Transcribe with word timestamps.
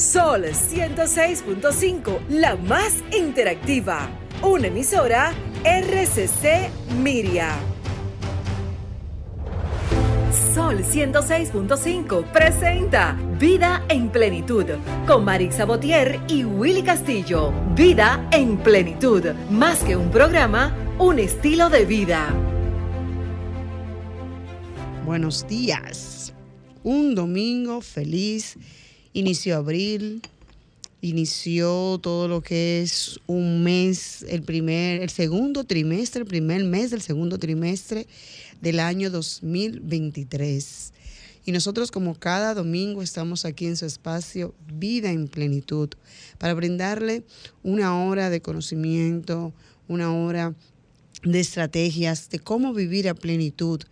Sol 0.00 0.46
106.5, 0.46 2.26
la 2.30 2.56
más 2.56 3.04
interactiva. 3.14 4.08
Una 4.42 4.68
emisora 4.68 5.34
RCC 5.62 6.70
Miria. 7.02 7.50
Sol 10.54 10.78
106.5 10.78 12.24
presenta 12.32 13.14
Vida 13.38 13.84
en 13.90 14.08
Plenitud 14.08 14.64
con 15.06 15.22
Marix 15.22 15.56
Sabotier 15.56 16.18
y 16.28 16.44
Willy 16.44 16.82
Castillo. 16.82 17.52
Vida 17.76 18.26
en 18.32 18.56
Plenitud, 18.56 19.22
más 19.50 19.84
que 19.84 19.96
un 19.96 20.10
programa, 20.10 20.74
un 20.98 21.18
estilo 21.18 21.68
de 21.68 21.84
vida. 21.84 22.34
Buenos 25.04 25.46
días. 25.46 26.32
Un 26.82 27.14
domingo 27.14 27.82
feliz. 27.82 28.56
Inició 29.12 29.56
abril. 29.56 30.22
Inició 31.02 31.98
todo 32.00 32.28
lo 32.28 32.42
que 32.42 32.82
es 32.82 33.18
un 33.26 33.62
mes, 33.64 34.22
el 34.28 34.42
primer, 34.42 35.00
el 35.00 35.08
segundo 35.10 35.64
trimestre, 35.64 36.20
el 36.20 36.28
primer 36.28 36.62
mes 36.62 36.90
del 36.90 37.00
segundo 37.00 37.38
trimestre 37.38 38.06
del 38.60 38.78
año 38.78 39.10
2023. 39.10 40.92
Y 41.46 41.52
nosotros 41.52 41.90
como 41.90 42.14
cada 42.14 42.54
domingo 42.54 43.02
estamos 43.02 43.46
aquí 43.46 43.66
en 43.66 43.76
su 43.76 43.86
espacio 43.86 44.54
Vida 44.74 45.10
en 45.10 45.26
Plenitud 45.26 45.88
para 46.38 46.54
brindarle 46.54 47.24
una 47.62 48.04
hora 48.04 48.28
de 48.28 48.42
conocimiento, 48.42 49.52
una 49.88 50.14
hora 50.14 50.54
de 51.22 51.40
estrategias 51.40 52.30
de 52.30 52.38
cómo 52.38 52.72
vivir 52.72 53.08
a 53.08 53.14
plenitud 53.14 53.82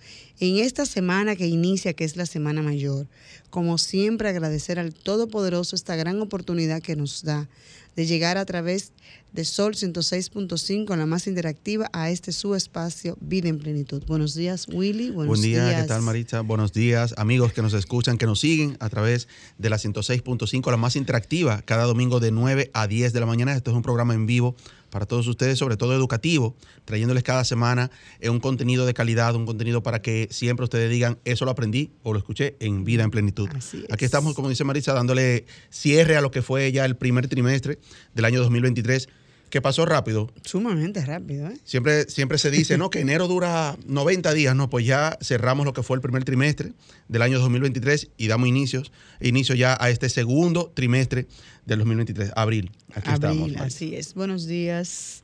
en 0.41 0.59
esta 0.59 0.87
semana 0.87 1.37
que 1.37 1.47
inicia, 1.47 1.93
que 1.93 2.05
es 2.05 2.17
la 2.17 2.27
Semana 2.27 2.63
Mayor. 2.63 3.07
Como 3.51 3.77
siempre, 3.79 4.29
agradecer 4.29 4.79
al 4.79 4.95
Todopoderoso 4.95 5.75
esta 5.77 5.97
gran 5.97 6.21
oportunidad 6.21 6.81
que 6.81 6.97
nos 6.97 7.23
da 7.23 7.49
de 7.97 8.07
llegar 8.07 8.39
a 8.39 8.45
través 8.45 8.93
de 9.33 9.45
Sol 9.45 9.75
106.5, 9.75 10.97
la 10.97 11.05
más 11.05 11.27
interactiva, 11.27 11.91
a 11.93 12.11
este 12.11 12.31
su 12.33 12.55
espacio 12.55 13.19
Vida 13.21 13.49
en 13.49 13.59
Plenitud. 13.59 14.05
Buenos 14.07 14.35
días, 14.35 14.67
Willy. 14.69 15.11
Buenos 15.11 15.39
Buen 15.39 15.43
día, 15.43 15.69
días. 15.69 15.83
¿qué 15.83 15.89
tal, 15.89 16.03
Maritza? 16.03 16.41
Buenos 16.43 16.73
días, 16.73 17.15
amigos 17.19 17.53
que 17.53 17.61
nos 17.61 17.75
escuchan, 17.75 18.17
que 18.17 18.27
nos 18.27 18.39
siguen 18.39 18.77
a 18.79 18.89
través 18.89 19.27
de 19.59 19.69
la 19.69 19.77
106.5, 19.77 20.71
la 20.71 20.77
más 20.77 20.95
interactiva, 20.95 21.61
cada 21.63 21.85
domingo 21.85 22.21
de 22.21 22.31
9 22.31 22.71
a 22.73 22.87
10 22.87 23.13
de 23.13 23.21
la 23.21 23.27
mañana. 23.27 23.55
Esto 23.55 23.73
es 23.73 23.77
un 23.77 23.83
programa 23.83 24.15
en 24.15 24.27
vivo 24.27 24.55
para 24.91 25.07
todos 25.07 25.27
ustedes, 25.27 25.59
sobre 25.59 25.77
todo 25.77 25.95
educativo, 25.95 26.57
trayéndoles 26.85 27.23
cada 27.23 27.45
semana 27.45 27.91
eh, 28.21 28.31
un 28.31 28.41
contenido 28.41 28.87
de 28.87 28.95
calidad, 28.95 29.35
un 29.35 29.47
contenido 29.47 29.83
para 29.83 30.03
que 30.03 30.29
siempre 30.31 30.65
ustedes 30.65 30.91
digan, 30.91 31.19
eso 31.25 31.45
lo 31.45 31.51
aprendí 31.51 31.91
o 32.03 32.13
lo 32.13 32.19
escuché 32.19 32.57
en 32.61 32.85
Vida 32.85 33.05
en 33.05 33.11
Plenitud. 33.11 33.49
Así 33.55 33.85
es. 33.85 33.93
Aquí 33.93 34.05
estamos, 34.05 34.35
como 34.35 34.49
dice 34.49 34.65
Marisa, 34.65 34.93
dándole 34.93 35.45
cierre 35.71 36.17
a 36.17 36.21
lo 36.21 36.31
que 36.31 36.43
fue 36.43 36.73
ya 36.73 36.85
el 36.85 36.97
primer 36.97 37.29
trimestre 37.29 37.79
del 38.15 38.25
año 38.25 38.41
2023, 38.41 39.09
que 39.51 39.61
pasó 39.61 39.87
rápido. 39.87 40.31
Sumamente 40.45 41.05
rápido, 41.05 41.49
¿eh? 41.49 41.59
Siempre, 41.65 42.09
siempre 42.09 42.39
se 42.39 42.51
dice, 42.51 42.79
¿no? 42.79 42.91
Que 42.91 43.01
enero 43.01 43.29
dura 43.29 43.77
90 43.87 44.33
días, 44.35 44.55
¿no? 44.55 44.69
Pues 44.71 44.87
ya 44.87 45.19
cerramos 45.21 45.65
lo 45.67 45.73
que 45.73 45.83
fue 45.83 45.97
el 45.97 46.01
primer 46.01 46.25
trimestre 46.25 46.73
del 47.09 47.23
año 47.23 47.39
2023 47.39 48.11
y 48.17 48.29
damos 48.29 48.49
inicios, 48.49 48.93
inicio 49.21 49.55
ya 49.55 49.77
a 49.81 49.91
este 49.91 50.09
segundo 50.09 50.71
trimestre 50.75 51.27
del 51.67 51.79
2023, 51.79 52.33
abril. 52.37 52.71
Aquí 52.95 53.11
estamos. 53.11 53.57
Así 53.57 53.95
es. 53.95 54.15
Buenos 54.15 54.47
días, 54.47 55.23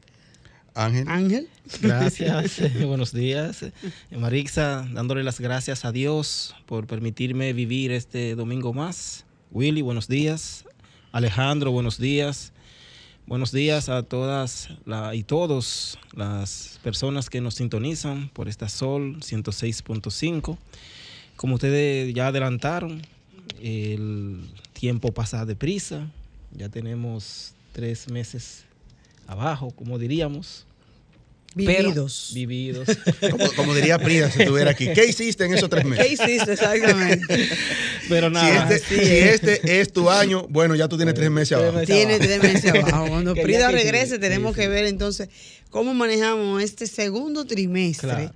Ángel. 0.75 1.09
Ángel. 1.09 1.49
Gracias, 1.83 2.61
buenos 2.87 3.13
días. 3.13 3.65
Marixa, 4.11 4.89
dándole 4.93 5.23
las 5.23 5.41
gracias 5.41 5.85
a 5.85 5.93
Dios 5.93 6.55
por 6.67 6.87
permitirme 6.87 7.53
vivir 7.53 7.93
este 7.93 8.35
domingo 8.35 8.73
más. 8.73 9.25
Willy, 9.51 9.83
buenos 9.83 10.09
días. 10.09 10.65
Alejandro, 11.13 11.71
buenos 11.71 11.99
días. 11.99 12.54
Buenos 13.27 13.53
días 13.53 13.89
a 13.89 14.03
todas 14.03 14.69
la- 14.85 15.15
y 15.15 15.23
todos 15.23 15.99
las 16.15 16.79
personas 16.83 17.31
que 17.31 17.41
nos 17.41 17.55
sintonizan 17.55 18.29
por 18.29 18.49
esta 18.49 18.69
Sol 18.69 19.23
106.5. 19.23 20.59
Como 21.37 21.55
ustedes 21.55 22.13
ya 22.15 22.29
adelantaron, 22.29 23.03
el 23.63 24.41
tiempo 24.75 25.13
pasa 25.13 25.47
deprisa. 25.47 26.07
Ya 26.53 26.69
tenemos 26.69 27.55
tres 27.73 28.09
meses 28.11 28.65
abajo, 29.27 29.71
como 29.71 29.99
diríamos. 29.99 30.67
Pero- 31.57 31.85
Vividos. 31.91 32.31
vividos. 32.35 32.89
Como, 33.31 33.53
como 33.53 33.75
diría 33.75 33.99
Prida 33.99 34.29
si 34.31 34.41
estuviera 34.43 34.73
aquí. 34.73 34.89
¿Qué 34.93 35.05
hiciste 35.07 35.45
en 35.45 35.55
esos 35.55 35.71
tres 35.71 35.85
¿Qué 35.85 35.91
meses? 35.91 36.13
hiciste 36.13 36.53
exactamente? 36.53 37.27
Pero 38.09 38.27
Si 38.29 38.33
nada. 38.35 38.75
este, 38.75 38.97
si 38.99 39.13
este 39.59 39.81
es 39.81 39.93
tu 39.93 40.11
año, 40.11 40.47
bueno, 40.49 40.75
ya 40.75 40.89
tú 40.89 40.97
tienes 40.97 41.15
tres 41.15 41.31
meses 41.31 41.57
abajo. 41.57 41.75
meses. 41.79 41.95
Tiene 41.95 42.19
tres 42.19 42.43
meses 42.43 42.73
abajo. 42.73 43.07
Cuando 43.09 43.35
Prida 43.35 43.71
regrese, 43.71 44.19
tenemos 44.19 44.57
que 44.57 44.67
ver 44.69 44.85
entonces 44.87 45.29
cómo 45.71 45.95
manejamos 45.95 46.61
este 46.63 46.87
segundo 46.89 47.45
trimestre, 47.45 48.09
Claro. 48.11 48.35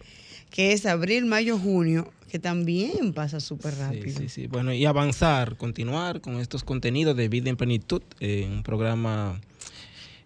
que 0.51 0.73
es 0.73 0.87
abril, 0.87 1.27
mayo, 1.27 1.59
junio, 1.59 2.13
que 2.31 2.39
también 2.39 3.13
pasa 3.15 3.41
súper 3.41 3.73
Sí, 3.75 3.81
rápido. 3.81 4.21
sí, 4.21 4.29
sí. 4.29 4.47
Bueno, 4.47 4.73
y 4.73 4.85
avanzar, 4.87 5.57
continuar 5.57 6.21
con 6.21 6.39
estos 6.41 6.63
contenidos 6.63 7.17
de 7.17 7.29
Vida 7.29 7.51
en 7.51 7.57
Plenitud, 7.57 8.03
eh, 8.21 8.47
un 8.49 8.63
programa 8.63 9.41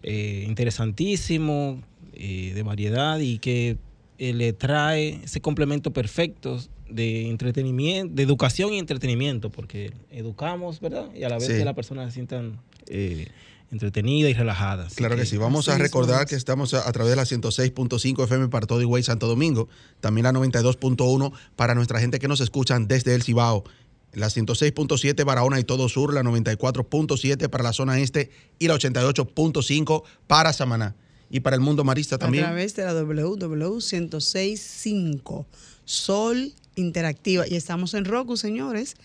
eh, 0.03 0.43
interesantísimo, 0.47 1.81
eh, 2.13 2.51
de 2.53 2.63
variedad 2.63 3.19
y 3.19 3.39
que 3.39 3.77
eh, 4.19 4.33
le 4.33 4.53
trae 4.53 5.21
ese 5.23 5.41
complemento 5.41 5.91
perfecto 5.91 6.59
de 6.89 7.29
entretenimiento, 7.29 8.13
de 8.13 8.23
educación 8.23 8.73
y 8.73 8.79
entretenimiento, 8.79 9.49
porque 9.49 9.91
educamos, 10.11 10.79
¿verdad? 10.79 11.09
Y 11.15 11.23
a 11.23 11.29
la 11.29 11.35
vez 11.37 11.47
Sí. 11.47 11.53
que 11.53 11.65
las 11.65 11.73
personas 11.73 12.07
se 12.07 12.13
sientan 12.13 12.59
eh, 12.87 13.27
entretenidas 13.71 14.29
y 14.29 14.33
relajadas. 14.35 14.93
Claro 14.93 15.15
que 15.15 15.25
sí. 15.25 15.37
Vamos 15.37 15.67
a 15.69 15.77
recordar 15.79 16.27
que 16.27 16.35
estamos 16.35 16.75
a, 16.75 16.87
a 16.87 16.91
través 16.91 17.09
de 17.09 17.15
la 17.15 17.23
106.5 17.23 18.23
FM 18.25 18.49
para 18.49 18.67
todo 18.67 18.81
Higüey 18.81 19.01
Santo 19.01 19.25
Domingo. 19.27 19.67
También 19.99 20.25
la 20.25 20.31
92.1 20.33 21.31
para 21.55 21.73
nuestra 21.73 21.99
gente 21.99 22.19
que 22.19 22.27
nos 22.27 22.39
escuchan 22.41 22.87
desde 22.87 23.15
el 23.15 23.23
Cibao. 23.23 23.63
La 24.11 24.27
106.7 24.27 25.25
Barahona 25.25 25.59
y 25.59 25.63
todo 25.63 25.89
sur, 25.89 26.13
la 26.13 26.21
94.7 26.21 27.49
para 27.49 27.63
la 27.63 27.73
zona 27.73 27.99
este 27.99 28.29
y 28.59 28.67
la 28.67 28.75
88.5 28.75 30.03
para 30.27 30.53
Samaná. 30.53 30.95
Y 31.33 31.39
para 31.39 31.55
el 31.55 31.61
mundo 31.63 31.83
marista 31.83 32.19
también. 32.19 32.43
A 32.43 32.49
través 32.49 32.75
de 32.75 32.85
la 32.85 32.93
www.1065 32.93 35.47
Sol 35.83 36.53
Interactiva. 36.75 37.47
Y 37.47 37.55
estamos 37.55 37.95
en 37.95 38.05
Roku, 38.05 38.37
señores. 38.37 38.97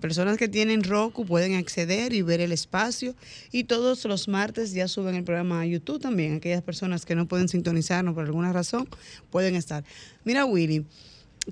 Personas 0.00 0.38
que 0.38 0.48
tienen 0.48 0.82
Roku 0.82 1.24
pueden 1.24 1.54
acceder 1.54 2.12
y 2.14 2.22
ver 2.22 2.40
el 2.40 2.50
espacio. 2.50 3.14
Y 3.52 3.62
todos 3.62 4.04
los 4.06 4.26
martes 4.26 4.72
ya 4.72 4.88
suben 4.88 5.14
el 5.14 5.22
programa 5.22 5.60
a 5.60 5.66
YouTube 5.66 6.00
también. 6.00 6.34
Aquellas 6.34 6.62
personas 6.62 7.06
que 7.06 7.14
no 7.14 7.28
pueden 7.28 7.48
sintonizarnos 7.48 8.12
por 8.12 8.24
alguna 8.24 8.52
razón 8.52 8.88
pueden 9.30 9.54
estar. 9.54 9.84
Mira, 10.24 10.46
Willy, 10.46 10.84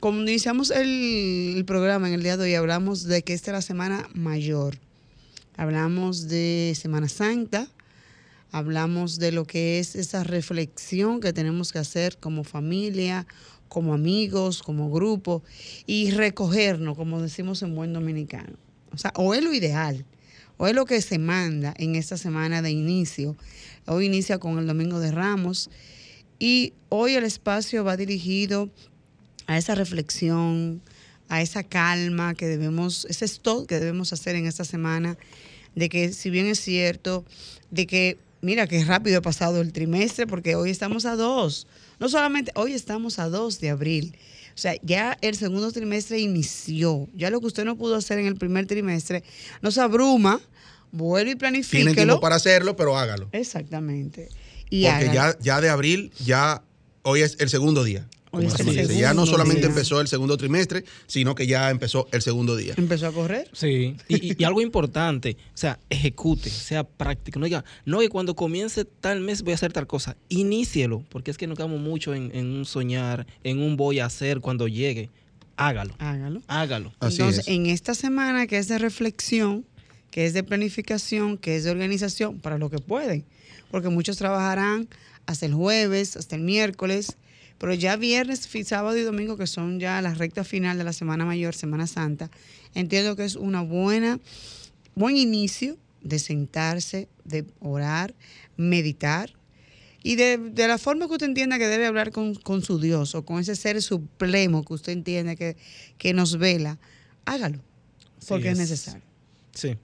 como 0.01 0.21
iniciamos 0.23 0.73
el, 0.73 1.55
el 1.57 1.65
programa 1.65 2.09
en 2.09 2.15
el 2.15 2.25
día 2.25 2.37
de 2.37 2.47
hoy, 2.47 2.57
hablamos 2.57 3.05
de 3.05 3.23
que 3.23 3.33
esta 3.33 3.53
es 3.53 3.55
la 3.55 3.63
semana 3.63 4.09
mayor. 4.13 4.77
Hablamos 5.57 6.27
de 6.27 6.77
Semana 6.77 7.09
Santa, 7.09 7.69
hablamos 8.53 9.19
de 9.19 9.33
lo 9.33 9.45
que 9.45 9.79
es 9.79 9.97
esa 9.97 10.25
reflexión 10.25 11.21
que 11.21 11.33
tenemos 11.33 11.73
que 11.73 11.79
hacer 11.79 12.19
como 12.19 12.45
familia, 12.45 13.27
como 13.69 13.95
amigos, 13.95 14.63
como 14.63 14.91
grupo, 14.91 15.43
y 15.87 16.11
recogernos, 16.11 16.97
como 16.97 17.21
decimos 17.21 17.63
en 17.63 17.75
buen 17.75 17.93
dominicano. 17.93 18.57
O 18.93 18.99
sea, 18.99 19.13
o 19.17 19.35
es 19.35 19.43
lo 19.43 19.53
ideal, 19.53 20.05
o 20.57 20.67
es 20.67 20.75
lo 20.75 20.85
que 20.87 21.01
se 21.03 21.19
manda 21.19 21.75
en 21.77 21.97
esta 21.97 22.17
semana 22.17 22.63
de 22.63 22.71
inicio. 22.71 23.37
Hoy 23.87 24.07
inicia 24.07 24.39
con 24.39 24.59
el 24.59 24.67
Domingo 24.67 25.01
de 25.01 25.11
Ramos, 25.11 25.71
y 26.39 26.75
hoy 26.89 27.15
el 27.15 27.25
espacio 27.25 27.85
va 27.85 27.97
dirigido 27.97 28.71
a 29.47 29.57
esa 29.59 29.75
reflexión, 29.75 30.83
a 31.29 31.43
esa 31.43 31.63
calma 31.63 32.35
que 32.35 32.47
debemos, 32.47 33.07
ese 33.09 33.25
stop 33.25 33.67
que 33.67 33.81
debemos 33.81 34.13
hacer 34.13 34.37
en 34.37 34.47
esta 34.47 34.65
semana, 34.65 35.17
de 35.75 35.89
que 35.89 36.13
si 36.13 36.31
bien 36.31 36.47
es 36.47 36.61
cierto, 36.61 37.25
de 37.71 37.87
que, 37.87 38.19
mira, 38.47 38.67
que 38.69 38.83
rápido 38.85 39.19
ha 39.19 39.23
pasado 39.23 39.61
el 39.61 39.73
trimestre, 39.73 40.27
porque 40.27 40.55
hoy 40.55 40.71
estamos 40.71 41.05
a 41.05 41.17
dos, 41.17 41.67
no 41.99 42.09
solamente, 42.09 42.53
hoy 42.55 42.73
estamos 42.73 43.19
a 43.19 43.29
2 43.29 43.61
de 43.61 43.71
abril. 43.71 44.17
O 44.55 44.59
sea, 44.59 44.75
ya 44.83 45.19
el 45.21 45.35
segundo 45.35 45.71
trimestre 45.73 46.19
inició. 46.19 47.09
Ya 47.15 47.29
lo 47.31 47.41
que 47.41 47.49
usted 47.49 47.65
no 47.65 47.77
pudo 47.77 47.97
hacer 47.97 48.19
en 48.19 48.27
el 48.27 48.37
primer 48.37 48.67
trimestre, 48.67 49.23
no 49.61 49.71
se 49.71 49.81
abruma, 49.81 50.41
vuelve 50.93 51.33
y 51.33 51.35
planifíquelo. 51.35 51.93
tiempo 51.95 52.21
para 52.21 52.37
hacerlo, 52.37 52.77
pero 52.77 52.97
hágalo. 52.97 53.29
Exactamente. 53.33 54.29
Y 54.71 54.85
Porque 54.85 55.09
hágalo. 55.09 55.15
ya, 55.15 55.39
ya 55.41 55.61
de 55.61 55.69
abril, 55.69 56.13
ya 56.25 56.63
hoy 57.03 57.23
es 57.23 57.37
el 57.41 57.51
segundo 57.51 57.85
día. 57.85 58.07
Hoy 58.37 58.47
es 58.47 58.61
el. 58.61 58.97
Ya 58.97 59.15
no 59.15 59.27
solamente 59.27 59.63
día. 59.63 59.69
empezó 59.71 60.01
el 60.01 60.09
segundo 60.09 60.37
trimestre, 60.37 60.85
sino 61.07 61.35
que 61.35 61.47
ya 61.47 61.71
empezó 61.71 62.09
el 62.13 62.23
segundo 62.23 62.57
día. 62.57 62.75
empezó 62.77 63.07
a 63.07 63.13
correr. 63.13 63.49
Sí, 63.53 63.97
y, 64.09 64.33
y- 64.33 64.37
y 64.39 64.45
algo 64.45 64.61
importante, 64.61 65.37
o 65.55 65.57
sea, 65.57 65.79
ejecute, 65.91 66.51
sea 66.51 66.85
práctico. 66.85 67.39
No 67.39 67.47
diga, 67.47 67.65
no, 67.85 68.01
que 68.01 68.09
cuando 68.09 68.37
comience 68.37 68.85
tal 68.85 69.21
mes 69.21 69.43
voy 69.43 69.53
a 69.53 69.55
hacer 69.57 69.73
tal 69.73 69.87
cosa. 69.87 70.17
Inícielo, 70.29 71.05
porque 71.11 71.31
es 71.31 71.37
que 71.39 71.47
nos 71.47 71.57
quedamos 71.57 71.81
mucho 71.81 72.15
en, 72.15 72.31
en 72.35 72.47
un 72.47 72.65
soñar, 72.65 73.27
en 73.45 73.61
un 73.61 73.77
voy 73.77 73.99
a 74.01 74.07
hacer 74.07 74.41
cuando 74.41 74.69
llegue. 74.69 75.11
Hágalo, 75.59 75.95
Hágalo. 75.99 76.43
hágalo. 76.49 76.93
Así 77.01 77.17
Entonces, 77.17 77.49
es. 77.49 77.49
en 77.49 77.67
esta 77.67 77.95
semana 77.95 78.47
que 78.47 78.59
es 78.59 78.69
de 78.69 78.79
reflexión, 78.79 79.65
que 80.11 80.27
es 80.27 80.35
de 80.35 80.43
planificación, 80.43 81.39
que 81.39 81.57
es 81.57 81.65
de 81.65 81.71
organización, 81.71 82.41
para 82.41 82.59
lo 82.59 82.69
que 82.69 82.79
pueden. 82.79 83.25
Porque 83.71 83.89
muchos 83.89 84.17
trabajarán 84.19 84.89
hasta 85.27 85.47
el 85.47 85.55
jueves, 85.55 86.17
hasta 86.17 86.37
el 86.37 86.43
miércoles, 86.43 87.17
pero 87.59 87.75
ya 87.75 87.97
viernes, 87.97 88.49
sábado 88.65 88.97
y 88.97 89.03
domingo, 89.03 89.37
que 89.37 89.47
son 89.47 89.81
ya 89.81 90.01
la 90.03 90.15
recta 90.15 90.45
final 90.45 90.79
de 90.79 90.85
la 90.85 90.93
Semana 90.93 91.25
Mayor, 91.25 91.55
Semana 91.55 91.87
Santa, 91.87 92.31
entiendo 92.75 93.17
que 93.17 93.25
es 93.25 93.37
una 93.37 93.63
buena, 93.63 94.21
buen 94.95 95.17
inicio 95.17 95.77
de 96.03 96.19
sentarse, 96.19 97.09
de 97.25 97.45
orar, 97.61 98.15
meditar, 98.57 99.33
y 100.03 100.15
de, 100.15 100.39
la 100.55 100.79
forma 100.79 101.09
que 101.09 101.15
usted 101.15 101.27
entienda 101.27 101.59
que 101.59 101.67
debe 101.67 101.85
hablar 101.85 102.13
con, 102.13 102.63
su 102.63 102.79
Dios 102.79 103.17
o 103.17 103.25
con 103.25 103.41
ese 103.41 103.57
ser 103.57 103.83
supremo 103.83 104.65
que 104.65 104.75
usted 104.75 104.93
entiende 104.93 105.35
que, 105.35 105.57
que 105.99 106.15
nos 106.15 106.39
vela, 106.39 106.79
hágalo, 107.25 107.59
porque 108.29 108.51
es. 108.51 108.59
necesario. 108.59 109.03
Sí. 109.53 109.77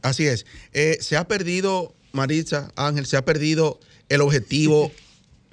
Así 0.00 0.26
es. 0.26 0.46
Eh, 0.72 0.96
se 1.00 1.16
ha 1.18 1.28
perdido, 1.28 1.94
Maritza, 2.12 2.72
Ángel, 2.76 3.04
se 3.04 3.18
ha 3.18 3.24
perdido 3.26 3.78
el 4.08 4.22
objetivo 4.22 4.90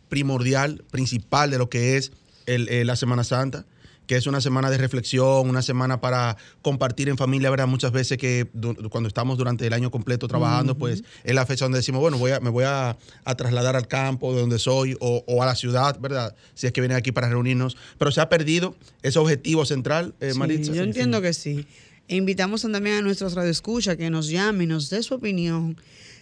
primordial, 0.09 0.83
principal 0.91 1.51
de 1.51 1.57
lo 1.57 1.69
que 1.69 1.97
es 1.97 2.11
eh, 2.45 2.83
la 2.85 2.95
Semana 2.95 3.23
Santa 3.23 3.65
que 4.05 4.15
es 4.15 4.27
una 4.27 4.41
semana 4.41 4.69
de 4.69 4.77
reflexión, 4.77 5.49
una 5.49 5.61
semana 5.61 6.01
para 6.01 6.37
compartir 6.61 7.09
en 7.09 7.17
familia, 7.17 7.49
¿verdad? 7.49 7.67
Muchas 7.67 7.91
veces 7.91 8.17
que 8.17 8.47
cuando 8.89 9.07
estamos 9.07 9.37
durante 9.37 9.65
el 9.65 9.73
año 9.73 9.91
completo 9.91 10.27
trabajando, 10.27 10.77
pues 10.77 11.03
es 11.23 11.35
la 11.35 11.45
fecha 11.45 11.65
donde 11.65 11.79
decimos, 11.79 12.01
bueno, 12.01 12.17
voy 12.17 12.31
a, 12.31 12.39
me 12.39 12.49
voy 12.49 12.65
a, 12.65 12.97
trasladar 13.37 13.75
al 13.75 13.87
campo 13.87 14.33
de 14.33 14.41
donde 14.41 14.59
soy 14.59 14.95
o, 14.99 15.41
a 15.41 15.45
la 15.45 15.55
ciudad, 15.55 15.99
¿verdad? 15.99 16.35
Si 16.53 16.67
es 16.67 16.73
que 16.73 16.81
vienen 16.81 16.97
aquí 16.97 17.11
para 17.11 17.29
reunirnos. 17.29 17.77
Pero 17.97 18.11
se 18.11 18.21
ha 18.21 18.29
perdido 18.29 18.75
ese 19.01 19.19
objetivo 19.19 19.65
central, 19.65 20.13
eh, 20.19 20.33
Maritza. 20.35 20.73
Yo 20.73 20.83
entiendo 20.83 21.21
que 21.21 21.33
sí. 21.33 21.65
E 22.07 22.15
invitamos 22.15 22.61
también 22.61 22.97
a 22.97 23.01
nuestros 23.01 23.33
radioescuchas 23.33 23.97
que 23.97 24.09
nos 24.09 24.29
llamen, 24.29 24.69
nos 24.69 24.89
dé 24.89 25.01
su 25.01 25.15
opinión, 25.15 25.77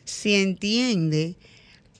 si 0.05 0.35
entiende 0.35 1.35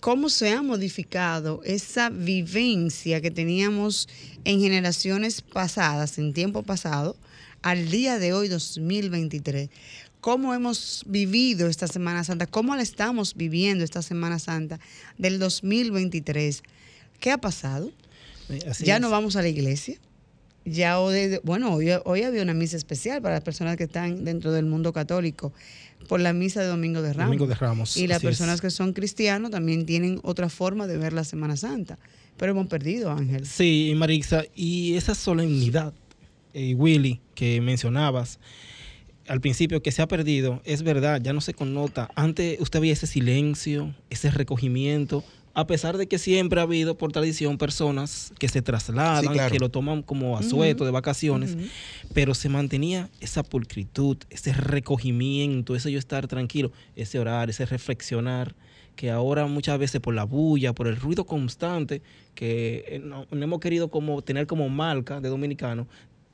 cómo 0.04 0.28
se 0.28 0.52
ha 0.52 0.62
modificado 0.62 1.62
esa 1.64 2.10
vivencia 2.10 3.22
que 3.22 3.32
teníamos 3.32 4.10
en 4.44 4.60
generaciones 4.60 5.42
pasadas, 5.42 6.18
en 6.18 6.34
tiempo 6.34 6.62
pasado, 6.62 7.16
al 7.62 7.90
día 7.90 8.20
de 8.20 8.34
hoy, 8.34 8.50
2023. 8.50 9.70
¿Cómo 10.20 10.54
hemos 10.54 11.06
vivido 11.08 11.70
esta 11.70 11.88
Semana 11.88 12.26
Santa? 12.26 12.48
¿Cómo 12.48 12.76
la 12.76 12.82
estamos 12.82 13.34
viviendo 13.36 13.86
esta 13.86 14.02
Semana 14.02 14.40
Santa 14.40 14.78
del 15.18 15.40
2023? 15.40 16.64
¿Qué 17.22 17.32
ha 17.32 17.38
pasado? 17.38 17.90
ya 18.82 19.00
no 19.00 19.10
vamos 19.10 19.38
a 19.38 19.42
la 19.42 19.48
iglesia. 19.48 20.00
Ya 20.66 21.00
hoy, 21.00 21.40
bueno, 21.44 21.74
hoy, 21.74 21.92
hoy 22.04 22.24
había 22.24 22.42
una 22.42 22.54
misa 22.54 22.76
especial 22.76 23.22
para 23.22 23.36
las 23.36 23.44
personas 23.46 23.78
que 23.78 23.86
están 23.86 24.26
dentro 24.26 24.52
del 24.52 24.66
mundo 24.66 24.92
católico 24.92 25.54
por 26.08 26.20
la 26.20 26.34
misa 26.34 26.62
de 26.62 26.68
Domingo 26.68 27.02
de 27.02 27.14
Ramos. 27.14 27.28
Domingo 27.28 27.48
de 27.48 27.56
Ramos. 27.56 27.98
Y 27.98 28.08
las 28.08 28.22
personas 28.22 28.62
que 28.62 28.70
son 28.70 28.94
cristianos 28.94 29.52
también 29.52 29.86
tienen 29.86 30.20
otra 30.24 30.50
forma 30.50 30.88
de 30.88 30.98
ver 30.98 31.14
la 31.14 31.24
Semana 31.24 31.58
Santa. 31.58 31.98
Pero 32.38 32.52
hemos 32.52 32.68
perdido, 32.68 33.12
Ángel. 33.12 33.46
Sí, 33.46 33.94
Marixa, 33.96 34.44
y 34.56 34.96
esa 34.96 35.16
solemnidad, 35.16 35.94
eh, 36.54 36.74
Willy, 36.76 37.22
que 37.36 37.62
mencionabas 37.62 38.40
al 39.28 39.40
principio 39.42 39.82
que 39.82 39.92
se 39.92 40.02
ha 40.02 40.08
perdido, 40.08 40.62
es 40.66 40.84
verdad, 40.84 41.22
ya 41.22 41.34
no 41.34 41.42
se 41.42 41.54
connota. 41.54 42.10
Antes 42.16 42.60
usted 42.60 42.82
veía 42.82 42.94
ese 42.94 43.08
silencio, 43.08 43.96
ese 44.10 44.32
recogimiento, 44.32 45.24
a 45.56 45.68
pesar 45.68 45.98
de 45.98 46.08
que 46.08 46.18
siempre 46.18 46.60
ha 46.60 46.64
habido 46.64 46.98
por 46.98 47.12
tradición 47.12 47.58
personas 47.58 48.34
que 48.40 48.48
se 48.48 48.62
trasladan, 48.62 49.52
que 49.52 49.60
lo 49.60 49.70
toman 49.70 50.02
como 50.02 50.38
asueto 50.38 50.84
de 50.84 50.92
vacaciones, 50.92 51.58
pero 52.14 52.34
se 52.34 52.50
mantenía 52.50 53.10
esa 53.20 53.44
pulcritud, 53.44 54.18
ese 54.30 54.54
recogimiento, 54.54 55.76
ese 55.76 55.92
yo 55.92 56.00
estar 56.00 56.28
tranquilo, 56.28 56.72
ese 56.96 57.20
orar, 57.20 57.52
ese 57.52 57.66
reflexionar, 57.66 58.56
que 58.96 59.12
ahora 59.12 59.46
muchas 59.48 59.78
veces 59.80 60.02
por 60.02 60.14
la 60.14 60.24
bulla, 60.24 60.74
por 60.74 60.88
el 60.88 60.96
ruido 60.96 61.26
constante, 61.26 62.02
que 62.36 62.86
eh, 62.88 63.00
no, 63.00 63.28
hemos 63.32 63.60
querido 63.60 63.90
como 63.90 64.22
tener 64.22 64.48
como 64.48 64.70
marca 64.70 65.20
de 65.20 65.30
dominicano, 65.30 65.88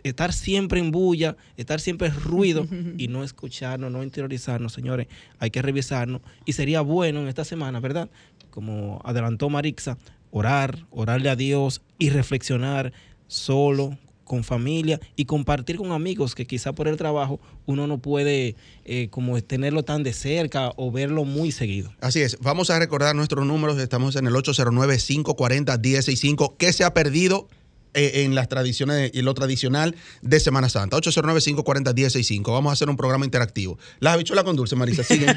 estar 0.04 0.31
siempre 0.33 0.80
en 0.80 0.92
bulla, 0.92 1.36
estar 1.57 1.80
siempre 1.80 2.07
en 2.07 2.15
ruido 2.15 2.68
y 2.98 3.07
no 3.07 3.24
escucharnos, 3.24 3.92
no 3.92 4.04
interiorizarnos, 4.04 4.74
señores, 4.74 5.07
hay 5.39 5.51
que 5.51 5.62
revisarnos. 5.62 6.22
Y 6.45 6.54
sería 6.54 6.81
bueno 6.81 7.22
en 7.22 7.27
esta 7.27 7.45
semana, 7.45 7.80
¿verdad? 7.80 8.10
Como 8.50 9.01
adelantó 9.04 9.50
Marixa, 9.50 9.98
orar, 10.31 10.86
orarle 10.92 11.30
a 11.30 11.36
Dios 11.36 11.81
y 11.98 12.10
reflexionar 12.10 12.94
solo, 13.28 13.98
con 14.30 14.44
familia 14.44 15.00
y 15.16 15.25
compartir 15.25 15.78
con 15.78 15.92
amigos 15.92 16.36
que 16.36 16.46
quizá 16.46 16.72
por 16.72 16.88
el 16.88 16.98
trabajo 16.98 17.40
uno 17.66 17.88
no 17.88 17.98
puede 17.98 18.56
eh, 18.86 19.07
como 19.10 19.42
tenerlo 19.42 19.81
tan 19.81 20.04
de 20.04 20.13
cerca 20.13 20.72
o 20.75 20.92
verlo 20.92 21.25
muy 21.25 21.51
seguido. 21.51 21.92
Así 22.00 22.22
es, 22.22 22.38
vamos 22.40 22.69
a 22.69 22.78
recordar 22.78 23.16
nuestros 23.16 23.48
números, 23.48 23.80
estamos 23.80 24.16
en 24.16 24.28
el 24.28 24.34
809-540-165, 24.36 26.54
¿qué 26.60 26.72
se 26.72 26.84
ha 26.84 26.94
perdido? 26.94 27.48
Eh, 27.95 28.24
en 28.24 28.36
las 28.36 28.47
tradiciones 28.47 29.09
y 29.15 29.24
lo 29.24 29.33
tradicional 29.33 29.95
de 30.21 30.39
Semana 30.39 30.69
Santa. 30.69 30.95
809-540-165. 30.97 32.51
Vamos 32.51 32.69
a 32.69 32.74
hacer 32.74 32.88
un 32.88 32.95
programa 32.95 33.25
interactivo. 33.25 33.80
Las 34.00 34.13
habichuelas 34.13 34.45
con 34.45 34.56
dulce, 34.56 34.75
Marisa, 34.75 35.03
siguen. 35.03 35.36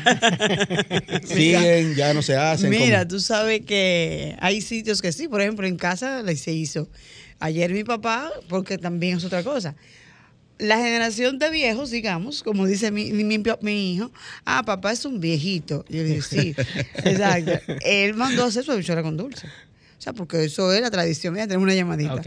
siguen, 1.24 1.94
ya 1.94 2.12
no 2.12 2.20
se 2.20 2.36
hacen. 2.36 2.68
Mira, 2.68 3.08
tú 3.08 3.20
sabes 3.20 3.62
que 3.64 4.36
hay 4.38 4.60
sitios 4.60 5.00
que 5.00 5.12
sí, 5.12 5.28
por 5.28 5.40
ejemplo, 5.40 5.66
en 5.66 5.76
casa 5.76 6.22
se 6.36 6.52
hizo. 6.52 6.90
Ayer 7.40 7.72
mi 7.72 7.84
papá, 7.84 8.30
porque 8.50 8.76
también 8.76 9.16
es 9.16 9.24
otra 9.24 9.42
cosa 9.42 9.74
la 10.62 10.76
generación 10.76 11.40
de 11.40 11.50
viejos, 11.50 11.90
digamos, 11.90 12.44
como 12.44 12.66
dice 12.66 12.92
mi, 12.92 13.12
mi, 13.12 13.94
hijo, 13.94 14.12
ah, 14.44 14.62
papá 14.64 14.92
es 14.92 15.04
un 15.04 15.18
viejito. 15.18 15.84
Yo 15.88 16.04
digo, 16.04 16.22
sí, 16.22 16.54
exacto. 17.04 17.52
Él 17.84 18.14
mandó 18.14 18.44
a 18.44 18.46
hacer 18.46 18.64
su 18.64 18.70
habichuela 18.70 19.02
con 19.02 19.16
dulce. 19.16 19.48
O 20.02 20.04
sea, 20.04 20.12
porque 20.14 20.42
eso 20.42 20.72
es 20.72 20.80
la 20.80 20.90
tradición. 20.90 21.32
Mira, 21.32 21.46
tenemos 21.46 21.62
una 21.62 21.74
llamadita. 21.74 22.20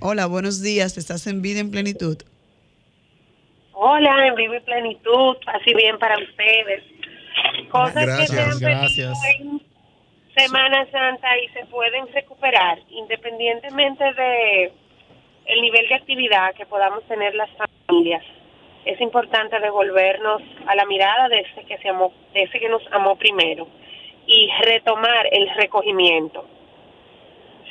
Hola, 0.00 0.24
buenos 0.24 0.62
días. 0.62 0.96
Estás 0.96 1.26
en 1.26 1.42
Vida 1.42 1.60
en 1.60 1.70
Plenitud. 1.70 2.16
Hola, 3.74 4.28
en 4.28 4.34
Vida 4.34 4.56
en 4.56 4.64
Plenitud. 4.64 5.36
Así 5.44 5.74
bien 5.74 5.98
para 5.98 6.16
ustedes. 6.16 6.82
Cosas 7.68 8.18
que 8.18 8.26
se 8.28 8.40
han 8.40 8.58
gracias. 8.58 9.18
en 9.38 9.60
Semana 10.34 10.90
Santa 10.90 11.28
y 11.36 11.48
se 11.48 11.66
pueden 11.66 12.10
recuperar 12.14 12.78
independientemente 12.88 14.04
de 14.14 14.72
el 15.44 15.60
nivel 15.60 15.86
de 15.88 15.94
actividad 15.94 16.54
que 16.54 16.64
podamos 16.64 17.06
tener 17.08 17.34
las 17.34 17.50
familias. 17.86 18.24
Es 18.86 18.98
importante 19.02 19.60
devolvernos 19.60 20.40
a 20.66 20.74
la 20.74 20.86
mirada 20.86 21.28
de 21.28 21.40
ese 21.40 21.62
que 21.68 21.76
se 21.76 21.90
amó, 21.90 22.10
de 22.32 22.44
ese 22.44 22.58
que 22.58 22.70
nos 22.70 22.80
amó 22.90 23.16
primero 23.16 23.68
y 24.26 24.48
retomar 24.64 25.28
el 25.30 25.50
recogimiento 25.56 26.48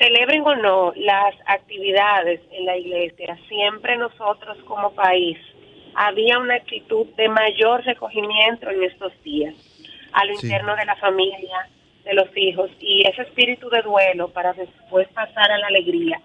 celebren 0.01 0.41
o 0.41 0.55
no 0.55 0.93
las 0.96 1.36
actividades 1.46 2.41
en 2.51 2.65
la 2.65 2.75
iglesia, 2.75 3.38
siempre 3.48 3.98
nosotros 3.98 4.58
como 4.65 4.93
país 4.93 5.38
había 5.93 6.39
una 6.39 6.55
actitud 6.55 7.05
de 7.17 7.29
mayor 7.29 7.84
recogimiento 7.84 8.70
en 8.70 8.84
estos 8.84 9.13
días, 9.24 9.53
a 10.13 10.25
lo 10.25 10.34
interno 10.34 10.75
de 10.75 10.86
la 10.86 10.96
familia, 10.96 11.70
de 12.03 12.13
los 12.15 12.36
hijos, 12.36 12.72
y 12.79 13.08
ese 13.08 13.22
espíritu 13.22 13.70
de 13.70 13.84
duelo 13.84 14.29
para 14.29 14.53
después 14.53 15.08
pasar 15.10 15.51
a 15.51 15.60
la 15.60 15.67
alegría 15.67 16.20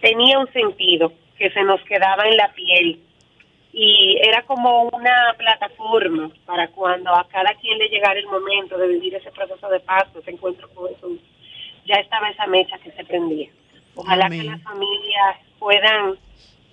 tenía 0.00 0.38
un 0.38 0.50
sentido 0.52 1.12
que 1.36 1.50
se 1.50 1.62
nos 1.64 1.82
quedaba 1.82 2.24
en 2.26 2.36
la 2.36 2.50
piel 2.54 3.00
y 3.72 4.16
era 4.22 4.42
como 4.42 4.84
una 4.84 5.34
plataforma 5.36 6.30
para 6.46 6.68
cuando 6.68 7.14
a 7.14 7.28
cada 7.28 7.52
quien 7.60 7.76
le 7.78 7.88
llegara 7.88 8.18
el 8.18 8.26
momento 8.26 8.78
de 8.78 8.88
vivir 8.88 9.16
ese 9.16 9.30
proceso 9.32 9.68
de 9.68 9.80
paz, 9.80 10.06
ese 10.18 10.30
encuentro 10.30 10.68
con 10.70 10.88
Jesús 10.88 11.20
ya 11.88 11.96
estaba 11.96 12.28
esa 12.28 12.46
mecha 12.46 12.78
que 12.78 12.92
se 12.92 13.04
prendía. 13.04 13.48
Ojalá 13.94 14.28
que 14.28 14.44
las 14.44 14.62
familias 14.62 15.36
puedan 15.58 16.16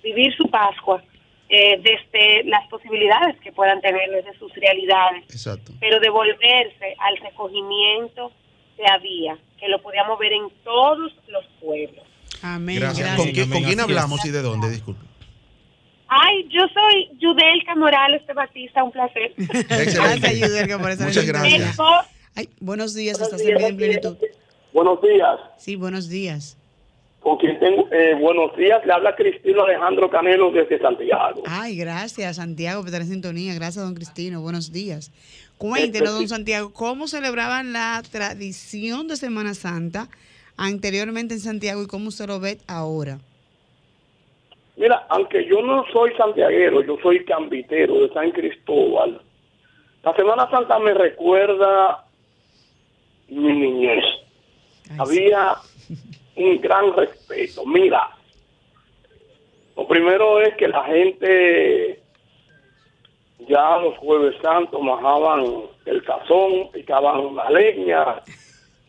vivir 0.02 0.34
su 0.36 0.48
Pascua 0.48 1.02
eh, 1.48 1.80
desde 1.80 2.44
las 2.44 2.66
posibilidades 2.68 3.38
que 3.40 3.52
puedan 3.52 3.80
tener, 3.80 4.10
desde 4.10 4.38
sus 4.38 4.52
realidades, 4.54 5.24
pero 5.80 5.98
devolverse 6.00 6.94
al 6.98 7.16
recogimiento 7.18 8.32
que 8.76 8.84
había, 8.88 9.38
que 9.58 9.68
lo 9.68 9.80
podíamos 9.82 10.18
ver 10.18 10.32
en 10.32 10.50
todos 10.62 11.12
los 11.28 11.44
pueblos. 11.60 12.04
Amén. 12.42 12.80
Gracias. 12.80 13.16
¿Con, 13.16 13.30
quién, 13.30 13.80
hablamos 13.80 14.24
y 14.24 14.30
de 14.30 14.42
dónde? 14.42 14.70
Disculpe. 14.70 15.04
Ay, 16.08 16.46
yo 16.50 16.62
soy 16.72 17.10
Yudelka 17.18 17.74
Morales 17.74 18.24
de 18.26 18.34
Batista, 18.34 18.84
un 18.84 18.92
placer. 18.92 19.32
Excelente. 19.38 20.38
Yudelka, 20.38 20.78
por 20.78 21.00
Muchas 21.00 21.26
gracias. 21.26 21.76
Ay, 22.36 22.48
buenos 22.60 22.94
días, 22.94 23.20
estás 23.20 23.40
en 23.40 23.76
plenitud. 23.76 24.16
Buenos 24.76 25.00
días. 25.00 25.40
Sí, 25.56 25.74
buenos 25.74 26.10
días. 26.10 26.58
Con 27.20 27.38
quien 27.38 27.58
tengo, 27.58 27.88
eh, 27.90 28.14
buenos 28.20 28.54
días, 28.58 28.84
le 28.84 28.92
habla 28.92 29.16
Cristino 29.16 29.62
Alejandro 29.64 30.10
Canelo 30.10 30.50
desde 30.50 30.78
Santiago. 30.78 31.44
Ay, 31.46 31.78
gracias, 31.78 32.36
Santiago, 32.36 32.80
por 32.80 32.88
estar 32.88 33.00
en 33.00 33.08
sintonía. 33.08 33.54
Gracias, 33.54 33.82
don 33.82 33.94
Cristino. 33.94 34.42
Buenos 34.42 34.74
días. 34.74 35.12
Cuéntenos, 35.56 36.12
don 36.18 36.28
Santiago, 36.28 36.74
¿cómo 36.74 37.08
celebraban 37.08 37.72
la 37.72 38.02
tradición 38.12 39.08
de 39.08 39.16
Semana 39.16 39.54
Santa 39.54 40.08
anteriormente 40.58 41.32
en 41.32 41.40
Santiago 41.40 41.82
y 41.82 41.86
cómo 41.86 42.08
usted 42.08 42.26
lo 42.26 42.38
ve 42.38 42.58
ahora? 42.68 43.16
Mira, 44.76 45.06
aunque 45.08 45.46
yo 45.46 45.62
no 45.62 45.86
soy 45.90 46.12
santiaguero, 46.18 46.82
yo 46.82 46.98
soy 47.02 47.24
cambitero 47.24 48.00
de 48.00 48.12
San 48.12 48.30
Cristóbal. 48.30 49.22
La 50.02 50.14
Semana 50.14 50.50
Santa 50.50 50.78
me 50.80 50.92
recuerda 50.92 52.04
mi 53.28 53.54
niñez. 53.54 54.04
Había 54.98 55.56
un 56.36 56.60
gran 56.60 56.94
respeto. 56.94 57.64
Mira, 57.66 58.10
lo 59.76 59.86
primero 59.86 60.40
es 60.40 60.54
que 60.56 60.68
la 60.68 60.84
gente 60.84 62.00
ya 63.48 63.78
los 63.78 63.96
jueves 63.98 64.34
santos 64.42 64.80
majaban 64.82 65.44
el 65.84 66.02
cazón, 66.04 66.70
picaban 66.72 67.34
la 67.36 67.50
leña, 67.50 68.22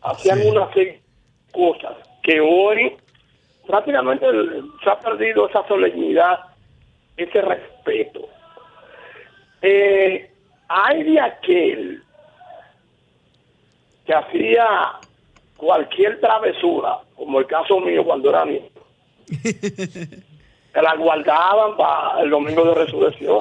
hacían 0.02 0.46
una 0.46 0.72
serie 0.72 0.92
de 0.92 1.52
cosas 1.52 1.96
que 2.22 2.40
hoy 2.40 2.96
prácticamente 3.66 4.26
se 4.82 4.90
ha 4.90 4.98
perdido 4.98 5.48
esa 5.48 5.66
solemnidad, 5.68 6.40
ese 7.16 7.42
respeto. 7.42 8.28
Eh, 9.60 10.30
hay 10.68 11.02
de 11.02 11.20
aquel 11.20 12.02
que 14.06 14.14
hacía 14.14 14.98
cualquier 15.58 16.18
travesura, 16.20 17.00
como 17.14 17.40
el 17.40 17.46
caso 17.46 17.78
mío 17.80 18.02
cuando 18.04 18.30
era 18.30 18.46
niño, 18.46 18.62
se 19.42 20.82
la 20.82 20.94
guardaban 20.96 21.76
para 21.76 22.22
el 22.22 22.30
domingo 22.30 22.64
de 22.64 22.74
resurrección. 22.74 23.40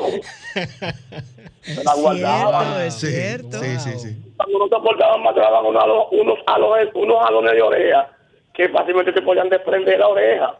Se 1.62 1.83
la 1.83 1.93
guardaban. 1.95 2.81
Es 2.81 2.95
cierto. 2.95 3.59
Sí, 3.59 3.79
sí, 3.79 3.91
sí. 4.00 4.17
Cuando 4.36 4.59
no 4.59 4.67
te 4.67 4.75
portaban 4.83 5.24
mal, 5.24 5.33
te 5.33 5.39
daban 5.39 5.65
unos, 5.65 6.07
unos, 6.12 6.39
alones, 6.47 6.89
unos 6.93 7.17
alones 7.25 7.53
de 7.53 7.62
oreja 7.62 8.12
que 8.53 8.69
fácilmente 8.69 9.13
te 9.13 9.21
podían 9.21 9.50
desprender 9.50 10.00
la 10.00 10.07
oreja. 10.07 10.55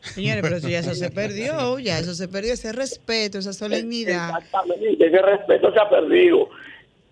Señores, 0.00 0.42
pero 0.42 0.56
eso 0.56 0.68
ya 0.68 0.78
eso 0.78 0.94
se 0.94 1.10
perdió, 1.22 1.78
ya 1.78 1.98
eso 1.98 2.14
se 2.14 2.28
perdió, 2.28 2.54
ese 2.54 2.72
respeto, 2.72 3.38
esa 3.38 3.52
solemnidad. 3.52 4.30
Exactamente, 4.38 5.06
ese 5.06 5.22
respeto 5.22 5.72
se 5.72 5.80
ha 5.80 5.88
perdido. 5.88 6.48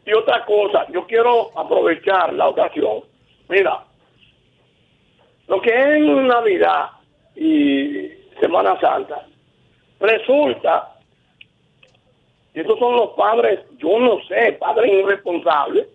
Y 0.07 0.13
otra 0.13 0.45
cosa, 0.45 0.87
yo 0.93 1.07
quiero 1.07 1.59
aprovechar 1.59 2.33
la 2.35 2.49
ocasión. 2.49 3.03
Mira, 3.49 3.85
lo 5.49 5.61
que 5.61 5.71
es 5.71 5.87
en 5.87 6.27
Navidad 6.27 6.91
y 7.37 8.09
Semana 8.41 8.79
Santa, 8.81 9.27
resulta, 10.01 10.97
y 12.55 12.61
estos 12.61 12.79
son 12.79 12.97
los 12.97 13.11
padres, 13.11 13.61
yo 13.79 13.99
no 13.99 14.19
sé, 14.27 14.53
padres 14.53 14.93
irresponsables, 14.93 15.87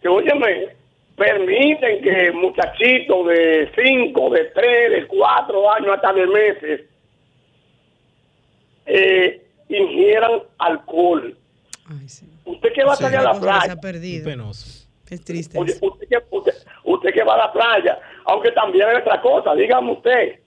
que 0.00 0.08
óyeme, 0.08 0.68
permiten 1.16 2.02
que 2.02 2.32
muchachitos 2.32 3.26
de 3.26 3.70
5, 3.76 4.30
de 4.30 4.44
3, 4.46 4.90
de 4.90 5.06
4 5.06 5.72
años, 5.72 5.88
hasta 5.94 6.12
de 6.14 6.26
meses, 6.26 6.80
eh, 8.86 9.46
ingieran 9.68 10.42
alcohol. 10.58 11.36
Ay, 11.86 12.08
sí. 12.08 12.26
Usted 12.44 12.72
que 12.72 12.84
va 12.84 12.92
a 12.92 12.96
salir 12.96 13.18
a 13.18 13.22
la 13.22 13.40
playa, 13.40 13.72
ha 13.72 13.80
perdido. 13.80 14.24
Penoso. 14.24 14.79
Es 15.10 15.24
triste. 15.24 15.58
oye, 15.58 15.74
usted, 15.80 16.08
que, 16.08 16.18
usted, 16.30 16.54
usted 16.84 17.12
que 17.12 17.24
va 17.24 17.34
a 17.34 17.38
la 17.38 17.52
playa, 17.52 17.98
aunque 18.26 18.52
también 18.52 18.88
es 18.90 18.98
otra 18.98 19.20
cosa, 19.20 19.54
dígame 19.54 19.92
usted, 19.92 20.38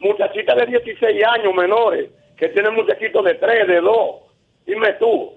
muchachitas 0.00 0.56
de 0.56 0.66
16 0.66 1.24
años 1.24 1.54
menores, 1.54 2.10
que 2.36 2.48
tienen 2.48 2.74
muchachitos 2.74 3.24
de 3.24 3.34
3, 3.34 3.66
de 3.68 3.80
2, 3.80 4.10
dime 4.66 4.92
tú, 4.94 5.32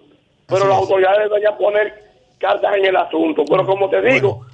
pero 0.47 0.61
Así 0.61 0.67
las 0.67 0.77
es. 0.77 0.81
autoridades 0.83 1.29
deberían 1.29 1.57
poner 1.57 1.93
cartas 2.39 2.75
en 2.75 2.85
el 2.85 2.95
asunto, 2.95 3.43
pero 3.47 3.65
como 3.65 3.89
te 3.89 4.01
digo, 4.01 4.45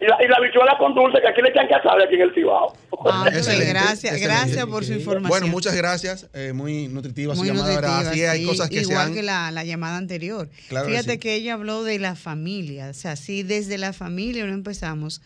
y 0.00 0.06
la, 0.06 0.16
y 0.24 0.28
la 0.28 0.40
bichuela 0.40 0.76
con 0.78 0.94
dulce, 0.94 1.20
que 1.20 1.28
aquí 1.28 1.40
le 1.40 1.50
echan 1.50 1.68
casable 1.68 2.04
aquí 2.04 2.16
en 2.16 2.22
el 2.22 2.34
Cibao. 2.34 2.76
Ah, 3.06 3.26
Excelente, 3.32 3.66
gracias, 3.66 4.12
excelente. 4.14 4.26
gracias 4.26 4.66
por 4.66 4.84
su 4.84 4.92
información. 4.92 5.28
Bueno, 5.28 5.46
muchas 5.48 5.74
gracias. 5.74 6.28
eh, 6.34 6.52
muy 6.52 6.88
nutritiva 6.88 7.34
su 7.36 7.44
llamada. 7.44 8.00
Así 8.00 8.24
hay 8.24 8.40
sí, 8.40 8.46
cosas 8.46 8.68
que 8.68 8.76
se 8.84 8.90
igual 8.90 9.06
han... 9.08 9.14
que 9.14 9.22
la, 9.22 9.50
la 9.50 9.64
llamada 9.64 9.96
anterior. 9.96 10.48
Claro 10.68 10.86
que 10.86 10.92
Fíjate 10.92 11.12
sí. 11.12 11.18
que 11.18 11.34
ella 11.34 11.54
habló 11.54 11.84
de 11.84 11.98
la 11.98 12.16
familia, 12.16 12.88
o 12.90 12.94
sea, 12.94 13.16
sí, 13.16 13.42
desde 13.42 13.78
la 13.78 13.92
familia 13.92 14.44
no 14.46 14.52
empezamos 14.52 15.22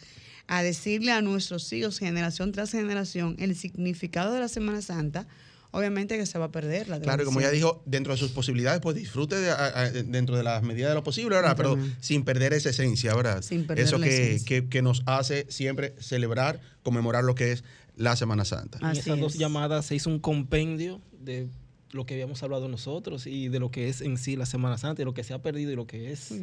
a 0.46 0.62
decirle 0.62 1.12
a 1.12 1.20
nuestros 1.22 1.70
hijos, 1.72 1.98
generación 1.98 2.52
tras 2.52 2.70
generación, 2.72 3.36
el 3.38 3.54
significado 3.54 4.32
de 4.32 4.40
la 4.40 4.48
Semana 4.48 4.80
Santa, 4.80 5.26
obviamente 5.70 6.16
que 6.16 6.26
se 6.26 6.38
va 6.38 6.46
a 6.46 6.50
perder 6.50 6.88
la 6.88 7.00
Claro, 7.00 7.22
y 7.22 7.26
como 7.26 7.40
ya 7.40 7.50
dijo, 7.50 7.82
dentro 7.86 8.12
de 8.12 8.18
sus 8.18 8.30
posibilidades, 8.30 8.80
pues 8.80 8.96
disfrute 8.96 9.36
de- 9.36 9.50
a- 9.50 9.66
a- 9.82 9.90
dentro 9.90 10.36
de 10.36 10.42
las 10.42 10.62
medidas 10.62 10.90
de 10.90 10.94
lo 10.94 11.02
posible, 11.02 11.36
¿verdad? 11.36 11.56
Pero 11.56 11.78
sin 12.00 12.24
perder 12.24 12.52
esa 12.52 12.70
esencia, 12.70 13.14
¿verdad? 13.14 13.42
Sin 13.42 13.66
perder 13.66 13.84
Eso 13.84 13.98
la 13.98 14.06
que, 14.06 14.24
esencia. 14.34 14.46
que- 14.62 14.68
que 14.68 14.82
nos 14.82 15.02
hace 15.06 15.46
siempre 15.50 15.94
celebrar, 16.00 16.60
conmemorar 16.82 17.24
lo 17.24 17.34
que 17.34 17.52
es 17.52 17.64
la 17.96 18.16
Semana 18.16 18.44
Santa. 18.44 18.78
En 18.78 18.86
Así 18.86 19.00
esas 19.00 19.18
dos 19.20 19.34
llamadas 19.34 19.86
se 19.86 19.94
hizo 19.96 20.08
un 20.10 20.20
compendio 20.20 21.00
de 21.20 21.48
lo 21.92 22.04
que 22.06 22.14
habíamos 22.14 22.42
hablado 22.42 22.68
nosotros 22.68 23.26
y 23.26 23.48
de 23.48 23.58
lo 23.60 23.70
que 23.70 23.88
es 23.88 24.00
en 24.00 24.18
sí 24.18 24.36
la 24.36 24.46
Semana 24.46 24.76
Santa 24.78 25.02
y 25.02 25.04
lo 25.04 25.14
que 25.14 25.24
se 25.24 25.32
ha 25.34 25.40
perdido 25.40 25.72
y 25.72 25.76
lo 25.76 25.86
que 25.86 26.12
es. 26.12 26.30
Uy, 26.30 26.38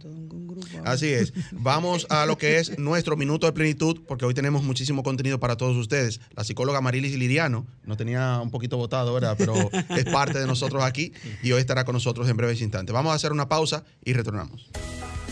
todo 0.00 0.12
un- 0.12 0.46
grupo. 0.46 0.66
Así 0.84 1.08
es. 1.08 1.32
Vamos 1.52 2.06
a 2.10 2.24
lo 2.26 2.38
que 2.38 2.58
es 2.58 2.78
nuestro 2.78 3.16
minuto 3.16 3.46
de 3.46 3.52
plenitud, 3.52 4.00
porque 4.06 4.24
hoy 4.24 4.34
tenemos 4.34 4.62
muchísimo 4.62 5.02
contenido 5.02 5.38
para 5.40 5.56
todos 5.56 5.76
ustedes. 5.76 6.20
La 6.34 6.44
psicóloga 6.44 6.80
Marilis 6.80 7.16
Liriano 7.18 7.66
nos 7.84 7.96
tenía 7.96 8.40
un 8.42 8.50
poquito 8.50 8.76
votado, 8.76 9.12
¿verdad? 9.12 9.34
Pero 9.38 9.54
es 9.96 10.04
parte 10.06 10.38
de 10.38 10.46
nosotros 10.46 10.82
aquí 10.82 11.12
y 11.42 11.52
hoy 11.52 11.60
estará 11.60 11.84
con 11.84 11.92
nosotros 11.94 12.28
en 12.28 12.36
breves 12.36 12.60
instantes. 12.62 12.92
Vamos 12.94 13.12
a 13.12 13.14
hacer 13.16 13.32
una 13.32 13.48
pausa 13.48 13.84
y 14.04 14.12
retornamos. 14.12 14.70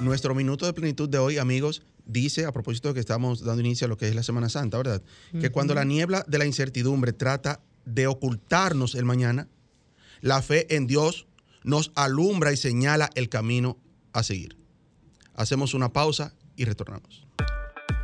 Nuestro 0.00 0.34
minuto 0.34 0.64
de 0.64 0.72
plenitud 0.72 1.08
de 1.08 1.18
hoy, 1.18 1.38
amigos, 1.38 1.82
dice, 2.06 2.46
a 2.46 2.52
propósito 2.52 2.88
de 2.88 2.94
que 2.94 3.00
estamos 3.00 3.44
dando 3.44 3.60
inicio 3.60 3.84
a 3.84 3.88
lo 3.88 3.96
que 3.96 4.08
es 4.08 4.14
la 4.14 4.22
Semana 4.22 4.48
Santa, 4.48 4.78
¿verdad? 4.78 5.02
Que 5.38 5.50
cuando 5.50 5.74
la 5.74 5.84
niebla 5.84 6.24
de 6.26 6.38
la 6.38 6.46
incertidumbre 6.46 7.12
trata 7.12 7.60
de 7.84 8.06
ocultarnos 8.06 8.94
el 8.94 9.04
mañana, 9.04 9.48
la 10.20 10.40
fe 10.40 10.74
en 10.74 10.86
Dios 10.86 11.26
nos 11.62 11.92
alumbra 11.94 12.52
y 12.52 12.56
señala 12.56 13.10
el 13.14 13.28
camino 13.28 13.76
a 14.12 14.22
seguir. 14.22 14.56
Hacemos 15.34 15.74
una 15.74 15.92
pausa 15.92 16.34
y 16.56 16.64
retornamos. 16.64 17.27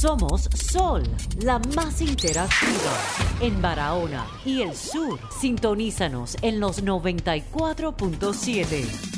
Somos 0.00 0.48
Sol, 0.54 1.02
la 1.42 1.58
más 1.74 2.00
interactiva 2.00 2.96
en 3.40 3.60
Barahona 3.60 4.24
y 4.44 4.62
el 4.62 4.76
sur. 4.76 5.18
Sintonízanos 5.40 6.36
en 6.40 6.60
los 6.60 6.84
94.7. 6.84 9.17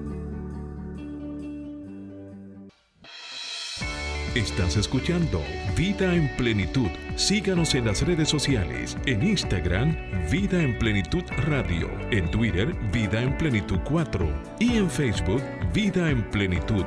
Estás 4.35 4.77
escuchando 4.77 5.43
Vida 5.75 6.15
en 6.15 6.33
Plenitud. 6.37 6.87
Síganos 7.17 7.75
en 7.75 7.83
las 7.83 8.01
redes 8.01 8.29
sociales. 8.29 8.95
En 9.05 9.27
Instagram, 9.27 9.93
Vida 10.31 10.63
en 10.63 10.79
Plenitud 10.79 11.23
Radio. 11.39 11.89
En 12.11 12.31
Twitter, 12.31 12.73
Vida 12.93 13.21
en 13.21 13.37
Plenitud 13.37 13.79
4. 13.83 14.43
Y 14.57 14.77
en 14.77 14.89
Facebook, 14.89 15.43
Vida 15.73 16.09
en 16.09 16.31
Plenitud. 16.31 16.85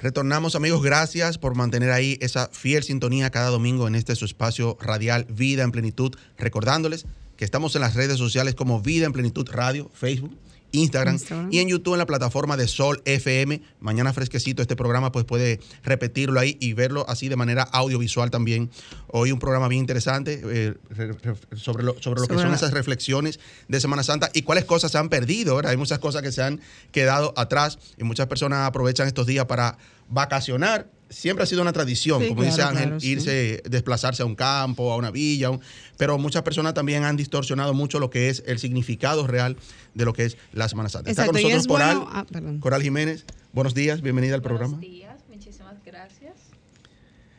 Retornamos 0.00 0.56
amigos, 0.56 0.82
gracias 0.82 1.38
por 1.38 1.54
mantener 1.54 1.92
ahí 1.92 2.18
esa 2.20 2.48
fiel 2.48 2.82
sintonía 2.82 3.30
cada 3.30 3.50
domingo 3.50 3.86
en 3.86 3.94
este 3.94 4.16
su 4.16 4.24
espacio 4.24 4.76
radial 4.80 5.26
Vida 5.30 5.62
en 5.62 5.70
Plenitud, 5.70 6.16
recordándoles 6.36 7.06
que 7.36 7.44
estamos 7.44 7.76
en 7.76 7.82
las 7.82 7.94
redes 7.94 8.18
sociales 8.18 8.56
como 8.56 8.80
Vida 8.80 9.06
en 9.06 9.12
Plenitud 9.12 9.48
Radio, 9.52 9.92
Facebook, 9.94 10.36
Instagram, 10.72 11.14
Instagram. 11.14 11.48
y 11.52 11.58
en 11.60 11.68
YouTube 11.68 11.94
en 11.94 11.98
la 11.98 12.06
plataforma 12.06 12.56
de 12.56 12.66
Sol 12.66 13.00
FM. 13.04 13.62
Mañana 13.80 14.12
fresquecito 14.12 14.62
este 14.62 14.74
programa, 14.76 15.12
pues 15.12 15.24
puede 15.24 15.60
repetirlo 15.84 16.40
ahí 16.40 16.56
y 16.60 16.72
verlo 16.72 17.04
así 17.08 17.28
de 17.28 17.36
manera 17.36 17.62
audiovisual 17.62 18.30
también. 18.30 18.70
Hoy 19.08 19.32
un 19.32 19.38
programa 19.38 19.68
bien 19.68 19.80
interesante 19.80 20.40
eh, 20.44 20.74
re- 20.90 21.12
re- 21.12 21.36
sobre 21.56 21.84
lo, 21.84 21.94
sobre 22.02 22.20
lo 22.20 22.26
que 22.28 22.34
son 22.34 22.52
esas 22.52 22.72
reflexiones 22.72 23.38
de 23.68 23.80
Semana 23.80 24.02
Santa 24.02 24.30
y 24.34 24.42
cuáles 24.42 24.64
cosas 24.64 24.90
se 24.92 24.98
han 24.98 25.08
perdido. 25.08 25.56
¿verdad? 25.56 25.70
Hay 25.72 25.76
muchas 25.76 25.98
cosas 25.98 26.22
que 26.22 26.32
se 26.32 26.42
han 26.42 26.60
quedado 26.90 27.32
atrás 27.36 27.78
y 27.98 28.04
muchas 28.04 28.26
personas 28.26 28.66
aprovechan 28.66 29.06
estos 29.06 29.26
días 29.26 29.44
para 29.46 29.76
vacacionar. 30.08 30.88
Siempre 31.12 31.42
ha 31.44 31.46
sido 31.46 31.62
una 31.62 31.72
tradición, 31.72 32.22
Sí, 32.22 32.28
como 32.28 32.42
dice 32.42 32.56
claro, 32.56 32.70
Ángel, 32.70 32.84
claro, 32.86 33.00
sí. 33.00 33.08
irse, 33.10 33.62
desplazarse 33.68 34.22
a 34.22 34.26
un 34.26 34.34
campo, 34.34 34.92
a 34.92 34.96
una 34.96 35.10
villa, 35.10 35.50
un- 35.50 35.60
pero 35.96 36.18
muchas 36.18 36.42
personas 36.42 36.74
también 36.74 37.04
han 37.04 37.16
distorsionado 37.16 37.74
mucho 37.74 37.98
lo 38.00 38.10
que 38.10 38.28
es 38.28 38.42
el 38.46 38.58
significado 38.58 39.26
real 39.26 39.56
de 39.94 40.04
lo 40.04 40.12
que 40.12 40.24
es 40.24 40.36
la 40.52 40.68
Semana 40.68 40.88
Santa. 40.88 41.10
Está 41.10 41.26
con 41.26 41.36
Exacto, 41.36 41.48
nosotros 41.56 41.62
es 41.62 41.68
Coral, 41.68 41.98
bueno- 42.32 42.56
ah. 42.56 42.60
Coral 42.60 42.82
Jiménez. 42.82 43.24
Buenos 43.52 43.74
días, 43.74 44.00
bienvenida 44.02 44.34
al 44.34 44.42
programa. 44.42 44.76
Buenos 44.76 44.90
días, 44.90 45.16
muchísimas 45.28 45.76
gracias. 45.84 46.32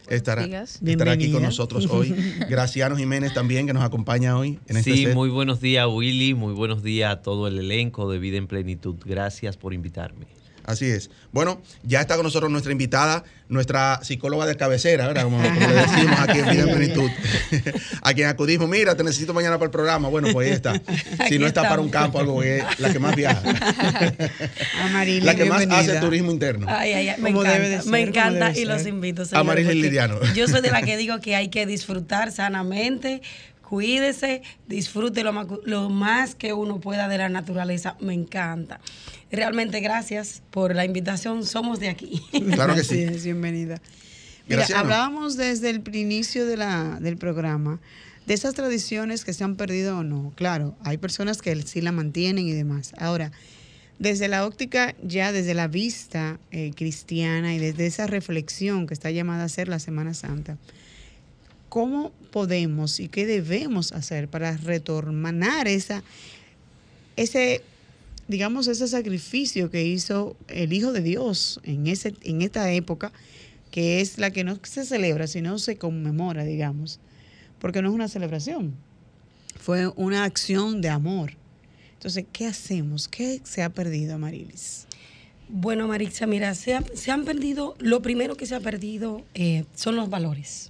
Estará, 0.10 0.44
estará 0.46 1.14
aquí 1.14 1.32
con 1.32 1.42
nosotros 1.44 1.88
hoy. 1.90 2.14
Graciano 2.50 2.98
Jiménez 2.98 3.34
también, 3.34 3.66
que 3.66 3.74
nos 3.74 3.84
acompaña 3.84 4.38
hoy 4.38 4.60
en 4.68 4.76
este 4.78 4.94
Sí, 4.94 5.06
set. 5.06 5.16
muy 5.16 5.30
buenos 5.30 5.62
días 5.62 5.88
Willy, 5.90 6.34
muy 6.34 6.54
buenos 6.54 6.84
días 6.84 7.14
a 7.14 7.22
todo 7.22 7.48
el 7.48 7.58
elenco 7.58 8.12
de 8.12 8.20
Vida 8.20 8.38
en 8.38 8.48
Plenitud. 8.48 8.96
Gracias 9.06 9.56
por 9.56 9.74
invitarme. 9.74 10.26
Así 10.66 10.90
es. 10.90 11.10
Bueno, 11.32 11.62
ya 11.84 12.00
está 12.02 12.16
con 12.16 12.24
nosotros 12.24 12.50
nuestra 12.50 12.72
invitada, 12.72 13.24
nuestra 13.50 14.00
psicóloga 14.02 14.46
de 14.46 14.56
cabecera, 14.56 15.08
¿verdad? 15.08 15.24
Como, 15.24 15.38
como 15.38 15.60
le 15.60 15.76
decimos 15.76 16.20
aquí 16.20 16.40
en 16.40 16.50
Vida 16.50 16.64
en 16.64 16.70
Plenitud. 16.70 17.12
a 18.02 18.14
quien 18.14 18.28
acudimos, 18.28 18.70
mira, 18.70 18.96
te 18.96 19.04
necesito 19.04 19.34
mañana 19.34 19.58
para 19.58 19.66
el 19.66 19.72
programa. 19.72 20.08
Bueno, 20.08 20.30
pues 20.32 20.48
ahí 20.48 20.54
está. 20.54 20.82
Si 21.28 21.40
no 21.40 21.48
está 21.48 21.64
para 21.64 21.82
un 21.82 21.90
campo, 21.90 22.20
algo 22.20 22.42
que 22.42 22.60
es 22.60 22.80
la 22.80 22.92
que 22.92 23.00
más 23.00 23.16
viaja. 23.16 23.42
Amarili, 24.84 25.22
la 25.22 25.36
que 25.36 25.46
más 25.46 25.60
bienvenida. 25.60 25.94
hace 25.94 26.02
turismo 26.02 26.32
interno. 26.32 26.68
Ay, 26.70 26.94
ay, 26.94 27.10
ay, 27.10 27.22
me 27.22 27.30
encanta, 27.30 27.52
debe 27.54 27.70
de 27.70 27.82
ser, 27.82 27.92
me 27.92 28.02
encanta 28.02 28.48
debe 28.50 28.60
y 28.62 28.66
los 28.66 28.86
invito. 28.86 29.26
señores, 29.26 29.42
Amarili 29.42 29.68
porque 29.68 29.82
Liriano. 29.82 30.20
Yo 30.34 30.48
soy 30.48 30.62
de 30.62 30.72
la 30.72 30.82
que 30.82 30.98
digo 30.98 31.20
que 31.20 31.36
hay 31.36 31.50
que 31.50 31.66
disfrutar 31.66 32.32
sanamente, 32.32 33.22
cuídese, 33.68 34.42
disfrute 34.68 35.24
lo 35.24 35.34
más, 35.34 35.48
lo 35.66 35.90
más 35.90 36.36
que 36.36 36.54
uno 36.54 36.80
pueda 36.80 37.08
de 37.08 37.18
la 37.18 37.30
naturaleza. 37.30 37.96
Me 38.00 38.14
encanta. 38.14 38.80
Realmente 39.32 39.80
gracias 39.80 40.44
por 40.52 40.76
la 40.76 40.86
invitación. 40.86 41.46
Somos 41.46 41.80
de 41.80 41.90
aquí. 41.90 42.22
Claro 42.54 42.76
que 42.76 42.82
Así 42.82 42.96
sí. 42.96 43.04
es, 43.04 43.24
bienvenida. 43.24 43.82
Mira, 44.48 44.58
Graciano. 44.58 44.82
hablábamos 44.82 45.38
desde 45.38 45.70
el 45.70 45.96
inicio 45.96 46.46
de 46.46 46.58
la, 46.58 47.00
del 47.00 47.18
programa 47.18 47.80
de 48.26 48.34
esas 48.34 48.54
tradiciones 48.54 49.26
que 49.26 49.34
se 49.34 49.44
han 49.44 49.56
perdido 49.56 49.98
o 49.98 50.04
no. 50.04 50.32
Claro, 50.36 50.76
hay 50.84 50.98
personas 50.98 51.42
que 51.42 51.62
sí 51.64 51.82
la 51.82 51.92
mantienen 51.92 52.48
y 52.48 52.54
demás. 52.54 52.94
Ahora, 52.98 53.32
desde 54.00 54.28
la 54.28 54.46
óptica, 54.46 54.96
ya 55.04 55.32
desde 55.32 55.54
la 55.54 55.68
vista 55.68 56.40
eh, 56.52 56.72
cristiana 56.76 57.54
y 57.54 57.60
desde 57.60 57.86
esa 57.86 58.08
reflexión 58.08 58.88
que 58.88 58.94
está 58.94 59.12
llamada 59.12 59.46
a 59.46 59.50
ser 59.50 59.68
la 59.68 59.80
Semana 59.80 60.14
Santa, 60.14 60.58
¿cómo 61.74 62.12
podemos 62.32 63.00
y 63.00 63.08
qué 63.08 63.26
debemos 63.26 63.94
hacer 63.94 64.28
para 64.28 64.56
retornar 64.58 65.68
esa, 65.68 66.04
ese, 67.16 67.64
digamos, 68.28 68.68
ese 68.68 68.88
sacrificio 68.88 69.72
que 69.72 69.84
hizo 69.84 70.36
el 70.50 70.72
Hijo 70.72 70.92
de 70.94 71.02
Dios 71.02 71.60
en, 71.64 71.88
ese, 71.88 72.14
en 72.22 72.44
esta 72.44 72.72
época, 72.72 73.12
que 73.72 74.02
es 74.02 74.20
la 74.20 74.30
que 74.30 74.44
no 74.44 74.60
se 74.62 74.86
celebra, 74.86 75.26
sino 75.26 75.58
se 75.58 75.78
conmemora, 75.78 76.44
digamos, 76.44 77.00
porque 77.58 77.82
no 77.82 77.90
es 77.90 77.96
una 77.96 78.08
celebración, 78.08 78.76
fue 79.60 79.88
una 79.96 80.26
acción 80.26 80.80
de 80.80 80.90
amor. 80.90 81.32
Entonces, 81.94 82.26
¿qué 82.32 82.46
hacemos? 82.46 83.08
¿Qué 83.08 83.42
se 83.44 83.64
ha 83.64 83.70
perdido, 83.70 84.14
Amarilis? 84.14 84.86
Bueno, 85.50 85.88
Marixa, 85.88 86.28
mira, 86.28 86.54
se, 86.54 86.76
ha- 86.76 86.84
se 86.94 87.10
han 87.10 87.26
perdido, 87.26 87.76
lo 87.80 88.04
primero 88.04 88.36
que 88.38 88.46
se 88.46 88.54
ha 88.54 88.60
perdido 88.60 89.24
eh, 89.34 89.66
son 89.76 89.96
los 89.96 90.10
valores. 90.12 90.70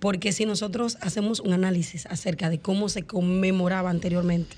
Porque 0.00 0.32
si 0.32 0.46
nosotros 0.46 0.96
hacemos 1.00 1.40
un 1.40 1.52
análisis 1.52 2.06
acerca 2.06 2.48
de 2.48 2.60
cómo 2.60 2.88
se 2.88 3.02
conmemoraba 3.02 3.90
anteriormente 3.90 4.56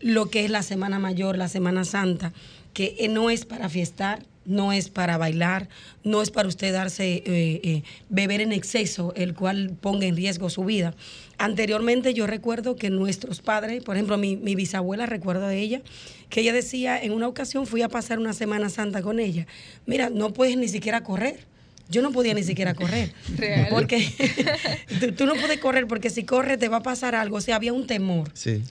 lo 0.00 0.30
que 0.30 0.44
es 0.44 0.50
la 0.50 0.62
Semana 0.62 0.98
Mayor, 0.98 1.38
la 1.38 1.48
Semana 1.48 1.84
Santa, 1.84 2.32
que 2.72 2.96
eh, 2.98 3.08
no 3.08 3.30
es 3.30 3.44
para 3.44 3.68
fiestar, 3.68 4.24
no 4.44 4.72
es 4.72 4.90
para 4.90 5.18
bailar, 5.18 5.68
no 6.04 6.22
es 6.22 6.30
para 6.30 6.48
usted 6.48 6.72
darse, 6.72 7.14
eh, 7.14 7.24
eh, 7.26 7.82
beber 8.08 8.40
en 8.40 8.52
exceso, 8.52 9.12
el 9.16 9.34
cual 9.34 9.76
ponga 9.80 10.06
en 10.06 10.16
riesgo 10.16 10.50
su 10.50 10.64
vida. 10.64 10.94
Anteriormente 11.38 12.14
yo 12.14 12.26
recuerdo 12.26 12.76
que 12.76 12.90
nuestros 12.90 13.40
padres, 13.40 13.82
por 13.82 13.96
ejemplo, 13.96 14.18
mi, 14.18 14.36
mi 14.36 14.54
bisabuela, 14.54 15.06
recuerdo 15.06 15.48
de 15.48 15.60
ella, 15.60 15.82
que 16.28 16.40
ella 16.40 16.52
decía, 16.52 17.02
en 17.02 17.12
una 17.12 17.28
ocasión 17.28 17.66
fui 17.66 17.82
a 17.82 17.88
pasar 17.88 18.18
una 18.18 18.34
Semana 18.34 18.68
Santa 18.68 19.02
con 19.02 19.18
ella, 19.18 19.46
mira, 19.86 20.10
no 20.10 20.32
puedes 20.32 20.56
ni 20.56 20.68
siquiera 20.68 21.02
correr. 21.02 21.55
Yo 21.88 22.02
no 22.02 22.10
podía 22.10 22.34
ni 22.34 22.42
siquiera 22.42 22.74
correr. 22.74 23.12
Real. 23.36 23.68
Porque 23.70 24.08
tú, 25.00 25.12
tú 25.12 25.26
no 25.26 25.34
puedes 25.34 25.58
correr 25.60 25.86
porque 25.86 26.10
si 26.10 26.24
corres 26.24 26.58
te 26.58 26.68
va 26.68 26.78
a 26.78 26.82
pasar 26.82 27.14
algo. 27.14 27.36
O 27.36 27.40
sea, 27.40 27.56
había 27.56 27.72
un 27.72 27.86
temor. 27.86 28.30
Sí. 28.34 28.62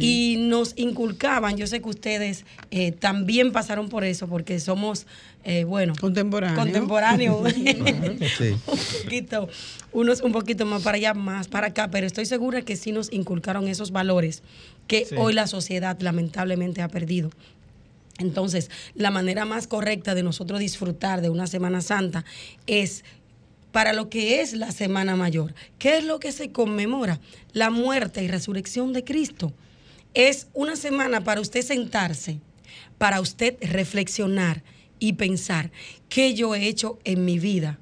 Y 0.00 0.36
nos 0.48 0.72
inculcaban, 0.76 1.56
yo 1.56 1.66
sé 1.66 1.80
que 1.80 1.88
ustedes 1.88 2.44
eh, 2.70 2.92
también 2.92 3.52
pasaron 3.52 3.88
por 3.88 4.04
eso, 4.04 4.26
porque 4.26 4.58
somos, 4.58 5.06
eh, 5.44 5.64
bueno, 5.64 5.94
Contemporáneo. 6.00 6.56
contemporáneos. 6.58 7.54
Sí. 8.38 8.54
un 8.66 9.02
poquito, 9.04 9.48
unos 9.92 10.20
un 10.22 10.32
poquito 10.32 10.66
más 10.66 10.82
para 10.82 10.96
allá, 10.96 11.14
más 11.14 11.46
para 11.48 11.68
acá, 11.68 11.88
pero 11.90 12.06
estoy 12.06 12.26
segura 12.26 12.62
que 12.62 12.76
sí 12.76 12.90
nos 12.92 13.12
inculcaron 13.12 13.68
esos 13.68 13.90
valores 13.92 14.42
que 14.86 15.04
Sí. 15.06 15.14
hoy 15.16 15.32
la 15.32 15.46
sociedad 15.46 15.98
lamentablemente 16.00 16.82
ha 16.82 16.88
perdido. 16.88 17.30
Entonces, 18.18 18.70
la 18.94 19.10
manera 19.10 19.44
más 19.44 19.66
correcta 19.66 20.14
de 20.14 20.22
nosotros 20.22 20.60
disfrutar 20.60 21.20
de 21.20 21.30
una 21.30 21.46
Semana 21.46 21.80
Santa 21.80 22.24
es 22.66 23.04
para 23.72 23.92
lo 23.92 24.08
que 24.08 24.40
es 24.40 24.52
la 24.52 24.70
Semana 24.70 25.16
Mayor. 25.16 25.52
¿Qué 25.80 25.98
es 25.98 26.04
lo 26.04 26.20
que 26.20 26.30
se 26.30 26.52
conmemora? 26.52 27.20
La 27.52 27.70
muerte 27.70 28.22
y 28.22 28.28
resurrección 28.28 28.92
de 28.92 29.02
Cristo. 29.02 29.52
Es 30.14 30.46
una 30.54 30.76
semana 30.76 31.24
para 31.24 31.40
usted 31.40 31.60
sentarse, 31.62 32.38
para 32.98 33.20
usted 33.20 33.56
reflexionar 33.60 34.62
y 35.00 35.14
pensar 35.14 35.72
qué 36.08 36.34
yo 36.34 36.54
he 36.54 36.68
hecho 36.68 37.00
en 37.02 37.24
mi 37.24 37.40
vida, 37.40 37.80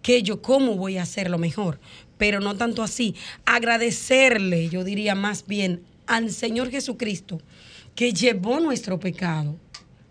qué 0.00 0.22
yo, 0.22 0.40
cómo 0.40 0.76
voy 0.76 0.96
a 0.96 1.02
hacerlo 1.02 1.36
mejor. 1.36 1.78
Pero 2.16 2.40
no 2.40 2.56
tanto 2.56 2.82
así, 2.82 3.14
agradecerle, 3.44 4.70
yo 4.70 4.82
diría 4.82 5.14
más 5.14 5.46
bien, 5.46 5.82
al 6.06 6.30
Señor 6.30 6.70
Jesucristo, 6.70 7.42
que 7.94 8.14
llevó 8.14 8.60
nuestro 8.60 8.98
pecado 8.98 9.56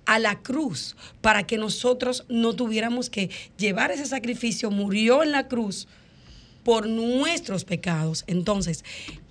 a 0.06 0.20
la 0.20 0.40
cruz 0.40 0.96
para 1.22 1.44
que 1.44 1.58
nosotros 1.58 2.26
no 2.30 2.54
tuviéramos 2.54 3.10
que 3.10 3.30
llevar 3.58 3.92
ese 3.92 4.06
sacrificio, 4.06 4.72
murió 4.72 5.24
en 5.24 5.32
la 5.32 5.48
cruz 5.48 5.88
por 6.64 6.88
nuestros 6.88 7.66
pecados. 7.66 8.24
Entonces, 8.28 8.84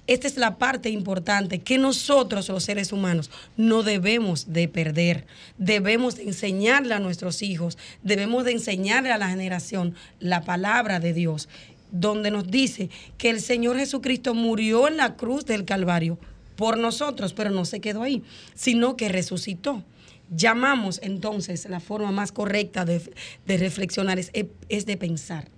esta 0.06 0.26
es 0.26 0.36
la 0.36 0.58
parte 0.58 0.90
importante 0.90 1.60
que 1.60 1.78
nosotros 1.78 2.48
los 2.48 2.64
seres 2.64 2.92
humanos 2.92 3.30
no 3.56 3.82
debemos 3.82 4.52
de 4.52 4.66
perder. 4.66 5.26
Debemos 5.58 6.16
de 6.16 6.24
enseñarle 6.24 6.94
a 6.94 6.98
nuestros 6.98 7.40
hijos, 7.40 7.78
debemos 8.02 8.44
de 8.44 8.52
enseñarle 8.52 9.12
a 9.12 9.18
la 9.18 9.28
generación 9.28 9.94
la 10.18 10.42
palabra 10.42 10.98
de 10.98 11.12
Dios, 11.12 11.48
donde 11.92 12.30
nos 12.30 12.50
dice 12.50 12.90
que 13.16 13.30
el 13.30 13.40
Señor 13.40 13.78
Jesucristo 13.78 14.34
murió 14.34 14.88
en 14.88 14.96
la 14.96 15.14
cruz 15.14 15.46
del 15.46 15.64
Calvario 15.64 16.18
por 16.56 16.78
nosotros, 16.78 17.32
pero 17.32 17.50
no 17.50 17.64
se 17.64 17.80
quedó 17.80 18.02
ahí, 18.02 18.22
sino 18.54 18.96
que 18.96 19.08
resucitó. 19.08 19.84
Llamamos 20.34 20.98
entonces 21.02 21.68
la 21.68 21.80
forma 21.80 22.10
más 22.10 22.32
correcta 22.32 22.84
de, 22.84 23.02
reflexionar 23.46 24.18
es, 24.18 24.30
es 24.68 24.86
de 24.86 24.96
pensar 24.96 25.48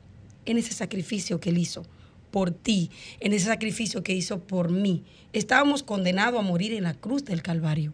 en 0.46 0.58
ese 0.58 0.72
sacrificio 0.72 1.38
que 1.38 1.50
Él 1.50 1.58
hizo 1.58 1.84
por 2.30 2.50
ti, 2.50 2.90
en 3.20 3.32
ese 3.32 3.46
sacrificio 3.46 4.02
que 4.02 4.12
hizo 4.12 4.40
por 4.40 4.70
mí. 4.70 5.04
Estábamos 5.32 5.84
condenados 5.84 6.40
a 6.40 6.42
morir 6.42 6.72
en 6.72 6.82
la 6.82 6.94
cruz 6.94 7.24
del 7.24 7.42
Calvario, 7.42 7.92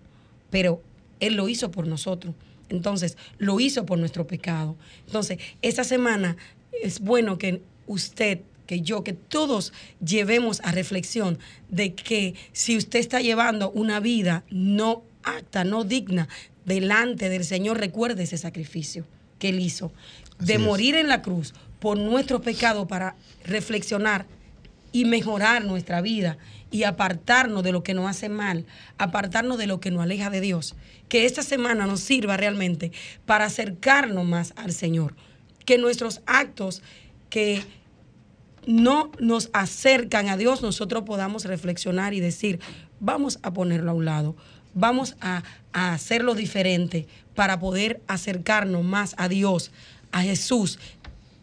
pero 0.48 0.82
Él 1.20 1.34
lo 1.34 1.50
hizo 1.50 1.70
por 1.70 1.86
nosotros. 1.86 2.34
Entonces, 2.70 3.18
lo 3.36 3.60
hizo 3.60 3.84
por 3.84 3.98
nuestro 3.98 4.26
pecado. 4.26 4.76
Entonces, 5.04 5.38
esta 5.60 5.84
semana 5.84 6.38
es 6.82 7.00
bueno 7.00 7.36
que 7.36 7.60
usted, 7.86 8.40
que 8.66 8.80
yo, 8.80 9.04
que 9.04 9.12
todos 9.12 9.74
llevemos 10.02 10.60
a 10.64 10.72
reflexión 10.72 11.38
de 11.68 11.94
que 11.94 12.34
si 12.52 12.78
usted 12.78 13.00
está 13.00 13.20
llevando 13.20 13.70
una 13.70 14.00
vida 14.00 14.44
no 14.50 15.02
apta, 15.22 15.64
no 15.64 15.84
digna 15.84 16.28
delante 16.64 17.28
del 17.28 17.44
Señor, 17.44 17.78
recuerde 17.78 18.24
ese 18.24 18.38
sacrificio 18.38 19.06
que 19.38 19.48
Él 19.50 19.60
hizo, 19.60 19.92
de 20.38 20.54
Así 20.54 20.62
es. 20.62 20.68
morir 20.68 20.94
en 20.94 21.08
la 21.08 21.22
cruz 21.22 21.54
por 21.78 21.98
nuestro 21.98 22.40
pecado 22.40 22.86
para 22.86 23.16
reflexionar 23.44 24.26
y 24.92 25.04
mejorar 25.04 25.64
nuestra 25.64 26.00
vida 26.00 26.38
y 26.70 26.84
apartarnos 26.84 27.62
de 27.62 27.72
lo 27.72 27.82
que 27.82 27.94
nos 27.94 28.08
hace 28.08 28.28
mal, 28.28 28.66
apartarnos 28.98 29.58
de 29.58 29.66
lo 29.66 29.80
que 29.80 29.90
nos 29.90 30.02
aleja 30.02 30.30
de 30.30 30.40
Dios. 30.40 30.76
Que 31.08 31.24
esta 31.24 31.42
semana 31.42 31.86
nos 31.86 32.00
sirva 32.00 32.36
realmente 32.36 32.92
para 33.26 33.46
acercarnos 33.46 34.24
más 34.24 34.52
al 34.56 34.72
Señor. 34.72 35.14
Que 35.64 35.78
nuestros 35.78 36.22
actos 36.26 36.82
que 37.28 37.62
no 38.66 39.10
nos 39.18 39.50
acercan 39.52 40.28
a 40.28 40.36
Dios, 40.36 40.62
nosotros 40.62 41.04
podamos 41.04 41.44
reflexionar 41.44 42.14
y 42.14 42.20
decir, 42.20 42.60
vamos 43.00 43.38
a 43.42 43.52
ponerlo 43.52 43.90
a 43.90 43.94
un 43.94 44.04
lado, 44.04 44.36
vamos 44.74 45.16
a, 45.20 45.42
a 45.72 45.92
hacerlo 45.92 46.34
diferente 46.34 47.06
para 47.34 47.58
poder 47.58 48.00
acercarnos 48.06 48.84
más 48.84 49.14
a 49.16 49.28
Dios, 49.28 49.70
a 50.12 50.22
Jesús, 50.22 50.78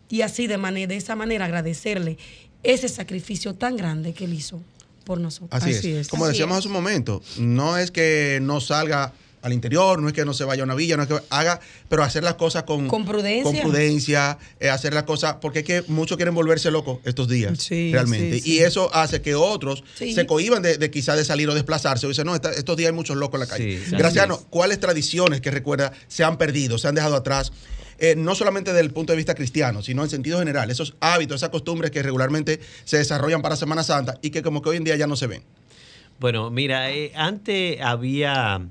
y 0.09 0.21
así 0.21 0.47
de, 0.47 0.57
manera, 0.57 0.87
de 0.87 0.97
esa 0.97 1.15
manera 1.15 1.45
agradecerle 1.45 2.17
ese 2.63 2.89
sacrificio 2.89 3.55
tan 3.55 3.77
grande 3.77 4.13
que 4.13 4.25
él 4.25 4.33
hizo 4.33 4.61
por 5.03 5.19
nosotros. 5.19 5.63
Así, 5.63 5.93
es. 5.93 6.07
Como 6.07 6.27
decíamos 6.27 6.57
hace 6.57 6.67
un 6.67 6.73
momento, 6.73 7.21
no 7.37 7.77
es 7.77 7.91
que 7.91 8.39
no 8.41 8.59
salga 8.59 9.13
al 9.41 9.53
interior, 9.53 10.01
no 10.01 10.07
es 10.07 10.13
que 10.13 10.25
no 10.25 10.33
se 10.33 10.43
vaya 10.43 10.63
a 10.63 10.65
una 10.65 10.75
villa, 10.75 10.97
no 10.97 11.03
es 11.03 11.09
que 11.09 11.19
haga, 11.29 11.59
pero 11.89 12.03
hacer 12.03 12.23
las 12.23 12.33
cosas 12.35 12.63
con, 12.63 12.87
Con 12.87 13.05
prudencia. 13.05 13.43
con 13.43 13.55
prudencia, 13.59 14.37
eh, 14.59 14.69
hacer 14.69 14.93
las 14.93 15.03
cosas, 15.03 15.35
porque 15.41 15.59
es 15.59 15.65
que 15.65 15.83
muchos 15.87 16.17
quieren 16.17 16.33
volverse 16.35 16.71
locos 16.71 16.99
estos 17.05 17.27
días, 17.27 17.59
Sí, 17.59 17.91
realmente. 17.93 18.35
sí, 18.37 18.41
sí. 18.41 18.51
Y 18.55 18.59
eso 18.59 18.93
hace 18.93 19.21
que 19.21 19.35
otros 19.35 19.83
Sí. 19.95 20.13
se 20.13 20.25
cohiban 20.25 20.61
de, 20.63 20.77
de 20.77 20.91
quizás 20.91 21.17
de 21.17 21.23
salir 21.25 21.47
o 21.49 21.53
desplazarse. 21.53 22.05
O 22.07 22.09
dicen, 22.09 22.25
no, 22.25 22.35
esta- 22.35 22.51
estos 22.51 22.75
días 22.77 22.89
hay 22.89 22.95
muchos 22.95 23.15
locos 23.15 23.35
en 23.35 23.39
la 23.41 23.47
calle. 23.47 23.79
Sí, 23.85 23.91
Graciano. 23.95 24.37
¿cuáles 24.49 24.79
tradiciones 24.79 25.39
que 25.39 25.51
recuerda 25.51 25.93
se 26.07 26.23
han 26.23 26.37
perdido, 26.37 26.77
se 26.77 26.87
han 26.87 26.95
dejado 26.95 27.15
atrás? 27.15 27.51
Eh, 27.99 28.15
no 28.15 28.35
solamente 28.35 28.71
desde 28.71 28.81
el 28.85 28.91
punto 28.91 29.13
de 29.13 29.17
vista 29.17 29.33
cristiano, 29.33 29.81
sino 29.81 30.03
en 30.03 30.09
sentido 30.09 30.37
general, 30.39 30.69
esos 30.69 30.95
hábitos, 30.99 31.37
esas 31.37 31.49
costumbres 31.49 31.89
que 31.89 32.03
regularmente 32.03 32.59
se 32.85 32.97
desarrollan 32.97 33.41
para 33.41 33.55
Semana 33.55 33.81
Santa 33.83 34.19
y 34.21 34.29
que 34.29 34.43
como 34.43 34.61
que 34.61 34.69
hoy 34.69 34.77
en 34.77 34.83
día 34.83 34.95
ya 34.97 35.07
no 35.07 35.15
se 35.15 35.25
ven. 35.25 35.43
Bueno, 36.19 36.49
mira, 36.51 36.91
eh, 36.91 37.11
antes 37.15 37.79
había 37.81 38.61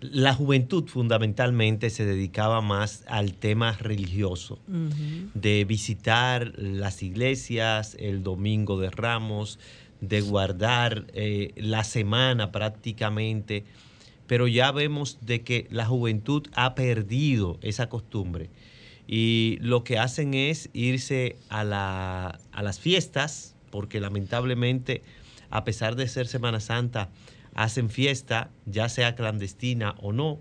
la 0.00 0.32
juventud 0.34 0.86
fundamentalmente 0.88 1.90
se 1.90 2.04
dedicaba 2.06 2.60
más 2.60 3.04
al 3.06 3.34
tema 3.34 3.72
religioso, 3.72 4.58
de 5.34 5.64
visitar 5.64 6.52
las 6.56 7.02
iglesias 7.02 7.96
el 8.00 8.22
domingo 8.22 8.78
de 8.80 8.90
Ramos, 8.90 9.58
de 10.00 10.22
guardar 10.22 11.06
eh, 11.12 11.52
la 11.56 11.84
semana 11.84 12.50
prácticamente, 12.52 13.64
pero 14.26 14.48
ya 14.48 14.72
vemos 14.72 15.18
de 15.20 15.42
que 15.42 15.66
la 15.70 15.84
juventud 15.84 16.46
ha 16.54 16.74
perdido 16.74 17.58
esa 17.60 17.88
costumbre 17.88 18.48
y 19.06 19.58
lo 19.60 19.82
que 19.84 19.98
hacen 19.98 20.34
es 20.34 20.70
irse 20.72 21.36
a, 21.48 21.64
la- 21.64 22.38
a 22.52 22.62
las 22.62 22.78
fiestas, 22.80 23.54
porque 23.70 24.00
lamentablemente, 24.00 25.02
a 25.50 25.64
pesar 25.64 25.96
de 25.96 26.06
ser 26.08 26.26
Semana 26.28 26.60
Santa, 26.60 27.10
hacen 27.54 27.90
fiesta, 27.90 28.50
ya 28.66 28.88
sea 28.88 29.14
clandestina 29.14 29.94
o 30.00 30.12
no, 30.12 30.40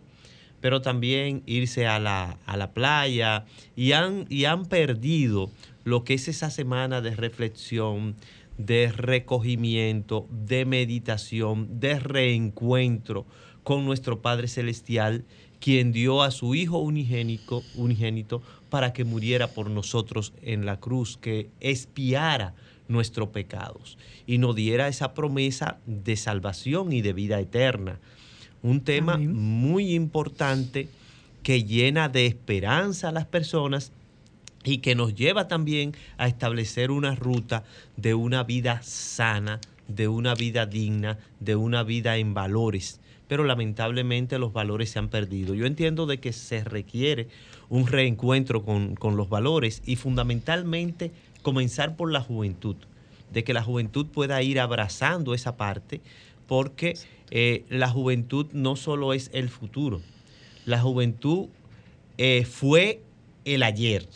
pero 0.61 0.81
también 0.81 1.43
irse 1.45 1.87
a 1.87 1.99
la, 1.99 2.37
a 2.45 2.57
la 2.57 2.73
playa 2.73 3.45
y 3.75 3.93
han, 3.93 4.25
y 4.29 4.45
han 4.45 4.65
perdido 4.65 5.51
lo 5.83 6.03
que 6.03 6.15
es 6.15 6.27
esa 6.27 6.49
semana 6.49 7.01
de 7.01 7.15
reflexión, 7.15 8.15
de 8.57 8.91
recogimiento, 8.91 10.27
de 10.29 10.65
meditación, 10.65 11.79
de 11.79 11.97
reencuentro 11.99 13.25
con 13.63 13.85
nuestro 13.85 14.21
Padre 14.21 14.47
Celestial, 14.47 15.25
quien 15.59 15.91
dio 15.91 16.23
a 16.23 16.31
su 16.31 16.55
Hijo 16.55 16.79
unigénico, 16.79 17.63
unigénito 17.75 18.41
para 18.69 18.93
que 18.93 19.03
muriera 19.03 19.47
por 19.47 19.69
nosotros 19.69 20.33
en 20.41 20.65
la 20.65 20.79
cruz, 20.79 21.17
que 21.17 21.49
expiara 21.59 22.53
nuestros 22.89 23.29
pecados 23.29 23.97
y 24.27 24.39
nos 24.39 24.55
diera 24.55 24.89
esa 24.89 25.13
promesa 25.13 25.77
de 25.85 26.17
salvación 26.17 26.91
y 26.91 27.01
de 27.01 27.13
vida 27.13 27.39
eterna. 27.39 27.99
Un 28.61 28.81
tema 28.81 29.17
muy 29.17 29.95
importante 29.95 30.89
que 31.43 31.63
llena 31.63 32.09
de 32.09 32.25
esperanza 32.25 33.09
a 33.09 33.11
las 33.13 33.25
personas 33.25 33.93
y 34.63 34.79
que 34.79 34.95
nos 34.95 35.15
lleva 35.15 35.47
también 35.47 35.95
a 36.17 36.27
establecer 36.27 36.91
una 36.91 37.15
ruta 37.15 37.63
de 37.95 38.13
una 38.13 38.43
vida 38.43 38.81
sana, 38.83 39.61
de 39.87 40.07
una 40.07 40.35
vida 40.35 40.65
digna, 40.65 41.17
de 41.39 41.55
una 41.55 41.83
vida 41.83 42.17
en 42.17 42.33
valores. 42.33 42.99
Pero 43.27 43.43
lamentablemente 43.43 44.39
los 44.39 44.51
valores 44.51 44.89
se 44.89 44.99
han 44.99 45.09
perdido. 45.09 45.53
Yo 45.53 45.65
entiendo 45.65 46.07
de 46.07 46.19
que 46.19 46.33
se 46.33 46.63
requiere 46.63 47.27
un 47.69 47.87
reencuentro 47.87 48.65
con, 48.65 48.95
con 48.95 49.15
los 49.15 49.29
valores 49.29 49.83
y 49.85 49.95
fundamentalmente 49.95 51.11
comenzar 51.41 51.95
por 51.95 52.11
la 52.11 52.21
juventud, 52.21 52.75
de 53.31 53.43
que 53.43 53.53
la 53.53 53.63
juventud 53.63 54.07
pueda 54.07 54.41
ir 54.41 54.59
abrazando 54.59 55.33
esa 55.33 55.57
parte, 55.57 56.01
porque 56.47 56.97
eh, 57.31 57.65
la 57.69 57.89
juventud 57.89 58.47
no 58.53 58.75
solo 58.75 59.13
es 59.13 59.29
el 59.33 59.49
futuro, 59.49 60.01
la 60.65 60.79
juventud 60.79 61.47
eh, 62.17 62.45
fue 62.45 63.01
el 63.45 63.63
ayer, 63.63 64.07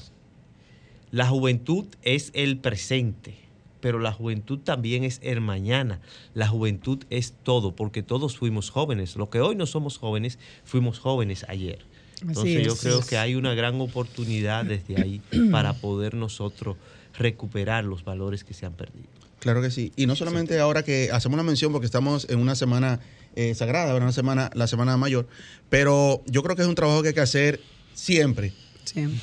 la 1.12 1.28
juventud 1.28 1.86
es 2.02 2.32
el 2.34 2.58
presente, 2.58 3.36
pero 3.84 4.00
la 4.00 4.14
juventud 4.14 4.60
también 4.60 5.04
es 5.04 5.20
el 5.22 5.42
mañana. 5.42 6.00
La 6.34 6.48
juventud 6.48 7.04
es 7.10 7.34
todo, 7.44 7.76
porque 7.76 8.02
todos 8.02 8.38
fuimos 8.38 8.70
jóvenes. 8.70 9.18
Lo 9.18 9.30
que 9.30 9.42
hoy 9.42 9.58
no 9.58 9.66
somos 9.66 9.98
jóvenes, 9.98 10.40
fuimos 10.64 11.00
jóvenes 11.00 11.46
ayer. 11.50 11.80
Entonces 12.22 12.66
yo 12.66 12.72
es. 12.72 12.80
creo 12.80 13.02
que 13.02 13.18
hay 13.18 13.36
una 13.36 13.54
gran 13.56 13.82
oportunidad 13.82 14.64
desde 14.64 15.02
ahí 15.02 15.22
para 15.52 15.74
poder 15.74 16.14
nosotros 16.14 16.78
recuperar 17.18 17.84
los 17.86 18.04
valores 18.04 18.44
que 18.44 18.54
se 18.54 18.66
han 18.66 18.74
perdido. 18.74 19.08
Claro 19.40 19.62
que 19.62 19.72
sí. 19.72 19.92
Y 19.96 20.06
no 20.06 20.16
solamente 20.16 20.58
ahora 20.60 20.84
que 20.84 21.10
hacemos 21.12 21.34
una 21.36 21.44
mención 21.44 21.72
porque 21.72 21.86
estamos 21.86 22.28
en 22.30 22.40
una 22.40 22.56
semana 22.56 23.00
eh, 23.36 23.54
sagrada, 23.56 23.94
una 23.96 24.12
semana, 24.14 24.50
la 24.54 24.68
semana 24.68 24.96
mayor, 24.98 25.28
pero 25.70 26.22
yo 26.28 26.44
creo 26.44 26.56
que 26.56 26.62
es 26.62 26.68
un 26.68 26.76
trabajo 26.76 27.02
que 27.02 27.10
hay 27.10 27.14
que 27.14 27.20
hacer 27.22 27.60
siempre 27.94 28.54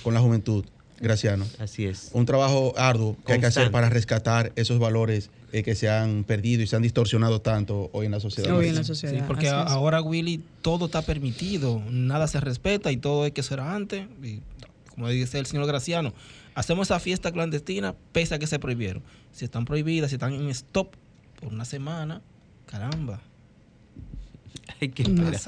con 0.03 0.15
la 0.15 0.21
juventud, 0.21 0.65
Graciano. 1.01 1.47
Así 1.59 1.87
es. 1.87 2.11
Un 2.13 2.27
trabajo 2.27 2.75
arduo 2.77 3.17
que 3.27 3.33
hay 3.35 3.41
que 3.41 3.47
hacer 3.47 3.71
para 3.71 3.89
rescatar 3.89 4.53
esos 4.57 4.79
valores 4.79 5.31
eh, 5.53 5.63
que 5.63 5.75
se 5.75 5.89
han 5.89 6.25
perdido 6.25 6.63
y 6.63 6.67
se 6.67 6.77
han 6.77 6.83
distorsionado 6.83 7.41
tanto 7.41 7.89
hoy 7.93 8.07
en 8.07 8.13
la 8.13 8.21
sociedad. 8.21 8.61
Sí, 8.95 9.19
porque 9.27 9.49
a- 9.49 9.63
ahora, 9.63 10.03
Willy, 10.03 10.43
todo 10.61 10.87
está 10.87 11.01
permitido, 11.03 11.83
nada 11.91 12.27
se 12.29 12.39
respeta 12.41 12.93
y 12.93 12.99
todo 12.99 13.23
hay 13.25 13.33
que 13.33 13.43
ser 13.43 13.61
antes. 13.61 14.07
Y, 14.23 14.41
como 14.91 15.09
dice 15.09 15.39
el 15.39 15.47
señor 15.47 15.67
Graciano, 15.67 16.13
hacemos 16.55 16.89
esa 16.89 17.01
fiesta 17.01 17.33
clandestina 17.33 17.95
pese 18.13 18.35
a 18.35 18.39
que 18.39 18.47
se 18.47 18.59
prohibieron. 18.59 19.03
Si 19.33 19.45
están 19.45 19.65
prohibidas, 19.65 20.11
si 20.11 20.17
están 20.17 20.33
en 20.33 20.49
stop 20.51 20.95
por 21.41 21.53
una 21.53 21.65
semana, 21.65 22.23
caramba. 22.67 23.21
Hay 24.81 24.89
que 24.91 25.05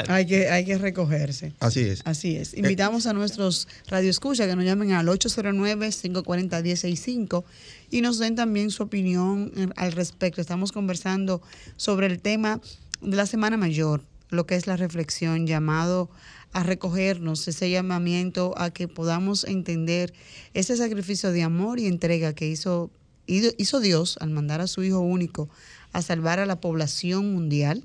Hay 0.08 0.26
que, 0.26 0.48
hay 0.50 0.64
que 0.64 0.78
recogerse. 0.78 1.52
Así 1.60 1.80
es. 1.80 2.02
Así 2.04 2.36
es. 2.36 2.54
Invitamos 2.54 3.06
a 3.06 3.12
nuestros 3.14 3.66
radioescuchas 3.88 4.46
que 4.46 4.56
nos 4.56 4.64
llamen 4.64 4.92
al 4.92 5.06
809-540-1065 5.08 7.44
y 7.90 8.00
nos 8.00 8.18
den 8.18 8.34
también 8.36 8.70
su 8.70 8.82
opinión 8.82 9.52
en- 9.56 9.72
al 9.76 9.92
respecto. 9.92 10.40
Estamos 10.40 10.72
conversando 10.72 11.42
sobre 11.76 12.06
el 12.06 12.20
tema 12.20 12.60
de 13.00 13.16
la 13.16 13.26
Semana 13.26 13.56
Mayor, 13.56 14.02
lo 14.30 14.46
que 14.46 14.56
es 14.56 14.66
la 14.66 14.76
reflexión, 14.76 15.46
llamado 15.46 16.10
a 16.52 16.62
recogernos, 16.62 17.48
ese 17.48 17.70
llamamiento 17.70 18.54
a 18.56 18.70
que 18.70 18.88
podamos 18.88 19.44
entender 19.44 20.12
ese 20.54 20.76
sacrificio 20.76 21.32
de 21.32 21.42
amor 21.42 21.78
y 21.78 21.86
entrega 21.86 22.34
que 22.34 22.48
hizo, 22.48 22.90
hizo 23.26 23.80
Dios 23.80 24.18
al 24.20 24.30
mandar 24.30 24.60
a 24.60 24.66
su 24.66 24.82
Hijo 24.82 25.00
único 25.00 25.48
a 25.92 26.02
salvar 26.02 26.40
a 26.40 26.46
la 26.46 26.60
población 26.60 27.32
mundial. 27.32 27.84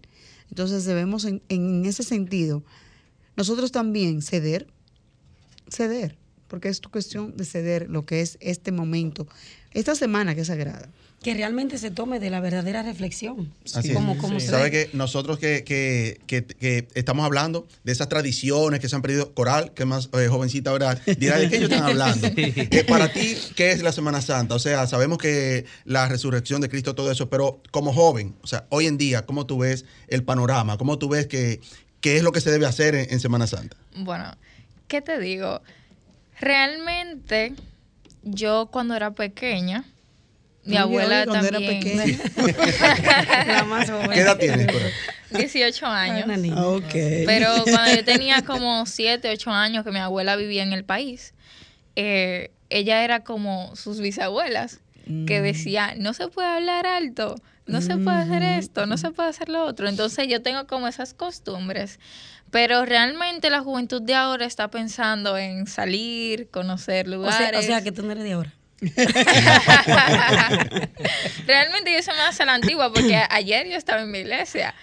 Entonces 0.50 0.86
debemos 0.86 1.26
en, 1.26 1.42
en 1.50 1.86
ese 1.86 2.04
sentido 2.04 2.64
nosotros 3.38 3.72
también 3.72 4.22
ceder, 4.22 4.68
ceder, 5.70 6.18
porque 6.48 6.70
es 6.70 6.82
tu 6.82 6.90
cuestión 6.90 7.36
de 7.38 7.46
ceder 7.46 7.88
lo 7.90 8.06
que 8.06 8.22
es 8.22 8.38
este 8.42 8.72
momento, 8.72 9.28
esta 9.72 9.96
semana 9.96 10.36
que 10.36 10.42
es 10.42 10.48
sagrada. 10.48 10.90
Que 11.24 11.34
realmente 11.34 11.80
se 11.80 11.90
tome 11.90 12.20
de 12.20 12.30
la 12.30 12.40
verdadera 12.40 12.84
reflexión. 12.84 13.52
Así 13.74 13.92
como, 13.92 14.14
es. 14.14 14.20
como 14.20 14.40
se 14.40 14.48
Sabe 14.48 14.70
que 14.70 14.92
nosotros 14.94 15.40
que, 15.40 15.64
que- 15.64 16.20
que- 16.28 16.46
que 16.46 16.88
estamos 16.94 17.26
hablando 17.26 17.68
de 17.84 17.92
esas 17.92 18.08
tradiciones 18.08 18.80
que 18.80 18.88
se 18.88 18.96
han 18.96 19.02
perdido, 19.02 19.34
Coral, 19.34 19.74
que 19.74 19.84
más 19.86 20.10
eh, 20.14 20.28
jovencita, 20.30 20.72
¿verdad? 20.72 21.02
Dirá 21.18 21.40
de 21.40 21.50
qué 21.50 21.58
ellos 21.58 21.72
están 21.72 21.86
hablando. 21.90 22.28
Eh, 22.36 22.86
para 22.88 23.12
ti, 23.12 23.36
¿qué 23.56 23.72
es 23.72 23.82
la 23.82 23.92
Semana 23.92 24.22
Santa? 24.22 24.54
O 24.54 24.60
sea, 24.60 24.86
sabemos 24.86 25.18
que 25.18 25.66
la 25.86 26.08
resurrección 26.08 26.62
de 26.62 26.70
Cristo, 26.70 26.94
todo 26.94 27.12
eso, 27.12 27.30
pero 27.32 27.62
como 27.72 27.94
joven, 27.94 28.36
o 28.44 28.48
sea, 28.48 28.68
hoy 28.70 28.86
en 28.86 29.00
día, 29.00 29.26
¿cómo 29.26 29.48
tú 29.48 29.58
ves 29.58 29.86
el 30.10 30.24
panorama? 30.24 30.78
¿Cómo 30.78 31.00
tú 31.00 31.10
ves 31.10 31.26
que 31.26 31.62
qué 32.00 32.18
es 32.18 32.24
lo 32.24 32.32
que 32.32 32.42
se 32.42 32.52
debe 32.52 32.68
hacer 32.68 32.94
en, 32.94 33.12
en 33.12 33.20
Semana 33.20 33.48
Santa? 33.48 33.76
Bueno, 33.96 34.38
¿qué 34.88 35.02
te 35.02 35.20
digo? 35.20 35.62
Realmente, 36.40 37.54
yo 38.24 38.70
cuando 38.72 38.96
era 38.96 39.12
pequeña, 39.12 39.86
mi 40.64 40.78
abuela 40.78 41.26
cuando 41.26 41.48
era 41.48 41.60
también. 41.60 41.80
pequeña. 41.80 43.46
La 43.48 43.64
más 43.64 43.90
joven. 43.90 44.12
¿Qué 44.12 44.20
edad 44.20 44.38
tienes, 44.38 44.68
Coral? 44.68 44.92
18 45.32 45.86
años. 45.86 46.26
Una 46.26 46.38
niña. 46.38 46.68
Ok. 46.68 46.94
Pero 47.26 47.50
cuando 47.64 47.96
yo 47.96 48.04
tenía 48.04 48.42
como 48.44 48.86
7, 48.86 49.30
8 49.30 49.52
años 49.52 49.84
que 49.84 49.92
mi 49.92 50.00
abuela 50.00 50.36
vivía 50.36 50.64
en 50.64 50.74
el 50.74 50.84
país, 50.84 51.34
eh, 51.96 52.52
ella 52.70 53.04
era 53.04 53.22
como 53.24 53.76
sus 53.76 54.00
bisabuelas, 54.00 54.82
que 55.26 55.42
decía, 55.42 55.96
no 55.98 56.14
se 56.14 56.28
puede 56.28 56.50
hablar 56.50 56.86
alto, 56.86 57.36
no 57.66 57.82
se 57.82 57.96
puede 57.96 58.18
hacer 58.18 58.44
esto, 58.44 58.86
no 58.88 58.98
se 58.98 59.12
puede 59.12 59.30
hacer 59.30 59.48
lo 59.48 59.64
otro. 59.64 59.88
Entonces 59.88 60.28
yo 60.28 60.42
tengo 60.42 60.68
como 60.68 60.86
esas 60.86 61.14
costumbres. 61.14 61.98
Pero 62.52 62.86
realmente 62.86 63.50
la 63.50 63.60
juventud 63.62 64.02
de 64.02 64.16
ahora 64.16 64.46
está 64.46 64.70
pensando 64.70 65.38
en 65.38 65.68
salir, 65.68 66.50
conocer 66.50 67.08
O 67.08 67.12
lugares. 67.12 67.50
sea, 67.50 67.60
o 67.60 67.62
sea, 67.64 67.82
que 67.84 67.92
tú 67.92 68.04
no 68.04 68.12
eres 68.12 68.24
de 68.24 68.34
ahora. 68.34 68.54
Realmente 71.48 71.94
yo 71.94 72.02
soy 72.04 72.16
más 72.16 72.40
a 72.40 72.46
la 72.46 72.54
antigua 72.54 72.92
porque 72.94 73.16
ayer 73.30 73.68
yo 73.68 73.76
estaba 73.76 74.02
en 74.02 74.12
mi 74.12 74.20
iglesia. 74.20 74.74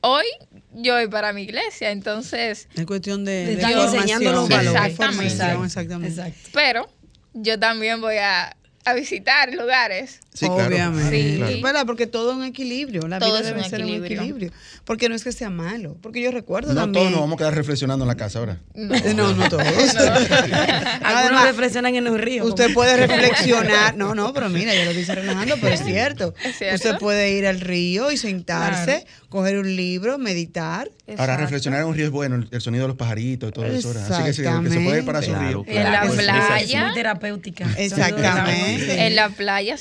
hoy 0.00 0.24
yo 0.72 0.94
voy 0.94 1.08
para 1.08 1.32
mi 1.32 1.42
iglesia, 1.42 1.90
entonces... 1.90 2.68
Es 2.74 2.84
cuestión 2.86 3.24
de, 3.24 3.46
De 3.46 3.56
de 3.56 3.62
enseñando 3.72 4.32
los 4.32 4.48
valores. 4.48 4.90
Exactamente. 4.90 5.64
exactamente. 5.64 6.08
Exacto. 6.14 6.50
Pero 6.52 6.90
yo 7.32 7.58
también 7.58 8.00
voy 8.02 8.18
a, 8.18 8.54
a 8.84 8.94
visitar 8.94 9.52
lugares. 9.54 10.20
Sí, 10.38 10.46
claro. 10.46 10.66
Obviamente. 10.66 11.10
Sí. 11.32 11.36
Claro. 11.38 11.56
¿Verdad? 11.62 11.86
Porque 11.86 12.06
todo 12.06 12.30
es 12.32 12.36
un 12.36 12.44
equilibrio. 12.44 13.08
La 13.08 13.18
Todo 13.18 13.30
vida 13.38 13.42
debe 13.42 13.62
un 13.62 13.68
ser 13.70 13.80
un 13.80 13.86
equilibrio. 13.88 14.18
equilibrio. 14.20 14.52
Porque 14.84 15.08
no 15.08 15.14
es 15.14 15.24
que 15.24 15.32
sea 15.32 15.50
malo. 15.50 15.96
Porque 16.02 16.20
yo 16.20 16.30
recuerdo 16.30 16.74
No 16.74 16.80
también. 16.82 17.02
todos 17.04 17.10
nos 17.12 17.20
vamos 17.20 17.34
a 17.34 17.38
quedar 17.38 17.54
reflexionando 17.54 18.04
en 18.04 18.08
la 18.08 18.14
casa 18.16 18.38
ahora. 18.40 18.60
No, 18.74 18.94
No, 19.14 19.32
no 19.34 19.48
todos. 19.48 19.64
Algunos 19.66 21.00
Además, 21.02 21.46
reflexionan 21.46 21.94
en 21.94 22.04
los 22.04 22.20
ríos. 22.20 22.46
Usted 22.48 22.72
puede 22.74 22.96
reflexionar. 23.06 23.96
No, 23.96 24.14
no, 24.14 24.32
pero 24.32 24.48
mira, 24.48 24.74
yo 24.74 24.84
lo 24.84 24.92
dice 24.92 25.14
relajando, 25.14 25.56
pero 25.60 25.74
es 25.74 25.84
cierto. 25.84 26.34
Es 26.44 26.58
cierto. 26.58 26.74
Usted 26.76 26.98
puede 26.98 27.32
ir 27.32 27.46
al 27.46 27.60
río 27.60 28.10
y 28.10 28.16
sentarse, 28.16 29.06
coger 29.28 29.58
un 29.58 29.74
libro, 29.74 30.18
meditar. 30.18 30.90
Ahora, 31.08 31.12
Exacto. 31.22 31.40
reflexionar 31.42 31.80
en 31.82 31.86
un 31.86 31.94
río 31.94 32.06
es 32.06 32.10
bueno, 32.10 32.36
el, 32.36 32.48
el 32.50 32.60
sonido 32.60 32.84
de 32.84 32.88
los 32.88 32.96
pajaritos 32.96 33.48
y 33.48 33.52
todo 33.52 33.64
eso. 33.66 33.90
Así 33.90 34.22
que, 34.24 34.32
se- 34.32 34.42
que 34.42 34.70
se 34.70 34.80
puede 34.80 34.98
ir 34.98 35.04
para 35.04 35.22
su 35.22 35.30
Claro, 35.30 35.64
río. 35.64 35.64
En 35.66 35.82
la 35.84 36.00
claro. 36.02 36.12
playa. 36.14 36.78
Es 36.80 36.84
muy 36.86 36.94
terapéutica. 36.94 37.66
Exactamente. 37.78 39.06
En 39.06 39.16
la 39.16 39.28
playa 39.30 39.76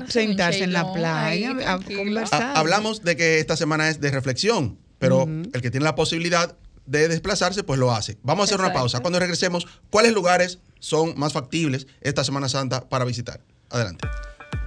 sentarse. 0.00 0.20
Sentarse 0.28 0.64
en 0.64 0.72
la 0.72 0.92
playa, 0.92 1.26
ahí, 1.26 1.44
a 1.44 1.56
tranquilo. 1.56 1.98
conversar. 2.04 2.42
Ha- 2.42 2.52
hablamos 2.58 3.02
de 3.02 3.16
que 3.16 3.38
esta 3.38 3.56
semana 3.56 3.88
es 3.88 4.00
de 4.00 4.10
reflexión, 4.10 4.78
pero 4.98 5.22
el 5.24 5.60
que 5.62 5.70
tiene 5.70 5.84
la 5.84 5.94
posibilidad 5.94 6.56
de 6.86 7.08
desplazarse, 7.08 7.62
pues 7.64 7.78
lo 7.80 7.92
hace. 7.92 8.18
Vamos 8.22 8.42
a 8.42 8.44
hacer 8.54 8.60
una 8.64 8.72
pausa. 8.74 9.00
Cuando 9.00 9.18
regresemos, 9.18 9.66
¿cuáles 9.90 10.12
lugares 10.12 10.58
son 10.80 11.14
más 11.18 11.32
factibles 11.32 11.86
esta 12.02 12.24
Semana 12.24 12.48
Santa 12.48 12.88
para 12.88 13.04
visitar? 13.04 13.40
Adelante. 13.70 14.06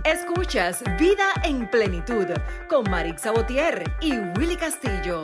Escuchas 0.04 0.84
Vida 1.00 1.26
en 1.44 1.70
Plenitud 1.70 2.26
con 2.70 2.90
Marix 2.90 3.22
Sabotier 3.22 3.84
y 4.02 4.14
Willy 4.38 4.56
Castillo. 4.56 5.24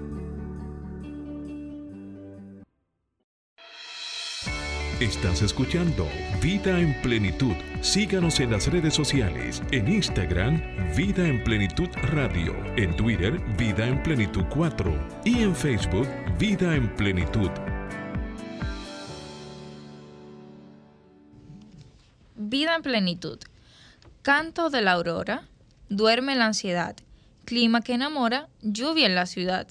Estás 5.01 5.41
escuchando 5.41 6.07
Vida 6.43 6.79
en 6.79 6.93
Plenitud. 7.01 7.55
Síganos 7.81 8.39
en 8.39 8.51
las 8.51 8.67
redes 8.67 8.93
sociales, 8.93 9.63
en 9.71 9.91
Instagram, 9.91 10.61
Vida 10.95 11.27
en 11.27 11.43
Plenitud 11.43 11.89
Radio, 12.03 12.53
en 12.77 12.95
Twitter, 12.95 13.39
Vida 13.57 13.87
en 13.87 14.03
Plenitud 14.03 14.43
4 14.51 15.21
y 15.25 15.41
en 15.41 15.55
Facebook, 15.55 16.07
Vida 16.37 16.75
en 16.75 16.95
Plenitud. 16.95 17.49
Vida 22.35 22.75
en 22.75 22.83
plenitud. 22.83 23.39
Canto 24.21 24.69
de 24.69 24.83
la 24.83 24.91
aurora. 24.91 25.47
Duerme 25.89 26.35
la 26.35 26.45
ansiedad. 26.45 26.95
Clima 27.45 27.81
que 27.81 27.93
enamora. 27.95 28.49
Lluvia 28.61 29.07
en 29.07 29.15
la 29.15 29.25
ciudad. 29.25 29.67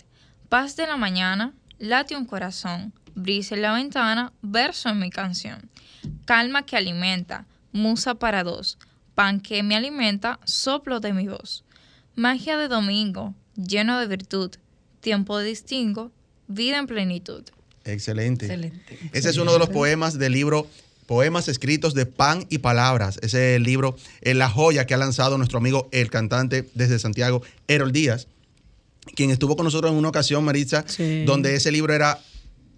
Paz 0.49 0.75
de 0.75 0.89
la 0.89 0.97
mañana. 0.97 1.55
Late 1.79 2.17
un 2.17 2.27
corazón. 2.27 2.93
Brisa 3.15 3.55
en 3.55 3.63
la 3.63 3.73
ventana. 3.73 4.33
Verso 4.43 4.89
en 4.89 4.99
mi 4.99 5.11
canción. 5.11 5.69
Calma 6.25 6.65
que 6.65 6.77
alimenta. 6.77 7.47
Musa 7.73 8.15
para 8.15 8.43
dos. 8.45 8.79
Pan 9.15 9.41
que 9.41 9.63
me 9.63 9.77
alimenta. 9.77 10.41
Soplo 10.45 11.01
de 11.01 11.13
mi 11.13 11.27
voz. 11.29 11.65
Magia 12.17 12.57
de 12.59 12.69
domingo. 12.69 13.35
Lleno 13.57 13.99
de 13.99 14.07
virtud. 14.07 14.51
Tiempo 15.01 15.39
de 15.39 15.47
distingo. 15.47 16.11
Vida 16.49 16.79
en 16.79 16.87
plenitud. 16.87 17.43
Excelente. 17.85 18.47
Excelente. 18.47 18.99
Ese 19.13 19.31
es 19.31 19.37
uno 19.39 19.53
de 19.53 19.59
los 19.59 19.69
poemas 19.71 20.19
del 20.19 20.33
libro 20.33 20.67
Poemas 21.07 21.49
escritos 21.49 21.93
de 21.95 22.07
pan 22.07 22.47
y 22.51 22.59
palabras. 22.59 23.19
Ese 23.21 23.55
es 23.55 23.57
el 23.57 23.65
libro, 23.65 23.97
eh, 24.21 24.33
la 24.33 24.49
joya 24.49 24.87
que 24.87 24.95
ha 24.95 24.97
lanzado 24.97 25.39
nuestro 25.39 25.59
amigo, 25.59 25.89
el 25.91 26.09
cantante 26.09 26.71
desde 26.75 27.01
Santiago, 27.01 27.43
Erol 27.67 27.91
Díaz, 27.91 28.29
quien 29.17 29.31
estuvo 29.33 29.57
con 29.57 29.65
nosotros 29.65 29.91
en 29.91 29.99
una 29.99 30.09
ocasión, 30.09 30.45
Maritza, 30.45 30.85
Sí. 30.87 31.25
donde 31.25 31.57
ese 31.57 31.73
libro 31.73 31.93
era 31.95 32.21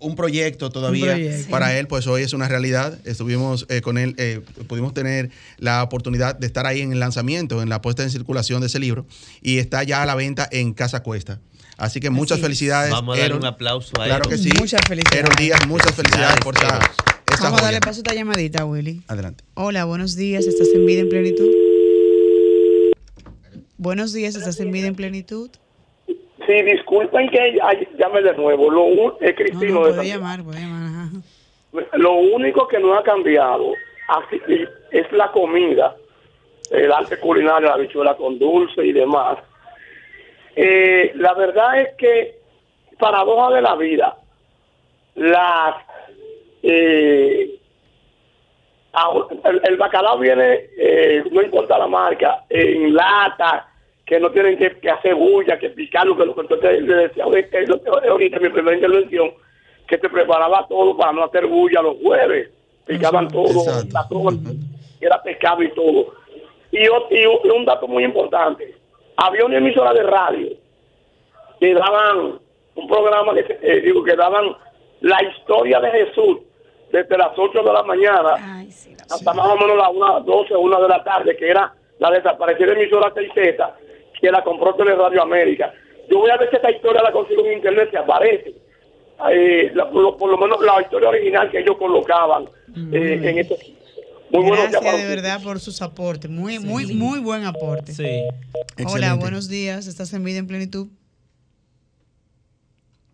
un 0.03 0.17
proyecto 0.17 0.71
todavía 0.71 1.13
proyecto. 1.13 1.51
para 1.51 1.79
él, 1.79 1.87
pues 1.87 2.07
hoy 2.07 2.23
es 2.23 2.33
una 2.33 2.49
realidad. 2.49 2.99
Estuvimos 3.05 3.67
eh, 3.69 3.81
con 3.81 3.99
él, 3.99 4.15
eh, 4.19 4.41
pudimos 4.67 4.93
tener 4.93 5.31
la 5.59 5.83
oportunidad 5.83 6.37
de 6.37 6.47
estar 6.47 6.67
ahí 6.67 6.81
en 6.81 6.93
el 6.93 7.01
lanzamiento, 7.01 7.63
en 7.63 7.69
la 7.69 7.81
puesta 7.81 8.03
en 8.03 8.11
circulación 8.11 8.61
de 8.61 8.67
ese 8.67 8.79
libro, 8.79 9.07
y 9.41 9.59
está 9.59 9.83
ya 9.85 10.03
a 10.03 10.07
la 10.07 10.15
venta 10.15 10.49
en 10.51 10.75
Casa 10.75 11.03
Cuesta. 11.03 11.41
Así 11.79 12.01
que 12.01 12.11
muchas 12.11 12.39
es. 12.39 12.43
felicidades. 12.43 12.91
Vamos 12.91 13.17
a 13.17 13.21
darle 13.21 13.37
un 13.37 13.47
aplauso 13.47 13.91
a 14.01 14.05
Claro 14.05 14.25
Erol. 14.25 14.31
que 14.31 14.39
sí. 14.39 14.51
Muchas 14.59 14.81
felicidades. 14.87 15.25
Erol 15.25 15.37
Díaz, 15.37 15.67
muchas 15.67 15.95
felicidades 15.95 16.37
por 16.41 16.55
esa, 16.57 16.79
esa 17.33 17.45
Vamos 17.45 17.61
a 17.61 17.65
darle 17.65 17.81
paso 17.81 17.99
a 17.99 18.03
esta 18.03 18.15
llamadita, 18.15 18.65
Willy. 18.65 19.03
Adelante. 19.09 19.43
Hola, 19.55 19.85
buenos 19.85 20.15
días. 20.17 20.47
¿Estás 20.47 20.69
en 20.75 20.85
vida 20.87 21.01
en 21.01 21.09
plenitud? 21.09 21.49
Buenos 23.79 24.13
días. 24.13 24.37
¿Estás 24.37 24.61
en 24.61 24.71
vida 24.71 24.87
en 24.87 24.95
plenitud? 24.95 25.51
Sí, 26.47 26.63
disculpen 26.63 27.29
que 27.31 27.59
llame 27.99 28.23
de 28.23 28.35
nuevo. 28.35 28.71
Lo, 28.71 28.83
un- 28.83 29.15
es 29.21 29.31
No, 29.31 29.37
Cristino 29.37 29.75
no, 29.81 29.87
de 29.87 29.93
puede 29.93 30.09
San- 30.09 30.19
llamar, 30.21 30.43
puede 30.45 30.61
llamar. 30.61 30.83
ajá. 30.83 31.97
Lo 31.99 32.13
único 32.15 32.67
que 32.69 32.79
no 32.79 32.95
ha 32.95 33.03
cambiado 33.03 33.73
así, 34.09 34.41
es 34.91 35.11
la 35.13 35.31
comida, 35.31 35.97
el 36.71 36.93
arte 36.93 37.19
culinario, 37.19 37.69
la 37.69 37.77
bichuela 37.77 38.15
con 38.17 38.39
dulce 38.39 38.85
y 38.85 38.93
demás. 38.93 39.39
Eh, 40.57 41.13
la 41.15 41.33
verdad 41.35 41.81
es 41.81 41.95
que, 41.97 42.35
paradoja 42.99 43.55
de 43.55 43.63
la 43.63 43.75
vida, 43.77 44.17
las 45.15 45.77
eh, 46.63 47.59
el 49.65 49.77
bacalao 49.79 50.19
viene, 50.19 50.67
eh, 50.77 51.25
no 51.31 51.41
importa 51.43 51.79
la 51.79 51.87
marca, 51.87 52.45
en 52.51 52.95
lata, 52.95 53.69
que 54.13 54.21
no 54.21 54.31
tienen 54.31 54.59
que, 54.59 54.79
que 54.79 54.91
hacer 54.91 55.15
bulla, 55.15 55.59
que 55.59 55.71
picarlo, 55.71 56.15
que 56.15 56.27
lo 56.27 56.35
que 56.35 56.43
entonces 56.43 56.83
le 56.83 56.95
decía 56.97 57.25
ahorita, 57.25 57.57
ahorita 58.11 58.37
en 58.37 58.43
mi 58.43 58.49
primera 58.51 58.77
intervención, 58.77 59.31
que 59.89 59.97
te 59.97 60.07
preparaba 60.11 60.67
todo 60.69 60.95
para 60.99 61.13
no 61.13 61.25
hacer 61.25 61.47
bulla 61.47 61.81
los 61.81 61.97
jueves, 61.97 62.51
picaban 62.85 63.29
todo, 63.29 63.47
Exacto. 63.47 63.89
la 63.95 64.09
todo, 64.09 64.31
era 65.01 65.23
pescado 65.23 65.63
y 65.63 65.71
todo. 65.71 66.13
Y, 66.73 66.81
y 66.85 66.89
un- 66.89 67.41
y 67.43 67.49
un 67.49 67.65
dato 67.65 67.89
muy 67.89 68.05
importante, 68.05 68.75
había 69.17 69.47
una 69.47 69.57
emisora 69.57 69.95
de 69.95 70.03
radio 70.03 70.49
que 71.59 71.73
daban 71.73 72.39
un 72.75 72.87
programa 72.89 73.33
que 73.33 73.45
se- 73.45 73.59
eh, 73.63 73.81
digo 73.81 74.05
que 74.05 74.15
daban 74.15 74.55
la 75.01 75.23
historia 75.25 75.81
de 75.81 75.91
Jesús 75.91 76.37
desde 76.91 77.17
las 77.17 77.31
8 77.39 77.63
de 77.63 77.73
la 77.73 77.83
mañana 77.83 78.35
Ay, 78.39 78.71
sí. 78.71 78.95
hasta 79.11 79.33
más 79.33 79.47
o 79.49 79.57
menos 79.57 79.75
las 79.79 79.89
una, 79.91 80.21
12 80.21 80.55
o 80.55 80.61
1 80.61 80.83
de 80.83 80.89
la 80.89 81.03
tarde, 81.03 81.35
que 81.35 81.49
era 81.49 81.73
la 81.99 82.11
desaparecida 82.11 82.73
emisora 82.73 83.11
6Z, 83.15 83.73
que 84.23 84.31
la 84.31 84.43
compró 84.43 84.75
Radio 84.79 85.21
América. 85.23 85.73
Yo 86.11 86.19
voy 86.21 86.31
a 86.31 86.37
ver 86.39 86.49
si 86.49 86.57
esta 86.57 86.71
historia 86.71 87.03
la 87.03 87.13
consigo 87.13 87.45
en 87.45 87.55
internet, 87.55 87.89
si 87.91 87.97
aparece. 87.97 88.55
Eh, 89.31 89.71
la- 89.75 89.91
por, 89.91 90.03
lo, 90.03 90.17
por 90.17 90.31
lo 90.31 90.39
menos 90.39 90.59
la 90.65 90.81
historia 90.81 91.09
original 91.11 91.51
que 91.51 91.59
ellos 91.61 91.77
colocaban 91.77 92.45
eh, 92.93 93.21
en 93.23 93.39
este. 93.39 93.57
Muy 94.31 94.51
Gracias 94.51 94.83
de 94.83 95.07
verdad 95.15 95.43
por 95.43 95.61
sus 95.61 95.83
aportes. 95.83 96.31
Muy, 96.31 96.59
muy, 96.59 96.87
muy 96.95 97.19
buen 97.21 97.45
aporte. 97.45 97.93
Sí. 97.93 98.03
Hola, 98.05 98.25
Excelente. 98.79 99.21
buenos 99.21 99.49
días. 99.51 99.87
¿Estás 99.87 100.15
en 100.15 100.25
vida 100.25 100.39
en 100.39 100.47
plenitud? 100.47 100.87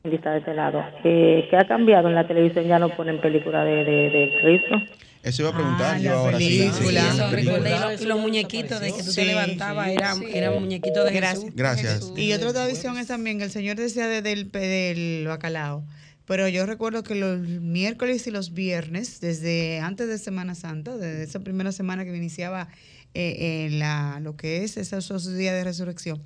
Está 0.05 0.33
de 0.33 0.39
ese 0.39 0.55
lado. 0.55 0.83
Eh, 1.05 1.47
¿Qué 1.51 1.57
ha 1.57 1.67
cambiado? 1.67 2.09
En 2.09 2.15
la 2.15 2.27
televisión 2.27 2.65
ya 2.67 2.79
no 2.79 2.89
ponen 2.97 3.21
películas 3.21 3.65
de, 3.67 3.85
de, 3.85 4.11
de 4.11 4.39
Cristo. 4.41 4.77
Eso 5.23 5.43
iba 5.43 5.51
a 5.51 5.55
preguntar 5.55 5.97
Ah, 5.97 5.99
yo 5.99 6.13
ahora. 6.13 6.39
sí, 6.39 6.49
sí, 6.49 6.63
Eso 6.63 6.79
sí. 6.79 7.35
recordé. 7.35 7.77
Y 8.01 8.05
los, 8.07 8.21
muñequitos 8.21 8.81
de 8.81 8.93
que 8.93 9.03
tú 9.03 9.11
Sí, 9.11 9.17
te 9.17 9.25
levantabas 9.27 9.89
sí, 9.89 9.93
eran, 9.95 10.23
eran 10.23 10.55
muñequitos 10.61 11.05
de 11.05 11.13
Gracias. 11.13 11.41
Jesús. 11.45 11.57
Gracias. 11.57 12.13
Y 12.17 12.33
otra 12.33 12.53
tradición 12.53 12.97
es 12.99 13.09
también 13.09 13.39
que 13.39 13.45
el 13.45 13.51
Señor 13.51 13.77
decía 13.77 14.07
de- 14.07 14.23
del, 14.23 14.51
del 14.53 15.27
bacalao. 15.27 15.85
Pero 16.27 16.47
yo 16.47 16.67
recuerdo 16.67 17.03
que 17.03 17.15
los 17.15 17.41
miércoles 17.41 18.27
y 18.27 18.31
los 18.31 18.53
viernes, 18.53 19.21
desde 19.21 19.81
antes 19.81 20.09
de 20.09 20.19
Semana 20.19 20.55
Santa, 20.55 20.97
desde 20.97 21.23
esa 21.25 21.41
primera 21.41 21.73
semana 21.73 22.05
que 22.05 22.15
iniciaba 22.15 22.69
eh, 23.15 23.67
eh, 23.67 23.69
la, 23.73 24.21
lo 24.21 24.37
que 24.37 24.63
es 24.63 24.77
esos, 24.77 25.07
esos 25.07 25.35
días 25.37 25.55
de 25.55 25.65
resurrección, 25.65 26.23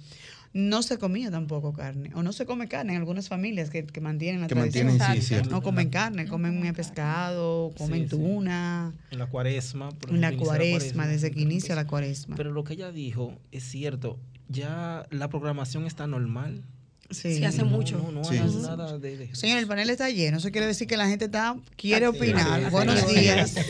no 0.54 0.82
se 0.82 0.98
comía 0.98 1.30
tampoco 1.30 1.72
carne, 1.72 2.10
o 2.14 2.22
no 2.22 2.32
se 2.32 2.44
come 2.44 2.68
carne 2.68 2.92
en 2.92 2.98
algunas 2.98 3.28
familias 3.28 3.70
que, 3.70 3.86
que 3.86 4.00
mantienen 4.00 4.42
la 4.42 4.48
Que 4.48 4.54
tradición. 4.54 4.98
mantienen, 4.98 5.22
sí. 5.22 5.36
No 5.48 5.62
comen 5.62 5.88
carne, 5.88 6.26
comen 6.26 6.64
eh, 6.66 6.72
pescado, 6.74 7.72
comen 7.78 8.02
Sí, 8.02 8.08
sí. 8.10 8.16
tuna. 8.16 8.92
En 9.10 9.18
la 9.18 9.26
cuaresma. 9.26 9.90
por 9.92 10.10
En 10.10 10.20
la 10.20 10.28
ejemplo, 10.28 10.46
cuaresma, 10.48 11.06
desde 11.06 11.30
que 11.30 11.40
inicia 11.40 11.74
la 11.74 11.86
cuaresma. 11.86 12.36
Pero 12.36 12.52
lo 12.52 12.64
que 12.64 12.74
ella 12.74 12.92
dijo 12.92 13.38
es 13.50 13.64
cierto. 13.64 14.18
Ya 14.48 15.06
la 15.10 15.28
programación 15.30 15.86
está 15.86 16.06
normal. 16.06 16.62
Sí. 17.10 17.36
Sí, 17.36 17.44
hace 17.44 17.58
No, 17.62 17.66
mucho. 17.70 17.98
No, 17.98 18.10
no 18.12 18.24
Sí. 18.24 18.38
nada 18.62 18.98
de, 18.98 19.16
de- 19.16 19.34
Señor, 19.34 19.58
el 19.58 19.66
panel 19.66 19.88
está 19.90 20.08
lleno. 20.10 20.36
Eso 20.38 20.50
quiere 20.50 20.66
decir 20.66 20.86
que 20.86 20.96
la 20.96 21.08
gente 21.08 21.26
está 21.26 21.56
quiere 21.76 22.06
opinar. 22.08 22.62
es. 22.62 22.70
Buenos 22.70 23.06
días. 23.08 23.54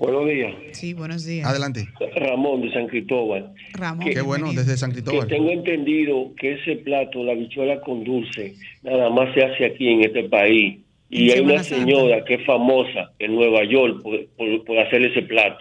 Buenos 0.00 0.26
días. 0.26 0.54
Sí, 0.72 0.94
buenos 0.94 1.24
días. 1.26 1.46
Adelante. 1.46 1.86
Ramón 2.16 2.62
de 2.62 2.72
San 2.72 2.86
Cristóbal. 2.86 3.52
Ramón. 3.74 4.08
Qué 4.08 4.22
bueno, 4.22 4.50
desde 4.52 4.76
San 4.78 4.90
Que 4.92 5.02
Cristóbal. 5.02 5.28
tengo 5.28 5.50
entendido 5.50 6.32
que 6.38 6.54
ese 6.54 6.76
plato, 6.76 7.22
la 7.22 7.34
bichuela 7.34 7.80
con 7.82 8.02
dulce, 8.02 8.54
nada 8.82 9.10
más 9.10 9.32
se 9.34 9.44
hace 9.44 9.66
aquí 9.66 9.88
en 9.88 10.00
este 10.04 10.28
país. 10.30 10.78
Y 11.10 11.30
hay 11.32 11.40
una 11.40 11.62
Santa. 11.62 11.84
señora 11.84 12.24
que 12.24 12.34
es 12.34 12.46
famosa 12.46 13.12
en 13.18 13.34
Nueva 13.34 13.64
York 13.64 14.00
por, 14.02 14.26
por- 14.38 14.64
por 14.64 14.78
hacer 14.78 15.02
ese 15.02 15.22
plato. 15.22 15.58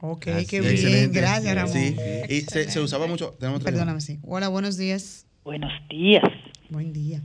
Ok, 0.00 0.28
Así 0.28 0.46
qué 0.46 0.60
bien. 0.60 0.72
Excelente. 0.72 1.18
Gracias, 1.20 1.54
Ramón. 1.54 1.72
Sí, 1.72 1.96
y 2.28 2.40
se, 2.42 2.70
se 2.70 2.80
usaba 2.80 3.06
mucho. 3.08 3.34
Perdóname, 3.38 4.00
sí. 4.00 4.18
Hola, 4.22 4.48
buenos 4.48 4.76
días. 4.76 5.26
Buenos 5.44 5.72
días. 5.88 6.22
Buen 6.68 6.92
día. 6.92 7.20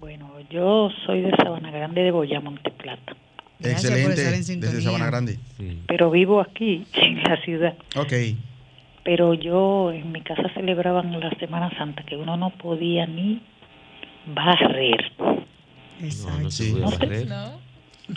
Bueno, 0.00 0.28
yo 0.50 0.90
soy 1.06 1.22
de 1.22 1.30
Sabana 1.36 1.70
Grande 1.70 2.02
de 2.02 2.10
Boya, 2.10 2.40
Monteplata, 2.40 3.16
Gracias 3.62 3.90
por 3.90 3.92
Excelente. 4.00 4.20
estar 4.22 4.34
en 4.34 4.44
sintonía. 4.44 4.74
Desde 4.74 4.84
Sabana 4.84 5.06
Grande. 5.06 5.38
pero 5.86 6.10
vivo 6.10 6.40
aquí, 6.40 6.84
en 6.94 7.22
la 7.22 7.36
ciudad. 7.42 7.74
Ok. 7.96 8.12
Pero 9.04 9.34
yo 9.34 9.90
en 9.92 10.12
mi 10.12 10.20
casa 10.20 10.44
celebraban 10.54 11.18
la 11.18 11.30
Semana 11.38 11.70
Santa, 11.76 12.02
que 12.04 12.16
uno 12.16 12.36
no 12.36 12.50
podía 12.50 13.06
ni 13.06 13.40
barrer. 14.34 15.12
No, 15.18 16.38
no 16.40 16.50
se 16.50 16.72
No 16.72 16.88
sé. 16.90 16.96
barrer. 16.96 17.26
¿No? 17.28 17.52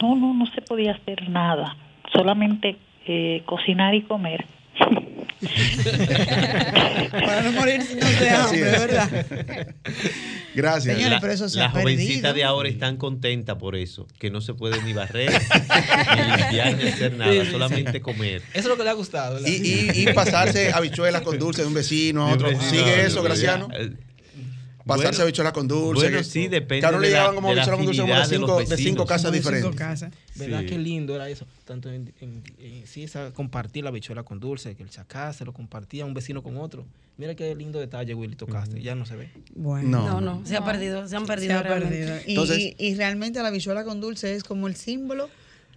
No, 0.01 0.15
no, 0.15 0.33
no 0.33 0.45
se 0.47 0.61
podía 0.61 0.91
hacer 0.93 1.29
nada. 1.29 1.75
Solamente 2.13 2.77
eh, 3.07 3.41
cocinar 3.45 3.93
y 3.95 4.01
comer. 4.03 4.45
Para 7.11 7.41
no 7.43 7.51
morirse 7.53 7.95
no 7.95 8.07
de 8.09 8.29
hambre, 8.29 8.61
es. 8.61 8.79
¿verdad? 8.79 9.27
Gracias. 10.53 10.95
Señores, 10.97 11.17
pero 11.21 11.33
eso 11.33 11.49
se 11.49 11.57
Las 11.59 11.69
ha 11.69 11.73
perdido. 11.73 11.97
jovencitas 11.97 12.35
de 12.35 12.43
ahora 12.43 12.69
están 12.69 12.97
contentas 12.97 13.57
por 13.57 13.75
eso, 13.75 14.07
que 14.19 14.29
no 14.31 14.41
se 14.41 14.53
puede 14.53 14.81
ni 14.83 14.93
barrer, 14.93 15.31
ni 16.15 16.37
limpiar, 16.37 16.75
ni 16.77 16.87
hacer 16.89 17.13
nada, 17.13 17.31
Sí, 17.31 17.39
sí, 17.39 17.45
sí. 17.45 17.51
solamente 17.51 18.01
comer. 18.01 18.41
Eso 18.53 18.59
es 18.59 18.65
lo 18.65 18.77
que 18.77 18.83
le 18.83 18.89
ha 18.89 18.93
gustado. 18.93 19.35
¿verdad? 19.35 19.47
Y, 19.49 19.55
y, 19.55 20.09
y 20.09 20.13
pasarse 20.13 20.71
habichuelas 20.73 21.21
con 21.21 21.37
dulce 21.39 21.61
de 21.61 21.67
un 21.67 21.73
vecino 21.73 22.27
a 22.27 22.33
otro. 22.33 22.47
Vecino, 22.49 22.69
¿Sigue 22.69 23.05
eso, 23.05 23.17
ya. 23.17 23.23
Graciano? 23.23 23.67
Pasarse 24.85 25.09
bueno, 25.13 25.23
habichuelas 25.23 25.53
con 25.53 25.67
dulce. 25.67 26.03
Bueno, 26.03 26.17
que- 26.19 26.23
sí, 26.23 26.47
depende 26.47 26.81
Claro, 26.81 26.99
le 26.99 27.07
llevaban 27.09 27.33
como 27.35 27.49
de 27.49 27.55
la 27.55 27.61
habichuelas 27.63 27.77
con 27.77 27.85
dulce 27.87 28.01
como 28.01 28.13
de 28.13 28.25
cinco, 28.27 28.59
de 28.59 28.77
cinco 28.77 29.05
casas 29.07 29.31
cinco 29.31 29.49
diferentes. 29.49 29.75
casas. 29.75 30.11
¿Verdad 30.35 30.59
Sí. 30.59 30.65
qué 30.67 30.77
lindo 30.77 31.15
era 31.15 31.27
eso? 31.27 31.47
Tanto 31.65 31.89
en, 31.91 32.13
en- 32.21 32.43
en- 32.59 32.85
sí, 32.85 33.03
esa, 33.03 33.31
compartir 33.31 33.83
la 33.83 33.89
bichuela 33.91 34.21
con 34.23 34.39
dulce, 34.39 34.75
que 34.75 34.83
el 34.83 34.89
chacá 34.91 35.33
se 35.33 35.43
lo 35.43 35.53
compartía 35.53 36.05
un 36.05 36.13
vecino 36.13 36.43
con 36.43 36.57
otro. 36.57 36.85
Mira 37.17 37.33
qué 37.33 37.55
lindo 37.55 37.79
detalle, 37.79 38.13
Willy, 38.13 38.35
tocaste. 38.35 38.81
Ya 38.81 38.93
no 38.93 39.05
se 39.07 39.15
ve. 39.15 39.29
Bueno. 39.55 39.89
No. 39.89 40.07
No, 40.07 40.21
no, 40.21 40.45
se 40.45 40.55
ha 40.55 40.63
perdido, 40.63 41.07
se 41.07 41.15
han 41.15 41.23
Se 41.23 41.27
perdido 41.27 41.57
ha 41.57 41.63
realmente. 41.63 41.95
perdido. 41.97 42.17
Y, 42.27 42.29
Entonces- 42.31 42.57
y- 42.59 42.75
y 42.77 42.95
realmente 42.95 43.41
la 43.41 43.49
bichuela 43.49 43.83
con 43.85 44.01
dulce 44.01 44.35
es 44.35 44.43
como 44.43 44.67
el 44.67 44.75
símbolo 44.75 45.29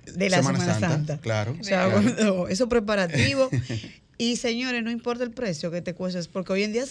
de 0.05 0.29
la 0.31 0.39
Semana 0.39 0.59
Semana, 0.59 0.73
Santa, 0.81 0.89
Santa. 0.91 1.19
claro. 1.19 1.57
O 1.59 1.65
sea, 1.65 1.89
Claro. 1.89 2.49
esos 2.49 2.69
preparativos. 2.69 3.49
y 4.19 4.37
señores, 4.37 4.83
no 4.83 4.91
importa 4.91 5.25
el 5.25 5.31
precio 5.31 5.71
que 5.71 5.81
te 5.81 5.95
cuestes, 5.95 6.29
porque 6.29 6.53
hoy 6.53 6.65
en 6.65 6.73
día 6.73 6.85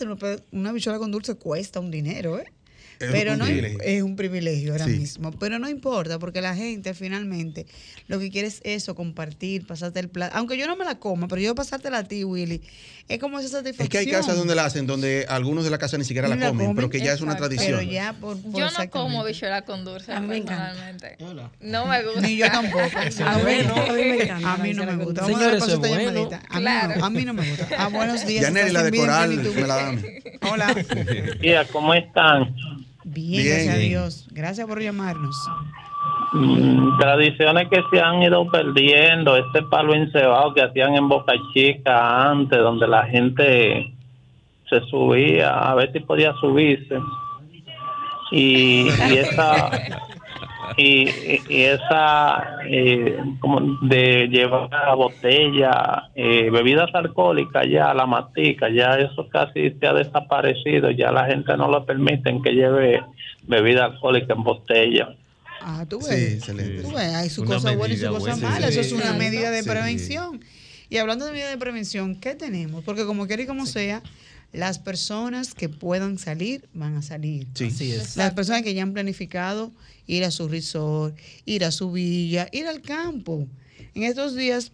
una 0.51 0.71
bichuela 0.71 0.97
con 0.97 1.11
dulce 1.11 1.35
cuesta 1.35 1.79
un 1.79 1.91
dinero, 1.91 2.39
¿eh? 2.39 2.51
Es 2.99 3.11
pero 3.11 3.33
un 3.33 3.39
no 3.39 3.45
privilegio. 3.45 3.79
es 3.83 4.01
un 4.01 4.15
privilegio 4.15 4.71
ahora 4.71 4.85
Sí. 4.85 4.91
mismo. 4.91 5.31
Pero 5.31 5.59
no 5.59 5.69
importa, 5.69 6.17
porque 6.19 6.41
la 6.41 6.55
gente 6.55 6.93
finalmente 6.93 7.65
lo 8.07 8.19
que 8.19 8.29
quiere 8.31 8.47
es 8.47 8.61
eso, 8.63 8.95
compartir, 8.95 9.67
pasarte 9.67 9.99
el 9.99 10.09
plato. 10.09 10.35
Aunque 10.35 10.57
yo 10.57 10.65
no 10.67 10.75
me 10.75 10.85
la 10.85 10.99
coma, 10.99 11.27
pero 11.27 11.41
yo 11.41 11.53
pasártela 11.55 11.99
a 11.99 12.03
ti, 12.03 12.23
Willy. 12.23 12.61
Es 13.07 13.19
como 13.19 13.39
esa 13.39 13.47
satisfacción. 13.49 13.85
Es 13.85 13.89
que 13.89 13.97
hay 13.99 14.07
casas 14.07 14.35
donde 14.35 14.53
la 14.55 14.65
hacen, 14.65 14.85
donde 14.85 15.25
algunos 15.29 15.63
de 15.63 15.69
la 15.69 15.77
casa 15.77 15.97
ni 15.97 16.03
siquiera 16.03 16.27
la 16.27 16.37
comen, 16.49 16.75
pero 16.75 16.89
que 16.89 16.99
ya 16.99 17.13
es 17.13 17.21
una 17.21 17.37
tradición. 17.37 17.79
Pero 17.79 17.91
ya 17.91 18.13
por, 18.13 18.41
por 18.41 18.59
Yo 18.59 18.69
no 18.69 18.89
como 18.89 19.23
bichuela 19.23 19.61
con 19.63 19.85
dulce 19.85 20.11
A 20.11 20.19
mí 20.19 20.27
me 20.27 20.37
encanta. 20.37 20.67
personalmente. 20.73 21.15
Hola. 21.23 21.51
No 21.61 21.85
me 21.85 22.03
gusta. 22.03 22.21
Ni 22.21 22.35
yo 22.37 22.47
tampoco. 22.51 22.79
A 23.25 23.37
mí 23.37 23.43
me 23.43 23.59
encanta. 24.23 24.53
A 24.53 24.57
mí 24.57 24.73
no 24.73 24.85
me 24.85 25.03
gusta. 25.05 25.25
Señores, 25.25 25.63
eso 25.63 25.71
es 25.73 25.77
bueno. 25.79 26.09
A 26.09 26.13
mí, 26.13 26.61
Claro. 26.61 26.95
no, 26.97 27.05
a 27.05 27.09
mí 27.09 27.25
no 27.25 27.33
me 27.33 27.49
gusta. 27.49 27.67
Ah, 27.77 27.87
buenos 27.87 28.25
días. 28.25 28.45
Estás 28.47 28.73
la 28.73 28.83
de 28.83 28.97
coral, 28.97 29.37
me 29.37 29.61
la 29.67 29.75
dan. 29.75 30.03
Hola. 30.51 30.75
¿cómo 31.71 31.93
están? 31.93 32.55
Bien, 33.09 33.43
Bien. 33.43 33.47
gracias 33.55 33.75
a 33.75 33.77
Dios. 33.77 34.27
Gracias 34.31 34.67
por 34.67 34.81
llamarnos. 34.81 35.35
Mm, 36.33 36.97
Tradiciones 36.99 37.69
que 37.69 37.81
se 37.89 38.01
han 38.01 38.21
ido 38.21 38.45
perdiendo, 38.51 39.37
este 39.37 39.61
palo 39.63 39.93
encebado 39.93 40.53
que 40.53 40.61
hacían 40.61 40.95
en 40.95 41.07
Boca 41.07 41.33
Chica 41.53 42.29
antes, 42.29 42.59
donde 42.59 42.87
la 42.87 43.05
gente 43.05 43.93
se 44.69 44.81
subía, 44.89 45.57
a 45.57 45.75
ver 45.75 45.91
si 45.93 46.01
podía 46.01 46.33
subirse. 46.41 46.99
Y, 48.31 48.87
y 49.09 49.17
esa 49.17 49.71
y, 50.75 51.09
y- 51.09 51.41
y 51.49 51.61
esa 51.63 52.57
eh, 52.69 53.17
como 53.39 53.61
de 53.87 54.27
llevar 54.27 54.69
a 54.73 54.93
botella 54.95 56.09
eh, 56.15 56.49
bebidas 56.51 56.89
alcohólicas 56.93 57.65
ya 57.69 57.93
la 57.93 58.05
matica 58.05 58.69
ya 58.69 58.95
eso 58.95 59.27
casi 59.29 59.71
se 59.79 59.87
ha 59.87 59.93
desaparecido 59.93 60.91
ya 60.91 61.11
la 61.11 61.25
gente 61.25 61.55
no 61.57 61.69
lo 61.69 61.85
permiten 61.85 62.41
que 62.41 62.51
lleve 62.51 63.01
bebida 63.43 63.85
alcohólica 63.85 64.33
en 64.33 64.43
botella 64.43 65.15
Ah, 65.59 65.85
tú 65.89 65.99
Sí, 66.01 66.11
ves. 66.11 66.33
excelente. 66.35 66.81
Tú 66.83 66.89
ves, 66.95 67.13
hay 67.15 67.29
su 67.29 67.41
Una 67.41 67.55
cosa 67.55 67.75
buena 67.75 67.93
y 67.93 67.97
su 67.97 68.07
cosa 68.07 68.19
buena. 68.35 68.49
mala. 68.49 68.67
Sí, 68.67 68.73
Eso 68.73 68.81
es 68.81 68.89
sí. 68.89 68.95
una 68.95 69.11
Sí. 69.13 69.17
medida 69.17 69.49
de 69.51 69.63
Sí. 69.63 69.69
prevención. 69.69 70.39
Y 70.89 70.97
hablando 70.97 71.25
de 71.25 71.31
medida 71.31 71.49
de 71.49 71.57
prevención, 71.57 72.15
¿qué 72.15 72.35
tenemos? 72.35 72.83
Porque 72.85 73.05
como 73.05 73.25
quiera 73.27 73.41
y 73.41 73.47
como 73.47 73.65
sea, 73.65 74.01
las 74.53 74.79
personas 74.79 75.53
que 75.53 75.69
puedan 75.69 76.17
salir 76.17 76.67
van 76.73 76.95
a 76.95 77.01
salir. 77.01 77.47
Sí. 77.53 77.65
Así 77.65 77.91
es. 77.91 78.15
Las 78.17 78.33
personas 78.33 78.63
que 78.63 78.73
ya 78.73 78.83
han 78.83 78.93
planificado 78.93 79.71
ir 80.07 80.23
a 80.23 80.31
su 80.31 80.47
resort, 80.47 81.15
ir 81.45 81.63
a 81.65 81.71
su 81.71 81.91
villa, 81.91 82.47
ir 82.51 82.65
al 82.67 82.81
campo. 82.81 83.47
En 83.93 84.03
estos 84.03 84.35
días, 84.35 84.71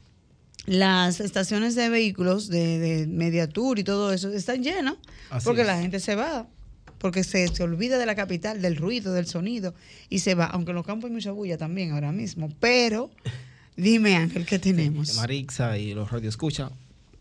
las 0.66 1.20
estaciones 1.20 1.76
de 1.76 1.90
vehículos 1.90 2.48
de, 2.48 2.78
de 2.80 3.08
Mediatur 3.08 3.80
y 3.80 3.84
todo 3.84 4.14
eso 4.14 4.32
están 4.32 4.64
llenas 4.64 4.96
Así 5.30 5.44
porque 5.44 5.62
es. 5.62 5.68
la 5.68 5.82
gente 5.82 6.00
se 6.00 6.16
va, 6.16 6.48
porque 7.00 7.24
se, 7.24 7.48
se 7.50 7.64
olvida 7.64 7.98
de 7.98 8.06
la 8.06 8.16
capital, 8.16 8.62
del 8.62 8.78
ruido, 8.78 9.12
del 9.14 9.26
sonido 9.28 9.74
y 10.10 10.20
se 10.20 10.36
va. 10.36 10.46
Aunque 10.46 10.72
en 10.72 10.76
los 10.76 10.86
campos 10.86 11.10
hay 11.10 11.14
mucha 11.16 11.32
bulla 11.32 11.58
también 11.58 11.92
ahora 11.92 12.12
mismo. 12.14 12.50
Pero, 12.60 13.10
dime 13.76 14.16
Ángel, 14.16 14.46
¿qué 14.46 14.60
tenemos? 14.60 15.16
Marixa 15.16 15.78
y 15.78 15.94
los 15.94 16.12
radioescucha, 16.12 16.72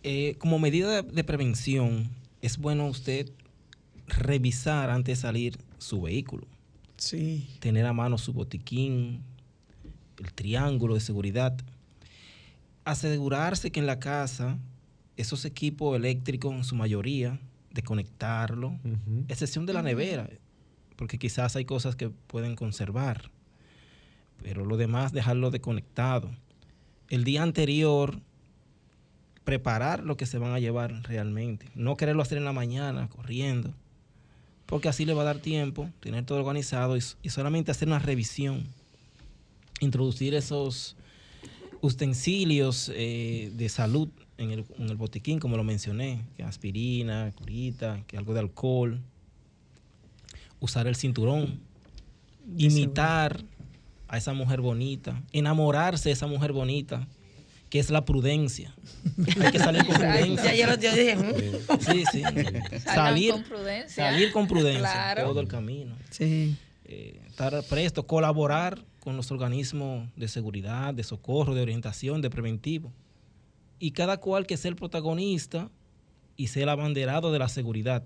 eh, 0.05 0.37
como 0.38 0.59
medida 0.59 1.03
de, 1.03 1.11
de 1.11 1.25
prevención, 1.25 2.11
es 2.42 2.59
bueno 2.59 2.87
usted 2.87 3.31
revisar 4.07 4.90
antes 4.90 5.18
de 5.18 5.22
salir 5.22 5.59
su 5.78 6.02
vehículo. 6.02 6.46
Sí. 6.96 7.48
Tener 7.61 7.87
a 7.87 7.92
mano 7.92 8.18
su 8.18 8.33
botiquín, 8.33 9.22
el 10.18 10.33
triángulo 10.35 10.94
de 10.94 11.00
seguridad. 11.00 11.57
Asegurarse 12.85 13.70
que 13.70 13.81
en 13.81 13.87
la 13.87 14.00
casa 14.00 14.59
esos 15.16 15.44
equipos 15.44 15.96
eléctricos, 15.96 16.52
en 16.52 16.64
su 16.64 16.74
mayoría, 16.74 17.38
desconectarlo, 17.72 18.68
Ujú. 18.85 19.24
excepción 19.28 19.66
de 19.66 19.72
la 19.72 19.83
nevera, 19.83 20.28
porque 20.96 21.18
quizás 21.18 21.55
hay 21.55 21.64
cosas 21.64 21.94
que 21.96 22.11
pueden 22.11 22.57
conservar, 22.57 23.31
pero 24.42 24.64
lo 24.64 24.76
demás 24.76 25.12
dejarlo 25.12 25.50
desconectado. 25.50 26.31
El 27.09 27.24
día 27.24 27.42
anterior, 27.42 28.20
preparar 29.44 30.05
lo 30.05 30.16
que 30.16 30.26
se 30.26 30.38
van 30.38 30.52
a 30.52 30.61
llevar 30.61 31.02
realmente, 31.05 31.66
no 31.74 31.96
quererlo 31.96 32.22
hacer 32.22 32.38
en 32.38 32.44
la 32.44 32.52
mañana, 32.52 33.09
corriendo, 33.09 33.72
porque 34.66 34.88
así 34.88 35.05
le 35.05 35.14
va 35.14 35.22
a 35.22 35.26
dar 35.26 35.38
tiempo, 35.38 35.90
tener 36.01 36.24
todo 36.24 36.38
organizado 36.38 36.97
y, 36.97 37.01
solamente 37.28 37.70
hacer 37.70 37.88
una 37.88 37.99
revisión, 37.99 38.66
introducir 39.80 40.34
esos 40.34 40.97
utensilios 41.80 42.90
eh, 42.95 43.51
de 43.55 43.68
salud 43.68 44.09
en 44.38 44.53
el, 44.53 44.64
en 44.78 44.88
el 44.88 44.97
botiquín, 44.97 45.40
como 45.40 45.57
lo 45.57 45.64
mencioné, 45.64 46.22
que 46.36 46.45
aspirina, 46.45 47.32
curita, 47.34 48.03
que 48.07 48.16
algo 48.16 48.34
de 48.34 48.40
alcohol, 48.40 49.01
usar 50.61 50.86
el 50.86 50.95
cinturón, 50.95 51.61
imitar 52.57 53.43
a 54.09 54.16
esa 54.16 54.32
mujer 54.32 54.61
bonita, 54.61 55.20
enamorarse 55.32 56.11
de 56.11 56.12
esa 56.12 56.26
mujer 56.26 56.53
bonita, 56.53 57.07
que 57.73 57.79
es 57.79 57.89
la 57.89 58.05
prudencia. 58.05 58.75
Hay 59.43 59.51
que 59.51 59.59
salir 59.59 59.87
con 59.87 59.95
prudencia. 59.97 60.55
Ya 60.55 60.77
yo 60.77 60.91
dije, 60.93 61.16
¿mm? 61.16 61.81
Sí, 61.81 62.05
sí. 62.12 62.23
Salir 62.85 63.33
con 63.33 63.45
prudencia. 63.45 64.11
Salir 64.11 64.31
con 64.31 64.47
prudencia 64.47 64.81
Claro. 64.83 65.23
todo 65.29 65.41
el 65.41 65.49
camino. 65.49 65.97
Sí. 66.11 66.55
Eh, 66.85 67.23
estar 67.27 67.64
presto, 67.70 68.07
colaborar 68.07 68.79
con 69.01 69.16
los 69.16 69.31
organismos 69.33 70.07
de 70.16 70.29
seguridad, 70.29 70.93
de 70.93 71.03
socorro, 71.03 71.55
de 71.55 71.62
orientación, 71.62 72.20
de 72.20 72.29
preventivo. 72.29 72.93
Y 73.79 73.93
cada 73.93 74.18
cual 74.18 74.47
que 74.47 74.59
sea 74.59 74.68
el 74.68 74.77
protagonista 74.77 75.70
y 76.37 76.49
sea 76.49 76.64
el 76.64 76.68
abanderado 76.68 77.33
de 77.33 77.39
la 77.39 77.49
seguridad. 77.49 78.05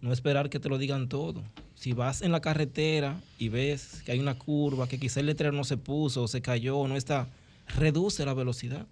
No 0.00 0.14
esperar 0.14 0.48
que 0.48 0.60
te 0.60 0.70
lo 0.70 0.78
digan 0.78 1.10
todo. 1.10 1.42
Si 1.74 1.92
vas 1.92 2.22
en 2.22 2.32
la 2.32 2.40
carretera 2.40 3.20
y 3.38 3.50
ves 3.50 4.02
que 4.06 4.12
hay 4.12 4.18
una 4.18 4.38
curva, 4.38 4.88
que 4.88 4.98
quizá 4.98 5.20
el 5.20 5.26
letrero 5.26 5.52
no 5.52 5.64
se 5.64 5.76
puso, 5.76 6.22
o 6.22 6.28
se 6.28 6.40
cayó, 6.40 6.78
o 6.78 6.88
no 6.88 6.96
está, 6.96 7.28
reduce 7.76 8.24
la 8.24 8.34
velocidad. 8.34 8.86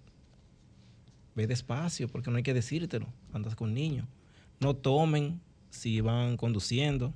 Ve 1.34 1.46
despacio, 1.46 2.08
porque 2.08 2.30
no 2.30 2.36
hay 2.36 2.42
que 2.42 2.54
decírtelo. 2.54 3.06
Andas 3.32 3.54
con 3.54 3.74
niños. 3.74 4.06
No 4.60 4.74
tomen 4.74 5.40
si 5.70 6.00
van 6.00 6.36
conduciendo. 6.36 7.12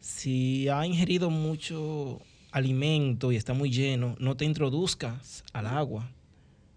Si 0.00 0.68
ha 0.68 0.86
ingerido 0.86 1.30
mucho 1.30 2.20
alimento 2.52 3.32
y 3.32 3.36
está 3.36 3.54
muy 3.54 3.70
lleno, 3.70 4.14
no 4.18 4.36
te 4.36 4.44
introduzcas 4.44 5.42
al 5.52 5.66
agua. 5.66 6.10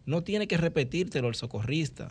No 0.06 0.24
tiene 0.24 0.48
que 0.48 0.58
repetírtelo 0.58 1.28
el 1.28 1.36
socorrista, 1.36 2.08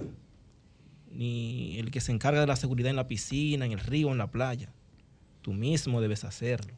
ni 1.10 1.78
el 1.78 1.90
que 1.90 2.02
se 2.02 2.12
encarga 2.12 2.40
de 2.40 2.46
la 2.46 2.56
seguridad 2.56 2.90
en 2.90 2.96
la 2.96 3.08
piscina, 3.08 3.64
en 3.64 3.72
el 3.72 3.80
río, 3.80 4.12
en 4.12 4.18
la 4.18 4.30
playa. 4.30 4.70
Tú 5.40 5.54
mismo 5.54 6.02
debes 6.02 6.24
hacerlo. 6.24 6.74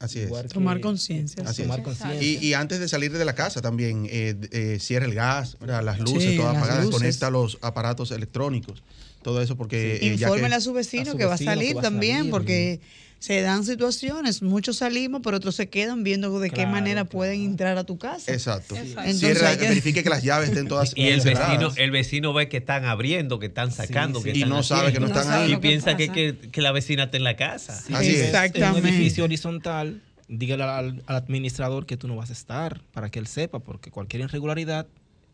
Así 0.00 0.20
es. 0.20 0.30
Tomar 0.52 0.80
conciencia. 0.80 1.42
Así 1.44 1.62
Tomar 1.62 1.80
es. 1.80 1.84
conciencia. 1.84 2.22
Y, 2.22 2.36
y 2.44 2.54
antes 2.54 2.78
de 2.78 2.88
salir 2.88 3.10
de 3.12 3.24
la 3.24 3.34
casa 3.34 3.60
también, 3.60 4.06
eh, 4.10 4.36
eh, 4.52 4.78
cierra 4.80 5.06
el 5.06 5.14
gas, 5.14 5.56
¿verdad? 5.58 5.82
las 5.82 5.98
luces 5.98 6.30
Sí, 6.30 6.36
todas 6.36 6.52
las 6.54 6.62
apagadas, 6.62 6.84
luces. 6.86 7.00
conecta 7.00 7.30
los 7.30 7.58
aparatos 7.62 8.10
electrónicos, 8.12 8.82
todo 9.22 9.42
eso 9.42 9.56
porque... 9.56 9.96
eh, 9.96 10.16
ya 10.16 10.28
Infórmele 10.28 10.50
que- 10.50 10.54
a 10.54 10.60
su 10.60 10.72
vecino 10.72 11.02
a 11.08 11.12
su 11.12 11.18
que 11.18 11.24
va 11.24 11.34
a 11.34 11.38
salir 11.38 11.76
va 11.76 11.80
a 11.80 11.82
también, 11.82 12.18
salir. 12.18 12.30
porque 12.30 12.80
se 13.20 13.40
dan 13.42 13.64
situaciones, 13.64 14.42
muchos 14.42 14.76
salimos, 14.76 15.20
pero 15.24 15.36
otros 15.38 15.56
se 15.56 15.68
quedan 15.68 16.04
viendo 16.04 16.38
de 16.38 16.50
qué 16.50 16.54
Claro, 16.56 16.70
manera 16.70 17.04
pueden 17.04 17.42
entrar 17.42 17.76
a 17.76 17.82
tu 17.84 17.98
casa. 17.98 18.32
Exacto. 18.32 18.76
Entonces 18.76 19.18
Cierra, 19.18 19.48
hay 19.50 19.56
que- 19.58 19.68
verifique 19.68 20.02
que 20.04 20.08
las 20.10 20.22
llaves 20.22 20.50
estén 20.50 20.68
todas 20.68 20.92
Y 20.94 21.08
el 21.08 21.20
vecino, 21.22 21.70
el 21.76 21.90
vecino 21.90 22.32
ve 22.32 22.48
que 22.48 22.58
están 22.58 22.84
abriendo, 22.84 23.38
que 23.40 23.46
están 23.46 23.72
sacando, 23.72 24.20
sí. 24.20 24.26
que 24.26 24.30
Y 24.30 24.42
están 24.42 24.50
no 24.50 24.62
sabe 24.62 24.92
que 24.92 25.00
no 25.00 25.06
están 25.08 25.30
ahí. 25.32 25.52
Y 25.52 25.56
piensa 25.56 25.96
que, 25.96 26.10
que, 26.10 26.36
que 26.52 26.62
la 26.62 26.70
vecina 26.70 27.04
está 27.04 27.16
en 27.16 27.24
la 27.24 27.34
casa. 27.36 27.80
Si 27.80 27.92
Así 27.92 28.10
es. 28.10 28.14
En 28.14 28.20
un 28.20 28.26
Exactamente. 28.26 28.88
edificio 28.88 29.24
horizontal, 29.24 30.00
dígale 30.28 30.62
al, 30.62 31.02
al 31.06 31.16
administrador 31.16 31.86
que 31.86 31.96
tú 31.96 32.06
no 32.06 32.14
vas 32.14 32.30
a 32.30 32.34
estar, 32.34 32.80
para 32.92 33.10
que 33.10 33.18
él 33.18 33.26
sepa, 33.26 33.58
porque 33.58 33.90
cualquier 33.90 34.22
irregularidad 34.22 34.86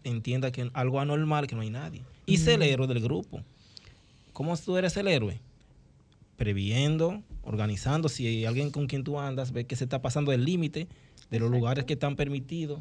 entienda 0.05 0.51
que 0.53 0.71
algo 0.73 1.01
anormal, 1.01 1.47
que 1.47 1.55
no 1.55 1.61
hay 1.61 1.71
nadie. 1.71 2.01
Y 2.25 2.39
sé 2.39 2.55
el 2.55 2.63
héroe 2.63 2.87
del 2.87 3.01
grupo. 3.01 3.43
¿Cómo 4.33 4.57
tú 4.57 4.77
eres 4.79 4.97
el 4.97 5.07
héroe? 5.09 5.39
Previendo, 6.37 7.23
organizando. 7.43 8.09
Si 8.09 8.27
hay 8.27 8.45
alguien 8.45 8.71
con 8.71 8.87
quien 8.87 9.05
tú 9.05 9.21
andas 9.21 9.53
ve 9.53 9.65
que 9.67 9.77
se 9.77 9.85
está 9.85 10.03
pasando 10.03 10.33
el 10.33 10.45
límite 10.45 10.89
de 11.31 11.39
los 11.39 11.51
lugares 11.51 11.85
que 11.85 11.95
están 11.95 12.17
permitidos 12.17 12.81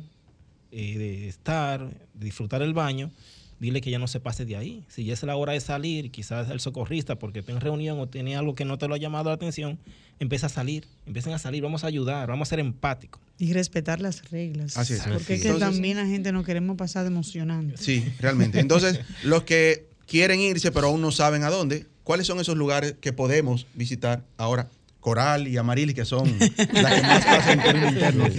eh, 0.72 0.98
de 0.98 1.28
estar, 1.28 1.88
de 2.14 2.26
disfrutar 2.26 2.62
el 2.62 2.74
baño, 2.74 3.12
dile 3.60 3.80
que 3.80 3.92
ya 3.92 4.00
no 4.00 4.08
se 4.08 4.20
pase 4.20 4.44
de 4.46 4.58
ahí. 4.58 4.84
Si 4.90 5.06
ya 5.06 5.14
es 5.14 5.24
la 5.24 5.36
hora 5.36 5.54
de 5.54 5.60
salir, 5.60 6.12
quizás 6.12 6.50
el 6.50 6.60
socorrista, 6.60 7.18
porque 7.18 7.40
está 7.40 7.52
en 7.52 7.62
reunión 7.62 8.00
o 8.00 8.08
tiene 8.08 8.36
algo 8.36 8.56
que 8.56 8.66
no 8.66 8.78
te 8.78 8.88
lo 8.88 8.96
ha 8.96 8.98
llamado 8.98 9.30
la 9.30 9.36
atención, 9.36 9.80
empieza 10.20 10.48
a 10.48 10.50
salir, 10.50 10.86
empiecen 11.06 11.34
a 11.34 11.40
salir, 11.40 11.64
vamos 11.64 11.84
a 11.84 11.88
ayudar, 11.88 12.28
vamos 12.28 12.48
a 12.48 12.50
ser 12.50 12.60
empáticos. 12.60 13.22
Y 13.38 13.54
respetar 13.54 14.02
las 14.02 14.30
reglas. 14.32 14.78
Así 14.78 14.94
es. 14.94 15.02
Porque 15.02 15.36
es 15.36 15.42
que 15.42 15.48
Entonces- 15.48 15.60
también 15.60 15.98
la 15.98 16.06
gente 16.06 16.32
no 16.32 16.44
queremos 16.44 16.76
pasar 16.76 17.06
emocionante. 17.06 17.78
Sí, 17.78 18.04
realmente. 18.20 18.60
Entonces, 18.60 19.00
los 19.24 19.44
que 19.44 19.88
quieren 20.08 20.40
irse 20.40 20.72
pero 20.72 20.88
aún 20.88 21.02
no 21.02 21.12
saben 21.12 21.44
a 21.44 21.50
dónde, 21.50 21.86
¿cuáles 22.04 22.28
son 22.28 22.40
esos 22.40 22.58
lugares 22.58 22.96
que 23.00 23.14
podemos 23.14 23.68
visitar 23.74 24.24
ahora? 24.38 24.70
Coral 25.00 25.50
y 25.50 25.58
Amarili, 25.58 25.94
que 25.94 26.06
son 26.06 26.40
las 26.40 26.94
que 26.96 27.02
más 27.02 27.26
pasan 27.26 27.60
en 27.60 27.64
términos 27.64 27.92
internos. 27.94 28.30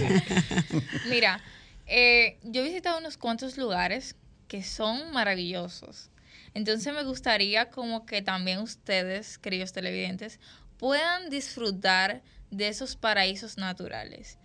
Mira, 1.09 1.39
eh, 1.85 2.39
yo 2.43 2.61
he 2.61 2.63
visitado 2.65 2.97
unos 2.97 3.17
cuantos 3.17 3.57
lugares 3.57 4.15
que 4.47 4.63
son 4.63 5.11
maravillosos. 5.11 6.09
Entonces 6.55 6.93
me 6.93 7.03
gustaría 7.03 7.69
como 7.69 8.05
que 8.05 8.21
también 8.21 8.59
ustedes, 8.59 9.37
queridos 9.37 9.73
televidentes, 9.73 10.39
puedan 10.77 11.29
disfrutar 11.29 12.23
de 12.49 12.69
esos 12.69 12.95
paraísos 12.95 13.57
naturales. 13.57 14.37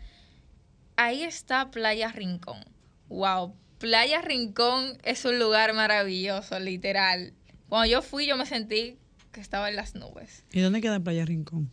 Ahí 0.97 1.23
está 1.23 1.71
Playa 1.71 2.13
Rincón. 2.13 2.63
Wow, 3.09 3.55
Playa 3.79 4.21
Rincón 4.21 4.99
es 5.05 5.25
un 5.25 5.39
lugar 5.39 5.73
maravilloso, 5.73 6.59
literal. 6.59 7.33
Cuando 7.69 7.91
yo 7.91 8.03
fui 8.03 8.27
yo 8.27 8.37
me 8.37 8.45
sentí 8.45 8.99
que 9.33 9.41
estaba 9.41 9.69
en 9.69 9.77
las 9.77 9.95
nubes. 9.95 10.45
¿Y 10.53 10.61
dónde 10.61 10.81
queda 10.81 11.01
Playa 11.01 11.25
Rincón? 11.25 11.71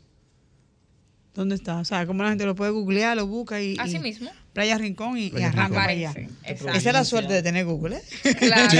¿Dónde 1.33 1.53
está? 1.53 1.77
O 1.77 1.85
sea, 1.85 2.07
como 2.07 2.23
la 2.23 2.29
gente 2.29 2.45
lo 2.45 2.55
puede 2.55 2.71
googlear, 2.71 3.15
lo 3.15 3.27
busca 3.27 3.61
y. 3.61 3.77
Así 3.79 3.97
y- 3.97 3.99
mismo. 3.99 4.31
Playa 4.53 4.75
Rincón 4.79 5.19
y, 5.19 5.27
arranca 5.43 5.75
para 5.75 5.91
allá. 5.91 6.11
Esa 6.43 6.71
es 6.75 6.83
la 6.85 7.03
suerte 7.05 7.31
de 7.31 7.43
tener 7.43 7.63
Google, 7.65 7.97
¿eh? 7.97 8.33
Claro. 8.39 8.71
Sí, 8.71 8.77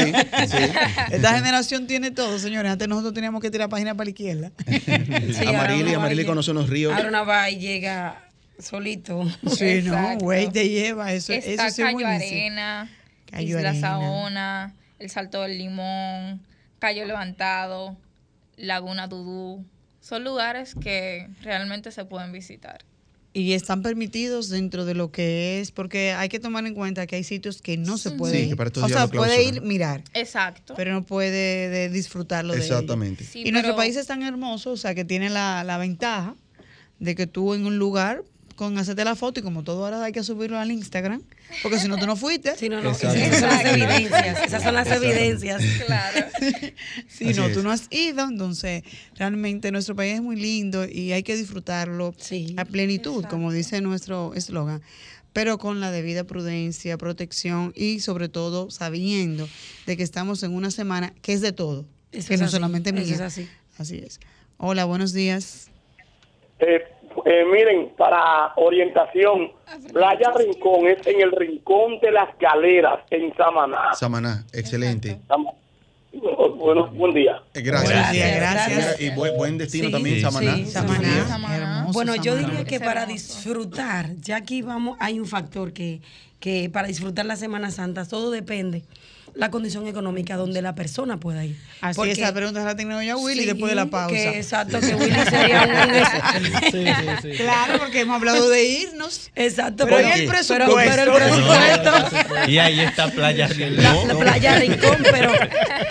sí. 0.47 0.57
Esta 1.11 1.35
generación 1.37 1.85
tiene 1.85 2.09
todo, 2.09 2.39
señores. 2.39 2.71
Antes 2.71 2.87
nosotros 2.87 3.13
teníamos 3.13 3.43
que 3.43 3.51
tirar 3.51 3.69
página 3.69 3.93
para 3.93 4.05
la 4.05 4.09
izquierda. 4.09 4.51
Sí, 4.65 5.45
Amarili, 5.45 5.93
Amarili 5.93 6.23
y- 6.23 6.25
conoce 6.25 6.49
unos 6.49 6.67
ríos. 6.67 6.93
Ahora 6.93 7.09
uno 7.09 7.25
va 7.27 7.47
y 7.51 7.59
llega 7.59 8.23
solito. 8.57 9.23
Sí, 9.55 9.81
no, 9.83 10.17
güey, 10.17 10.49
te 10.51 10.67
lleva. 10.67 11.13
Eso, 11.13 11.33
Está 11.33 11.67
eso 11.67 11.75
sí 11.75 11.81
es 11.83 11.85
Cayo 11.85 11.97
buenísimo. 11.99 12.31
Arena, 12.41 12.89
Cayo 13.29 13.57
Isla 13.59 13.69
Arena. 13.69 13.87
Saona, 13.87 14.75
El 14.97 15.09
Salto 15.11 15.43
del 15.43 15.59
Limón, 15.59 16.41
Cayo 16.79 17.05
Levantado, 17.05 17.95
Laguna 18.57 19.07
Dudú. 19.07 19.65
Son 20.01 20.23
lugares 20.23 20.73
que 20.75 21.27
realmente 21.41 21.91
se 21.91 22.05
pueden 22.05 22.31
visitar. 22.31 22.83
Y 23.33 23.53
están 23.53 23.83
permitidos 23.83 24.49
dentro 24.49 24.83
de 24.85 24.95
lo 24.95 25.11
que 25.11 25.59
es, 25.61 25.71
porque 25.71 26.11
hay 26.13 26.27
que 26.27 26.39
tomar 26.39 26.65
en 26.65 26.73
cuenta 26.73 27.05
que 27.05 27.17
hay 27.17 27.23
sitios 27.23 27.61
que 27.61 27.77
no 27.77 27.97
se 27.99 28.11
puede 28.11 28.35
Sí, 28.37 28.43
ir. 28.43 28.49
que 28.49 28.55
para 28.55 28.69
estos 28.69 28.83
o 28.83 28.87
sea, 28.87 29.07
puede 29.07 29.43
ir, 29.43 29.61
mirar, 29.61 30.03
Exacto. 30.13 30.73
pero 30.75 30.91
no 30.93 31.03
puede 31.05 31.69
de 31.69 31.89
disfrutarlo 31.89 32.53
de. 32.53 32.59
Exactamente. 32.59 33.23
Sí, 33.23 33.43
y 33.45 33.51
nuestro 33.51 33.75
país 33.75 33.95
es 33.95 34.07
tan 34.07 34.23
hermoso, 34.23 34.71
o 34.71 34.77
sea, 34.77 34.95
que 34.95 35.05
tiene 35.05 35.29
la, 35.29 35.63
la 35.63 35.77
ventaja 35.77 36.35
de 36.99 37.13
que 37.13 37.27
tú 37.27 37.53
en 37.53 37.67
un 37.67 37.77
lugar 37.77 38.23
con 38.57 38.77
hacerte 38.77 39.05
la 39.05 39.15
foto 39.15 39.39
y 39.39 39.43
como 39.43 39.63
todo 39.63 39.85
ahora 39.85 40.03
hay 40.03 40.11
que 40.11 40.23
subirlo 40.23 40.57
al 40.59 40.71
Instagram, 40.71 41.21
porque 41.63 41.79
si 41.79 41.87
no 41.87 41.97
tú 41.97 42.05
no 42.05 42.15
fuiste. 42.17 42.55
Sí, 42.57 42.67
no, 42.67 42.81
no, 42.81 42.89
Exacto. 42.91 43.15
esas 43.17 43.39
son 43.39 43.49
las 43.53 43.63
evidencias. 43.65 44.43
Esas 44.45 44.63
son 44.63 44.73
las 44.73 44.87
evidencias. 44.91 45.61
Claro. 45.85 46.25
Si 47.07 47.29
Así 47.29 47.39
no, 47.39 47.45
es. 47.47 47.53
tú 47.53 47.63
no 47.63 47.71
has 47.71 47.87
ido, 47.91 48.27
entonces 48.27 48.83
realmente 49.15 49.71
nuestro 49.71 49.95
país 49.95 50.15
es 50.15 50.21
muy 50.21 50.35
lindo 50.35 50.85
y 50.85 51.13
hay 51.13 51.23
que 51.23 51.35
disfrutarlo 51.37 52.13
Sí. 52.17 52.55
a 52.57 52.65
plenitud, 52.65 53.15
Exacto. 53.17 53.35
como 53.35 53.51
dice 53.53 53.79
nuestro 53.79 54.33
eslogan, 54.33 54.81
pero 55.33 55.57
con 55.59 55.79
la 55.79 55.91
debida 55.91 56.23
prudencia, 56.25 56.97
protección 56.97 57.71
y 57.75 57.99
sobre 57.99 58.27
todo 58.27 58.71
sabiendo 58.71 59.47
de 59.85 59.95
que 59.97 60.03
estamos 60.03 60.41
en 60.43 60.53
una 60.53 60.71
semana 60.71 61.13
que 61.21 61.33
es 61.33 61.41
de 61.41 61.51
todo, 61.53 61.85
Eso 62.11 62.27
que 62.27 62.33
es 62.33 62.39
no 62.41 62.47
así, 62.47 62.53
solamente 62.55 62.89
eso 62.89 62.99
mía. 62.99 63.13
es 63.15 63.21
así. 63.21 63.47
Así 63.77 63.97
es. 63.99 64.19
Hola, 64.57 64.85
buenos 64.85 65.13
días. 65.13 65.69
Eh, 66.59 66.79
eh, 67.25 67.43
miren, 67.51 67.93
para 67.97 68.53
orientación, 68.55 69.51
Playa 69.91 70.31
Rincón 70.35 70.87
es 70.87 71.05
en 71.07 71.21
el 71.21 71.31
rincón 71.31 71.99
de 72.01 72.11
las 72.11 72.29
galeras 72.39 72.99
en 73.09 73.35
Samaná. 73.35 73.93
Samaná, 73.93 74.45
excelente. 74.53 75.19
Bueno, 76.57 76.87
buen 76.93 77.13
día. 77.13 77.43
Eh, 77.53 77.61
Gracias. 77.61 77.91
Gracias. 77.91 78.39
gracias. 78.41 79.01
Y 79.01 79.09
buen, 79.11 79.37
buen 79.37 79.57
destino 79.57 79.87
Sí, 79.87 79.91
también, 79.91 80.15
sí, 80.15 80.21
Samaná. 80.21 80.55
sí. 80.55 80.65
Samaná, 80.65 81.27
Samaná. 81.27 81.55
hermoso 81.57 81.93
Bueno, 81.93 82.15
yo 82.15 82.33
Samaná. 82.35 82.47
diría 82.49 82.65
que 82.65 82.79
para 82.79 83.05
disfrutar, 83.05 84.15
ya 84.17 84.37
aquí 84.37 84.61
vamos, 84.63 84.97
hay 84.99 85.19
un 85.19 85.27
factor 85.27 85.73
que, 85.73 86.01
que 86.39 86.69
para 86.71 86.87
disfrutar 86.87 87.25
la 87.25 87.35
Semana 87.35 87.69
Santa 87.71 88.05
todo 88.07 88.31
depende 88.31 88.83
la 89.37 89.51
condición 89.51 89.87
económica 89.87 90.35
donde 90.35 90.61
la 90.61 90.73
persona 90.75 91.19
pueda 91.19 91.45
ir. 91.45 91.55
Así 91.81 91.95
Porque- 91.95 92.13
esa 92.13 92.33
pregunta 92.33 92.63
la 92.63 92.75
tengo 92.75 93.01
yo 93.01 93.13
a 93.13 93.17
Willy 93.17 93.41
Sí, 93.41 93.45
después 93.45 93.69
de 93.71 93.75
la 93.75 93.85
pausa. 93.85 94.13
que 94.15 94.37
exacto, 94.37 94.79
que 94.79 94.95
Willy 94.95 95.19
sería 95.29 95.61
un 95.63 96.61
Sí, 96.71 96.85
sí, 96.85 97.07
sí. 97.21 97.37
Claro, 97.37 97.77
porque 97.79 98.01
hemos 98.01 98.15
hablado 98.17 98.49
de 98.49 98.63
irnos. 98.65 99.29
Exacto, 99.35 99.85
Pero 99.85 99.97
pero, 99.97 100.09
¿y 100.09 100.11
el 100.21 100.27
presupuesto? 100.27 100.75
pero 100.75 101.03
el 101.03 101.23
presupuesto. 101.23 102.49
Y 102.51 102.57
ahí 102.57 102.79
está 102.81 103.09
Playa 103.11 103.47
La, 103.47 103.53
Rincón. 103.53 104.07
la 104.07 104.15
playa 104.15 104.59
Rincón, 104.59 104.97
pero 105.11 105.31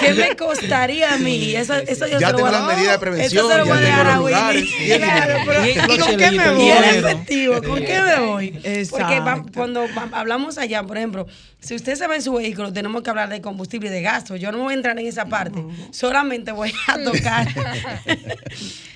¿qué 0.00 0.14
me 0.14 0.36
costaría 0.36 1.14
a 1.14 1.18
mí? 1.18 1.54
Eso, 1.54 1.74
eso 1.74 2.06
yo 2.06 2.18
Ya 2.18 2.26
se 2.28 2.32
lo 2.32 2.38
tengo 2.38 2.50
voy 2.50 2.56
a 2.56 2.58
las 2.60 2.66
medidas 2.76 2.86
de 2.86 2.92
Eso 2.92 3.00
prevención, 3.00 3.48
se 3.50 3.58
lo 3.58 3.64
ya 3.64 3.72
voy 3.74 3.78
a 3.78 3.86
tengo 3.86 3.96
dar 3.96 4.06
a. 4.08 4.20
Willy. 4.20 4.68
Bien. 4.84 5.00
Claro, 5.02 5.34
pero 5.46 5.66
Y 5.66 5.70
¿y 5.70 5.98
con 5.98 6.16
qué 6.16 6.30
me 6.32 6.50
voy? 6.50 6.64
Y 6.64 6.70
el 6.70 6.82
dinero. 6.82 7.08
efectivo, 7.08 7.62
¿con 7.62 7.78
qué 7.84 8.00
me 8.00 8.20
voy? 8.26 8.50
Porque 8.50 9.20
va- 9.20 9.32
Exacto. 9.34 9.52
cuando 9.54 9.82
va- 9.96 10.08
hablamos 10.18 10.58
allá, 10.58 10.82
por 10.82 10.96
ejemplo, 10.96 11.26
si 11.60 11.74
usted 11.74 11.94
se 11.96 12.06
va 12.06 12.16
en 12.16 12.22
su 12.22 12.32
vehículo, 12.34 12.72
tenemos 12.72 13.02
que 13.02 13.10
hablar 13.10 13.28
de 13.28 13.35
combustible 13.40 13.88
y 13.88 13.92
de 13.92 14.02
gasto. 14.02 14.36
Yo 14.36 14.52
no 14.52 14.58
voy 14.58 14.72
a 14.74 14.76
entrar 14.76 14.98
en 14.98 15.06
esa 15.06 15.26
parte. 15.26 15.62
Solamente 15.90 16.52
voy 16.52 16.72
a 16.88 16.98
tocar. 17.04 17.48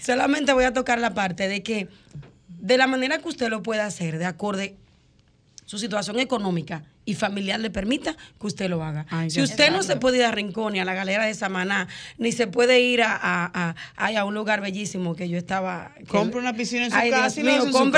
solamente 0.03 0.53
voy 0.53 0.65
a 0.65 0.73
tocar 0.73 0.99
la 0.99 1.15
parte 1.15 1.49
de 1.49 1.63
que, 1.63 1.89
de 2.49 2.77
la 2.77 2.87
manera 2.87 3.19
que 3.19 3.29
usted 3.29 3.49
lo 3.49 3.63
pueda 3.63 3.87
hacer, 3.87 4.19
de 4.19 4.27
acorde 4.27 4.77
su 5.67 5.79
situación 5.79 6.19
económica 6.19 6.83
y 7.05 7.15
familiar 7.15 7.61
le 7.61 7.71
permita 7.71 8.17
que 8.41 8.47
usted 8.47 8.69
lo 8.69 8.83
haga. 8.83 9.07
Ay, 9.09 9.31
si 9.31 9.41
usted 9.41 9.71
no 9.71 9.83
se 9.85 9.95
puede 9.97 10.19
ir 10.19 10.25
a 10.25 10.33
Rincón 10.33 10.73
ni 10.73 10.81
a 10.81 10.85
la 10.85 10.95
galera 10.95 11.25
de 11.27 11.35
Samaná, 11.35 11.87
ni 12.19 12.33
se 12.33 12.49
puede 12.49 12.81
ir 12.81 13.03
a, 13.03 13.17
a, 13.17 13.75
a- 13.97 14.07
a 14.19 14.25
un 14.25 14.35
lugar 14.35 14.61
bellísimo 14.61 15.15
que 15.15 15.29
yo 15.29 15.39
estaba... 15.39 15.93
Compre 16.09 16.41
una 16.41 16.55
piscina 16.55 16.87
en 16.87 16.91
su 16.91 16.97
Ay, 16.97 17.11
casa 17.11 17.41
Dios 17.41 17.47
mío, 17.47 17.61
su 17.63 17.67
un- 17.69 17.93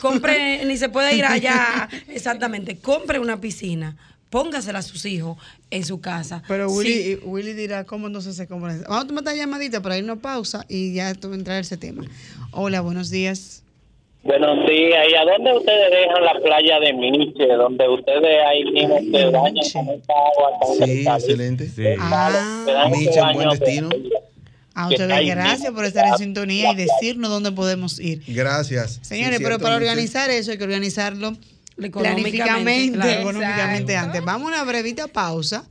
compre, 0.00 0.64
ni 0.64 0.76
se 0.76 0.88
puede 0.88 1.14
ir 1.16 1.24
allá, 1.24 1.88
exactamente, 2.08 2.78
compre 2.78 3.18
una 3.18 3.40
piscina, 3.40 3.96
póngasela 4.30 4.80
a 4.80 4.82
sus 4.82 5.04
hijos 5.04 5.38
en 5.70 5.84
su 5.84 6.00
casa. 6.00 6.42
Pero 6.48 6.68
Sí. 6.68 6.76
Willy, 6.76 7.14
Willy 7.24 7.52
dirá, 7.54 7.84
¿cómo 7.84 8.06
entonces 8.06 8.36
se 8.36 8.46
compra? 8.46 8.76
Vamos 8.88 9.04
a 9.04 9.06
tomar 9.06 9.24
esta 9.24 9.34
llamadita 9.34 9.80
para 9.80 9.96
irnos 9.98 10.18
a 10.18 10.20
pausa 10.20 10.64
y 10.68 10.94
ya 10.94 11.14
tú 11.14 11.32
entrar 11.34 11.60
ese 11.60 11.76
tema. 11.76 12.04
Hola, 12.52 12.80
buenos 12.80 13.10
días. 13.10 13.62
Buenos 14.24 14.68
días. 14.68 15.06
¿Y 15.10 15.14
a 15.14 15.24
dónde 15.24 15.56
ustedes 15.56 15.90
dejan 15.90 16.24
la 16.24 16.34
playa 16.42 16.80
de 16.80 16.92
Miche? 16.92 17.46
Donde 17.46 17.88
ustedes 17.88 18.38
ahí 18.46 18.64
mismo 18.64 18.98
se 18.98 19.24
bañan 19.26 19.54
con 19.72 19.88
esta 19.94 20.12
agua 20.12 20.50
tan 20.60 20.86
Sí, 20.88 21.04
excelente. 21.06 21.96
Ah, 22.00 22.88
Miche, 22.90 23.22
un 23.22 23.32
buen 23.34 23.48
destino. 23.50 23.88
A 24.74 24.88
ustedes 24.88 25.26
gracias 25.26 25.72
por 25.72 25.84
estar 25.84 26.06
en 26.06 26.18
sintonía 26.18 26.72
y 26.72 26.76
decirnos 26.76 27.30
dónde 27.30 27.50
podemos 27.52 27.98
ir. 27.98 28.22
Gracias. 28.28 28.98
Señores, 29.02 29.38
Sí, 29.38 29.42
pero 29.44 29.58
para 29.58 29.76
organizar 29.76 30.30
eso 30.30 30.50
hay 30.52 30.58
que 30.58 30.64
organizarlo 30.64 31.36
Económicamente, 31.80 32.30
planificamente, 32.38 32.92
claro. 32.98 33.20
económicamente 33.20 33.96
antes. 33.96 34.24
Vamos 34.24 34.52
a 34.52 34.54
una 34.56 34.64
brevita 34.64 35.06
pausa. 35.08 35.64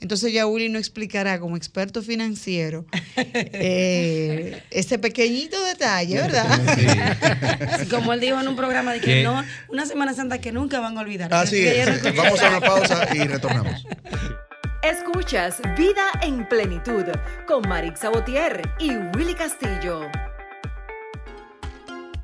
Entonces 0.00 0.32
ya 0.32 0.46
Willy 0.46 0.70
nos 0.70 0.80
explicará 0.80 1.38
como 1.38 1.58
experto 1.58 2.02
financiero 2.02 2.86
eh, 3.16 4.62
ese 4.70 4.98
pequeñito 4.98 5.62
detalle, 5.64 6.14
¿verdad? 6.22 6.46
Así 7.74 7.86
como 7.90 8.14
él 8.14 8.20
dijo 8.20 8.40
en 8.40 8.48
un 8.48 8.56
programa 8.56 8.94
de 8.94 9.00
que 9.00 9.06
¿Qué? 9.06 9.22
no, 9.22 9.44
una 9.68 9.84
Semana 9.84 10.14
Santa 10.14 10.40
que 10.40 10.52
nunca 10.52 10.80
van 10.80 10.96
a 10.96 11.02
olvidar. 11.02 11.32
Así 11.34 11.66
es. 11.66 12.02
no- 12.02 12.14
Vamos 12.14 12.40
a 12.42 12.48
una 12.48 12.60
pausa 12.60 13.08
y 13.14 13.18
retornamos. 13.24 13.84
Escuchas 14.82 15.60
Vida 15.76 16.06
en 16.22 16.48
Plenitud 16.48 17.04
con 17.46 17.68
Marix 17.68 18.00
Sabotier 18.00 18.62
y 18.78 18.92
Willy 19.14 19.34
Castillo. 19.34 20.10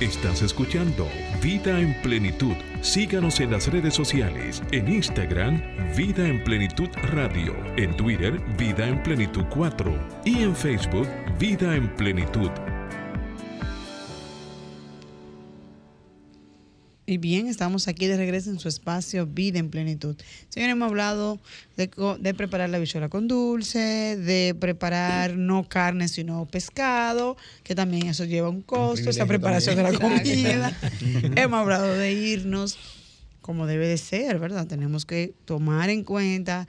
Estás 0.00 0.40
escuchando 0.40 1.06
Vida 1.42 1.78
en 1.78 1.92
Plenitud. 2.00 2.54
Síganos 2.80 3.38
en 3.40 3.50
las 3.50 3.70
redes 3.70 3.92
sociales, 3.92 4.62
en 4.72 4.90
Instagram, 4.90 5.60
Vida 5.94 6.26
en 6.26 6.42
Plenitud 6.42 6.88
Radio, 7.12 7.54
en 7.76 7.94
Twitter, 7.98 8.40
Vida 8.56 8.88
en 8.88 9.02
Plenitud 9.02 9.44
4 9.50 10.22
y 10.24 10.42
en 10.42 10.56
Facebook, 10.56 11.06
Vida 11.38 11.76
en 11.76 11.94
Plenitud. 11.96 12.50
Y 17.10 17.18
bien, 17.18 17.48
estamos 17.48 17.88
aquí 17.88 18.06
de 18.06 18.16
regreso 18.16 18.50
en 18.50 18.60
su 18.60 18.68
espacio 18.68 19.26
Vida 19.26 19.58
en 19.58 19.68
Plenitud. 19.68 20.14
Señores, 20.48 20.74
hemos 20.74 20.90
hablado 20.90 21.40
de, 21.76 21.90
de 22.20 22.34
preparar 22.34 22.70
la 22.70 22.78
bichuela 22.78 23.08
con 23.08 23.26
dulce, 23.26 24.16
de 24.16 24.54
preparar 24.54 25.36
no 25.36 25.68
carne 25.68 26.06
sino 26.06 26.46
pescado, 26.46 27.36
que 27.64 27.74
también 27.74 28.06
eso 28.06 28.26
lleva 28.26 28.48
un 28.48 28.62
costo, 28.62 29.10
esa 29.10 29.26
preparación 29.26 29.74
de 29.74 29.82
la 29.82 29.92
comida. 29.92 30.78
hemos 31.34 31.58
hablado 31.58 31.92
de 31.94 32.12
irnos 32.12 32.78
como 33.40 33.66
debe 33.66 33.88
de 33.88 33.98
ser, 33.98 34.38
¿verdad? 34.38 34.68
Tenemos 34.68 35.04
que 35.04 35.34
tomar 35.46 35.90
en 35.90 36.04
cuenta 36.04 36.68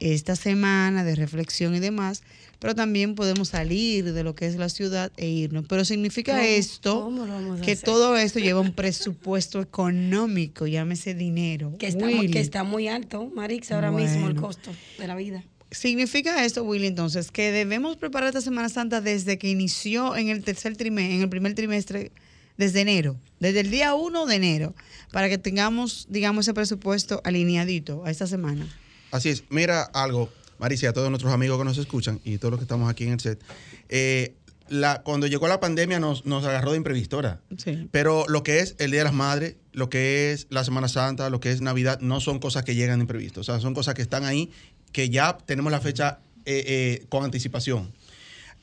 esta 0.00 0.34
semana 0.34 1.04
de 1.04 1.14
reflexión 1.14 1.76
y 1.76 1.78
demás, 1.78 2.24
pero 2.58 2.74
también 2.74 3.14
podemos 3.14 3.48
salir 3.48 4.12
de 4.12 4.24
lo 4.24 4.34
que 4.34 4.46
es 4.46 4.56
la 4.56 4.68
ciudad 4.68 5.12
e 5.16 5.28
irnos. 5.28 5.66
Pero 5.68 5.84
significa 5.84 6.32
¿Cómo? 6.32 6.44
esto 6.44 7.00
¿Cómo 7.02 7.26
lo 7.26 7.32
vamos 7.32 7.60
a 7.60 7.64
que 7.64 7.72
hacer? 7.72 7.84
todo 7.84 8.16
esto 8.16 8.38
lleva 8.38 8.60
un 8.60 8.72
presupuesto 8.72 9.60
económico, 9.60 10.66
llámese 10.66 11.14
dinero. 11.14 11.74
Que 11.78 11.88
está, 11.88 12.06
Willy. 12.06 12.30
que 12.30 12.40
está 12.40 12.64
muy 12.64 12.88
alto, 12.88 13.30
Marix, 13.34 13.70
ahora 13.72 13.90
mismo 13.90 14.28
el 14.28 14.36
costo 14.36 14.70
de 14.98 15.06
la 15.06 15.14
vida. 15.14 15.44
Significa 15.70 16.44
esto, 16.44 16.62
Willy, 16.62 16.86
entonces, 16.86 17.30
que 17.30 17.50
debemos 17.50 17.96
preparar 17.96 18.28
esta 18.28 18.40
Semana 18.40 18.68
Santa 18.68 19.00
desde 19.00 19.36
que 19.36 19.50
inició 19.50 20.16
en 20.16 20.28
el 20.28 20.44
tercer 20.44 20.76
trimestre, 20.76 21.16
en 21.16 21.22
el 21.22 21.28
primer 21.28 21.54
trimestre, 21.54 22.12
desde 22.56 22.80
enero, 22.80 23.16
desde 23.40 23.60
el 23.60 23.70
día 23.70 23.94
1 23.94 24.26
de 24.26 24.34
enero, 24.36 24.74
para 25.12 25.28
que 25.28 25.38
tengamos, 25.38 26.06
digamos, 26.08 26.46
ese 26.46 26.54
presupuesto 26.54 27.20
alineadito 27.24 28.04
a 28.06 28.10
esta 28.10 28.26
semana. 28.26 28.66
Así 29.10 29.28
es. 29.28 29.44
Mira 29.50 29.82
algo, 29.82 30.30
Maricia, 30.58 30.90
a 30.90 30.92
todos 30.92 31.10
nuestros 31.10 31.32
amigos 31.32 31.58
que 31.58 31.64
nos 31.64 31.78
escuchan 31.78 32.20
y 32.24 32.38
todos 32.38 32.52
los 32.52 32.58
que 32.58 32.64
estamos 32.64 32.90
aquí 32.90 33.04
en 33.04 33.12
el 33.12 33.20
set. 33.20 33.42
Eh, 33.88 34.34
la, 34.68 35.02
cuando 35.02 35.26
llegó 35.26 35.46
la 35.48 35.60
pandemia 35.60 36.00
nos, 36.00 36.26
nos 36.26 36.44
agarró 36.44 36.72
de 36.72 36.78
imprevisto, 36.78 37.16
¿verdad? 37.16 37.40
Sí. 37.56 37.88
Pero 37.92 38.24
lo 38.28 38.42
que 38.42 38.60
es 38.60 38.74
el 38.78 38.90
Día 38.90 39.00
de 39.00 39.04
las 39.04 39.14
Madres, 39.14 39.56
lo 39.72 39.88
que 39.88 40.32
es 40.32 40.46
la 40.50 40.64
Semana 40.64 40.88
Santa, 40.88 41.30
lo 41.30 41.40
que 41.40 41.52
es 41.52 41.60
Navidad, 41.60 42.00
no 42.00 42.20
son 42.20 42.38
cosas 42.38 42.64
que 42.64 42.74
llegan 42.74 42.98
de 42.98 43.04
imprevisto. 43.04 43.40
O 43.40 43.44
sea, 43.44 43.60
son 43.60 43.74
cosas 43.74 43.94
que 43.94 44.02
están 44.02 44.24
ahí, 44.24 44.50
que 44.92 45.08
ya 45.08 45.38
tenemos 45.46 45.70
la 45.70 45.80
fecha 45.80 46.18
eh, 46.44 46.64
eh, 46.66 47.06
con 47.08 47.24
anticipación. 47.24 47.92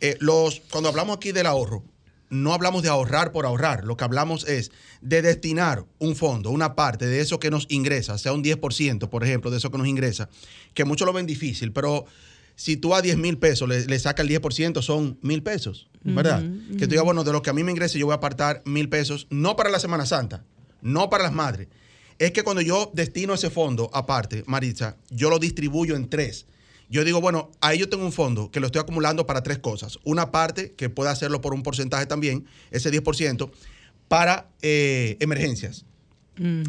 Eh, 0.02 0.18
los, 0.20 0.62
cuando 0.72 0.90
hablamos 0.90 1.16
aquí 1.16 1.32
del 1.32 1.46
ahorro, 1.46 1.84
no 2.34 2.54
hablamos 2.54 2.84
de 2.84 2.90
ahorrar 2.90 3.32
por 3.32 3.46
ahorrar. 3.46 3.86
Lo 3.86 3.96
que 3.96 4.04
hablamos 4.04 4.48
es 4.48 4.72
de 5.02 5.22
destinar 5.22 5.86
un 6.00 6.16
fondo, 6.16 6.50
una 6.50 6.76
parte 6.76 7.06
de 7.06 7.22
eso 7.22 7.40
que 7.40 7.52
nos 7.52 7.68
ingresa, 7.70 8.18
sea 8.18 8.34
un 8.34 8.44
10%, 8.44 9.10
por 9.10 9.24
ejemplo, 9.24 9.52
de 9.52 9.58
eso 9.58 9.72
que 9.72 9.78
nos 9.78 9.88
ingresa, 9.88 10.30
que 10.74 10.86
muchos 10.86 11.06
lo 11.06 11.14
ven 11.14 11.26
difícil, 11.26 11.72
pero 11.72 12.06
si 12.56 12.78
tú 12.78 12.94
a 12.94 13.02
10 13.02 13.18
mil 13.18 13.38
pesos 13.38 13.68
le, 13.68 13.86
le 13.86 14.00
sacas 14.00 14.28
el 14.28 14.42
10%, 14.42 14.82
son 14.82 15.18
mil 15.22 15.44
pesos, 15.44 15.90
¿verdad? 16.04 16.44
Que 16.78 16.86
tú 16.86 16.92
digas, 16.92 17.06
bueno, 17.06 17.24
de 17.24 17.32
lo 17.32 17.42
que 17.42 17.50
a 17.50 17.54
mí 17.54 17.64
me 17.64 17.72
ingrese, 17.72 17.98
yo 17.98 18.06
voy 18.08 18.14
a 18.14 18.18
apartar 18.18 18.62
mil 18.66 18.90
pesos, 18.90 19.28
no 19.30 19.56
para 19.56 19.70
la 19.70 19.80
Semana 19.80 20.06
Santa, 20.06 20.44
no 20.82 21.10
para 21.10 21.24
las 21.24 21.34
madres. 21.34 21.68
Es 22.20 22.32
que 22.32 22.44
cuando 22.44 22.62
yo 22.62 22.92
destino 22.94 23.34
ese 23.34 23.50
fondo 23.50 23.90
aparte, 23.94 24.44
Maritza, 24.46 24.98
yo 25.10 25.30
lo 25.30 25.40
distribuyo 25.40 25.96
en 25.96 26.10
tres. 26.10 26.46
Yo 26.94 27.04
digo, 27.04 27.20
bueno, 27.22 27.50
ahí 27.60 27.80
yo 27.80 27.90
tengo 27.90 28.06
un 28.06 28.12
fondo 28.12 28.52
que 28.52 28.60
lo 28.60 28.68
estoy 28.68 28.82
acumulando 28.82 29.26
para 29.26 29.42
tres 29.42 29.58
cosas. 29.58 29.98
Una 30.04 30.32
parte, 30.32 30.74
que 30.74 30.90
puede 30.90 31.10
hacerlo 31.10 31.42
por 31.42 31.54
un 31.54 31.64
porcentaje 31.64 32.06
también, 32.06 32.46
ese 32.72 32.92
10%, 32.92 33.50
para 34.08 34.48
eh, 34.62 35.18
emergencias. 35.20 35.86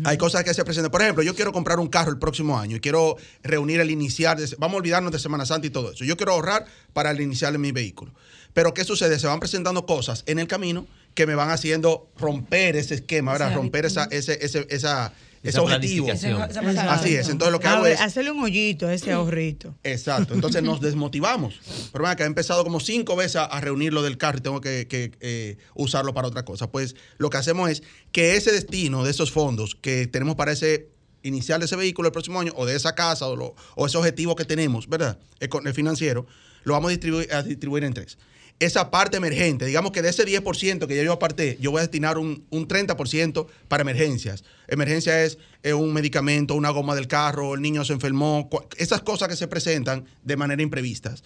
Hay 0.04 0.18
cosas 0.18 0.44
que 0.44 0.52
se 0.52 0.62
presentan. 0.64 0.90
Por 0.90 1.00
ejemplo, 1.02 1.22
yo 1.22 1.34
quiero 1.34 1.50
comprar 1.52 1.78
un 1.78 1.88
carro 1.88 2.10
el 2.10 2.18
próximo 2.18 2.58
año 2.58 2.76
y 2.76 2.80
quiero 2.80 3.16
reunir 3.42 3.80
el 3.80 3.90
inicial. 3.90 4.36
de- 4.36 4.56
vamos 4.58 4.74
a 4.74 4.78
olvidarnos 4.78 5.10
de 5.12 5.18
Semana 5.18 5.46
Santa 5.46 5.66
y 5.66 5.70
todo 5.70 5.92
eso. 5.92 6.04
Yo 6.04 6.16
quiero 6.18 6.32
ahorrar 6.32 6.66
para 6.92 7.10
el 7.10 7.20
inicial 7.20 7.52
de 7.52 7.58
mi 7.58 7.72
vehículo. 7.72 8.12
Pero 8.52 8.74
¿qué 8.74 8.84
sucede? 8.84 9.18
Se 9.18 9.26
van 9.26 9.40
presentando 9.40 9.84
cosas 9.86 10.22
en 10.26 10.38
el 10.38 10.46
camino 10.48 10.86
que 11.14 11.26
me 11.26 11.34
van 11.34 11.50
haciendo 11.50 12.08
romper 12.18 12.76
ese 12.76 12.94
esquema, 12.96 13.32
¿verdad? 13.32 13.48
Romper 13.56 13.86
esa, 13.86 14.04
ese, 14.10 14.38
ese, 14.44 14.66
esa, 14.70 15.12
ese 15.44 15.50
Esa 15.50 15.62
objetivo. 15.62 16.06
planificación. 16.06 16.50
Esa- 16.50 16.70
esa 16.70 16.92
Así 16.94 17.14
es. 17.14 17.28
Entonces 17.28 17.52
lo 17.52 17.60
que 17.60 17.66
A 17.68 17.74
hago 17.74 17.82
ver, 17.84 17.92
es. 17.92 18.00
hacerle 18.00 18.30
un 18.32 18.42
hoyito 18.42 18.88
a 18.88 18.94
ese 18.94 19.12
ahorrito. 19.12 19.76
Exacto. 19.84 20.34
Entonces 20.34 20.62
nos 20.64 20.80
desmotivamos. 20.80 21.60
Pero 21.92 22.02
vean 22.04 22.16
que 22.16 22.22
he 22.22 22.26
empezado 22.26 22.64
como 22.64 22.80
cinco 22.80 23.14
veces 23.14 23.36
a, 23.36 23.44
a 23.44 23.60
reunir 23.60 23.92
lo 23.92 24.02
del 24.02 24.16
carro 24.18 24.38
y 24.38 24.40
tengo 24.40 24.60
que, 24.60 24.88
que, 24.88 25.12
eh, 25.20 25.58
usarlo 25.74 26.14
para 26.14 26.26
otra 26.28 26.44
cosa. 26.44 26.70
Pues 26.72 26.96
lo 27.18 27.30
que 27.30 27.36
hacemos 27.36 27.70
es 27.70 27.82
que 28.10 28.36
ese 28.36 28.50
destino 28.52 29.04
de 29.04 29.10
esos 29.10 29.30
fondos 29.30 29.74
que 29.74 30.06
tenemos 30.06 30.34
para 30.34 30.52
ese 30.52 30.88
inicial 31.22 31.60
de 31.60 31.66
ese 31.66 31.76
vehículo 31.76 32.08
el 32.08 32.12
próximo 32.12 32.40
año, 32.40 32.52
o 32.56 32.66
de 32.66 32.74
esa 32.76 32.94
casa, 32.94 33.26
o, 33.26 33.36
lo- 33.36 33.54
o 33.76 33.86
ese 33.86 33.96
objetivo 33.96 34.36
que 34.36 34.44
tenemos, 34.44 34.88
¿verdad? 34.88 35.18
El, 35.40 35.48
el 35.64 35.72
financiero, 35.74 36.26
lo 36.64 36.72
vamos 36.74 36.88
a 36.88 36.90
distribuir, 36.90 37.32
a 37.32 37.42
distribuir 37.42 37.84
en 37.84 37.94
tres. 37.94 38.18
Esa 38.60 38.90
parte 38.90 39.16
emergente, 39.16 39.66
digamos 39.66 39.90
que 39.90 40.00
de 40.00 40.10
ese 40.10 40.24
10% 40.24 40.86
que 40.86 40.96
ya 40.96 41.02
yo 41.02 41.12
aparté, 41.12 41.58
yo 41.60 41.70
voy 41.72 41.80
a 41.80 41.82
destinar 41.82 42.18
un, 42.18 42.46
un 42.50 42.68
30% 42.68 43.46
para 43.68 43.82
emergencias. 43.82 44.44
Emergencia 44.68 45.24
es 45.24 45.38
eh, 45.64 45.74
un 45.74 45.92
medicamento, 45.92 46.54
una 46.54 46.70
goma 46.70 46.94
del 46.94 47.08
carro, 47.08 47.54
el 47.54 47.60
niño 47.62 47.84
se 47.84 47.92
enfermó, 47.92 48.48
esas 48.76 49.02
cosas 49.02 49.28
que 49.28 49.36
se 49.36 49.48
presentan 49.48 50.04
de 50.22 50.36
manera 50.36 50.62
imprevistas. 50.62 51.24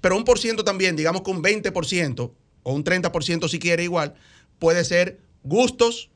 Pero 0.00 0.16
un 0.16 0.24
por 0.24 0.38
ciento 0.38 0.64
también, 0.64 0.96
digamos 0.96 1.22
que 1.22 1.30
un 1.30 1.42
20% 1.42 2.32
o 2.64 2.72
un 2.72 2.84
30% 2.84 3.48
si 3.48 3.58
quiere 3.60 3.84
igual, 3.84 4.14
puede 4.58 4.84
ser 4.84 5.20
gustos 5.44 6.10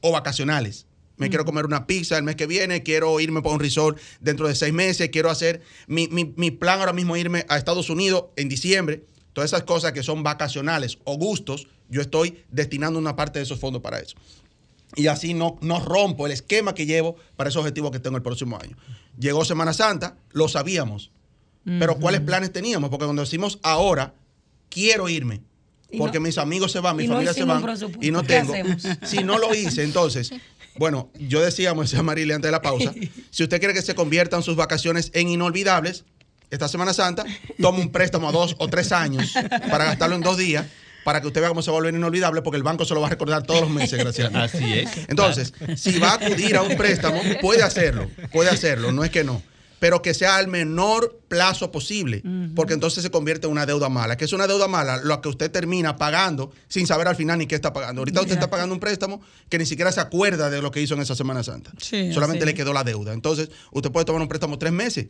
o 0.00 0.12
vacacionales. 0.12 0.86
Me 1.16 1.28
quiero 1.30 1.44
comer 1.44 1.64
una 1.64 1.86
pizza 1.86 2.18
el 2.18 2.24
mes 2.24 2.36
que 2.36 2.46
viene, 2.46 2.82
quiero 2.82 3.18
irme 3.20 3.40
para 3.40 3.54
un 3.54 3.60
resort 3.60 3.98
dentro 4.20 4.48
de 4.48 4.54
seis 4.54 4.72
meses, 4.74 5.08
quiero 5.10 5.30
hacer 5.30 5.62
mi, 5.86 6.08
mi- 6.08 6.34
mi 6.36 6.50
plan 6.50 6.80
ahora 6.80 6.92
mismo 6.92 7.16
irme 7.16 7.46
a 7.48 7.56
Estados 7.56 7.88
Unidos 7.88 8.26
en 8.36 8.48
diciembre. 8.48 9.04
Todas 9.34 9.50
esas 9.50 9.64
cosas 9.64 9.92
que 9.92 10.02
son 10.02 10.22
vacacionales 10.22 10.96
o 11.04 11.16
gustos, 11.18 11.66
yo 11.90 12.00
estoy 12.00 12.42
destinando 12.50 12.98
una 12.98 13.14
parte 13.16 13.38
de 13.40 13.42
esos 13.44 13.58
fondos 13.60 13.82
para 13.82 13.98
eso. 14.00 14.16
y 14.96 15.08
así 15.08 15.34
no, 15.34 15.58
no 15.60 15.80
rompo 15.80 16.24
el 16.26 16.32
esquema 16.32 16.72
que 16.74 16.86
llevo 16.86 17.16
para 17.36 17.50
esos 17.50 17.60
objetivos 17.60 17.90
que 17.90 17.98
tengo 17.98 18.16
el 18.16 18.22
próximo 18.22 18.56
año. 18.62 18.76
Llegó 19.18 19.44
Semana 19.44 19.72
Santa, 19.72 20.16
lo 20.32 20.48
sabíamos, 20.48 21.10
pero 21.64 21.96
¿cuáles 21.98 22.20
planes 22.20 22.52
teníamos? 22.52 22.90
Porque 22.90 23.04
cuando 23.06 23.22
decimos 23.22 23.58
ahora, 23.62 24.14
quiero 24.70 25.08
irme, 25.08 25.40
porque 25.98 26.18
no- 26.18 26.24
mis 26.26 26.38
amigos 26.38 26.70
se 26.72 26.78
van, 26.80 26.96
mi 26.96 27.06
no 27.08 27.14
familia 27.14 27.32
se 27.34 27.42
van, 27.44 27.64
y 28.00 28.10
no 28.12 28.22
¿Qué 28.22 28.28
tengo. 28.40 28.52
Si 29.06 29.24
no 29.24 29.38
lo 29.38 29.52
hice, 29.54 29.82
entonces, 29.82 30.30
bueno, 30.78 31.10
yo 31.18 31.40
decía, 31.40 31.70
como 31.70 31.82
decía 31.82 32.02
Marilia 32.04 32.36
antes 32.36 32.48
de 32.48 32.52
la 32.52 32.62
pausa, 32.62 32.94
si 33.30 33.42
usted 33.42 33.58
quiere 33.58 33.74
que 33.74 33.82
se 33.82 33.94
conviertan 33.96 34.42
sus 34.44 34.54
vacaciones 34.56 35.10
en 35.14 35.28
inolvidables, 35.28 36.04
esta 36.54 36.68
Semana 36.68 36.92
Santa, 36.94 37.24
toma 37.60 37.78
un 37.78 37.90
préstamo 37.90 38.28
a 38.28 38.32
dos 38.32 38.54
o 38.58 38.68
tres 38.68 38.92
años 38.92 39.32
para 39.70 39.84
gastarlo 39.84 40.16
en 40.16 40.22
dos 40.22 40.36
días, 40.36 40.66
para 41.04 41.20
que 41.20 41.26
usted 41.26 41.40
vea 41.40 41.50
cómo 41.50 41.62
se 41.62 41.70
va 41.70 41.76
a 41.76 41.80
volver 41.80 41.94
inolvidable, 41.94 42.42
porque 42.42 42.56
el 42.56 42.62
banco 42.62 42.84
se 42.84 42.94
lo 42.94 43.00
va 43.00 43.08
a 43.08 43.10
recordar 43.10 43.42
todos 43.42 43.60
los 43.60 43.70
meses, 43.70 43.98
gracias 43.98 44.28
a 44.28 44.30
Dios. 44.30 44.54
Así 44.54 44.72
es. 44.72 44.90
Entonces, 45.08 45.52
si 45.76 45.98
va 45.98 46.12
a 46.12 46.14
acudir 46.14 46.56
a 46.56 46.62
un 46.62 46.76
préstamo, 46.76 47.20
puede 47.40 47.62
hacerlo, 47.62 48.10
puede 48.32 48.50
hacerlo, 48.50 48.90
no 48.92 49.04
es 49.04 49.10
que 49.10 49.22
no. 49.24 49.42
Pero 49.80 50.00
que 50.00 50.14
sea 50.14 50.36
al 50.36 50.48
menor 50.48 51.20
plazo 51.28 51.70
posible, 51.70 52.22
porque 52.56 52.72
entonces 52.72 53.02
se 53.02 53.10
convierte 53.10 53.46
en 53.46 53.52
una 53.52 53.66
deuda 53.66 53.90
mala. 53.90 54.16
que 54.16 54.24
es 54.24 54.32
una 54.32 54.46
deuda 54.46 54.66
mala? 54.66 54.96
Lo 54.96 55.20
que 55.20 55.28
usted 55.28 55.50
termina 55.50 55.96
pagando 55.96 56.52
sin 56.68 56.86
saber 56.86 57.06
al 57.06 57.16
final 57.16 57.38
ni 57.38 57.46
qué 57.46 57.54
está 57.54 57.74
pagando. 57.74 58.00
Ahorita 58.00 58.22
usted 58.22 58.32
está 58.32 58.48
pagando 58.48 58.72
un 58.72 58.80
préstamo 58.80 59.20
que 59.50 59.58
ni 59.58 59.66
siquiera 59.66 59.92
se 59.92 60.00
acuerda 60.00 60.48
de 60.48 60.62
lo 60.62 60.70
que 60.70 60.80
hizo 60.80 60.94
en 60.94 61.02
esa 61.02 61.14
Semana 61.14 61.42
Santa. 61.42 61.70
Sí, 61.76 62.14
Solamente 62.14 62.44
así 62.44 62.52
le 62.52 62.54
quedó 62.54 62.72
la 62.72 62.82
deuda. 62.82 63.12
Entonces, 63.12 63.50
usted 63.72 63.90
puede 63.92 64.06
tomar 64.06 64.22
un 64.22 64.28
préstamo 64.28 64.58
tres 64.58 64.72
meses, 64.72 65.08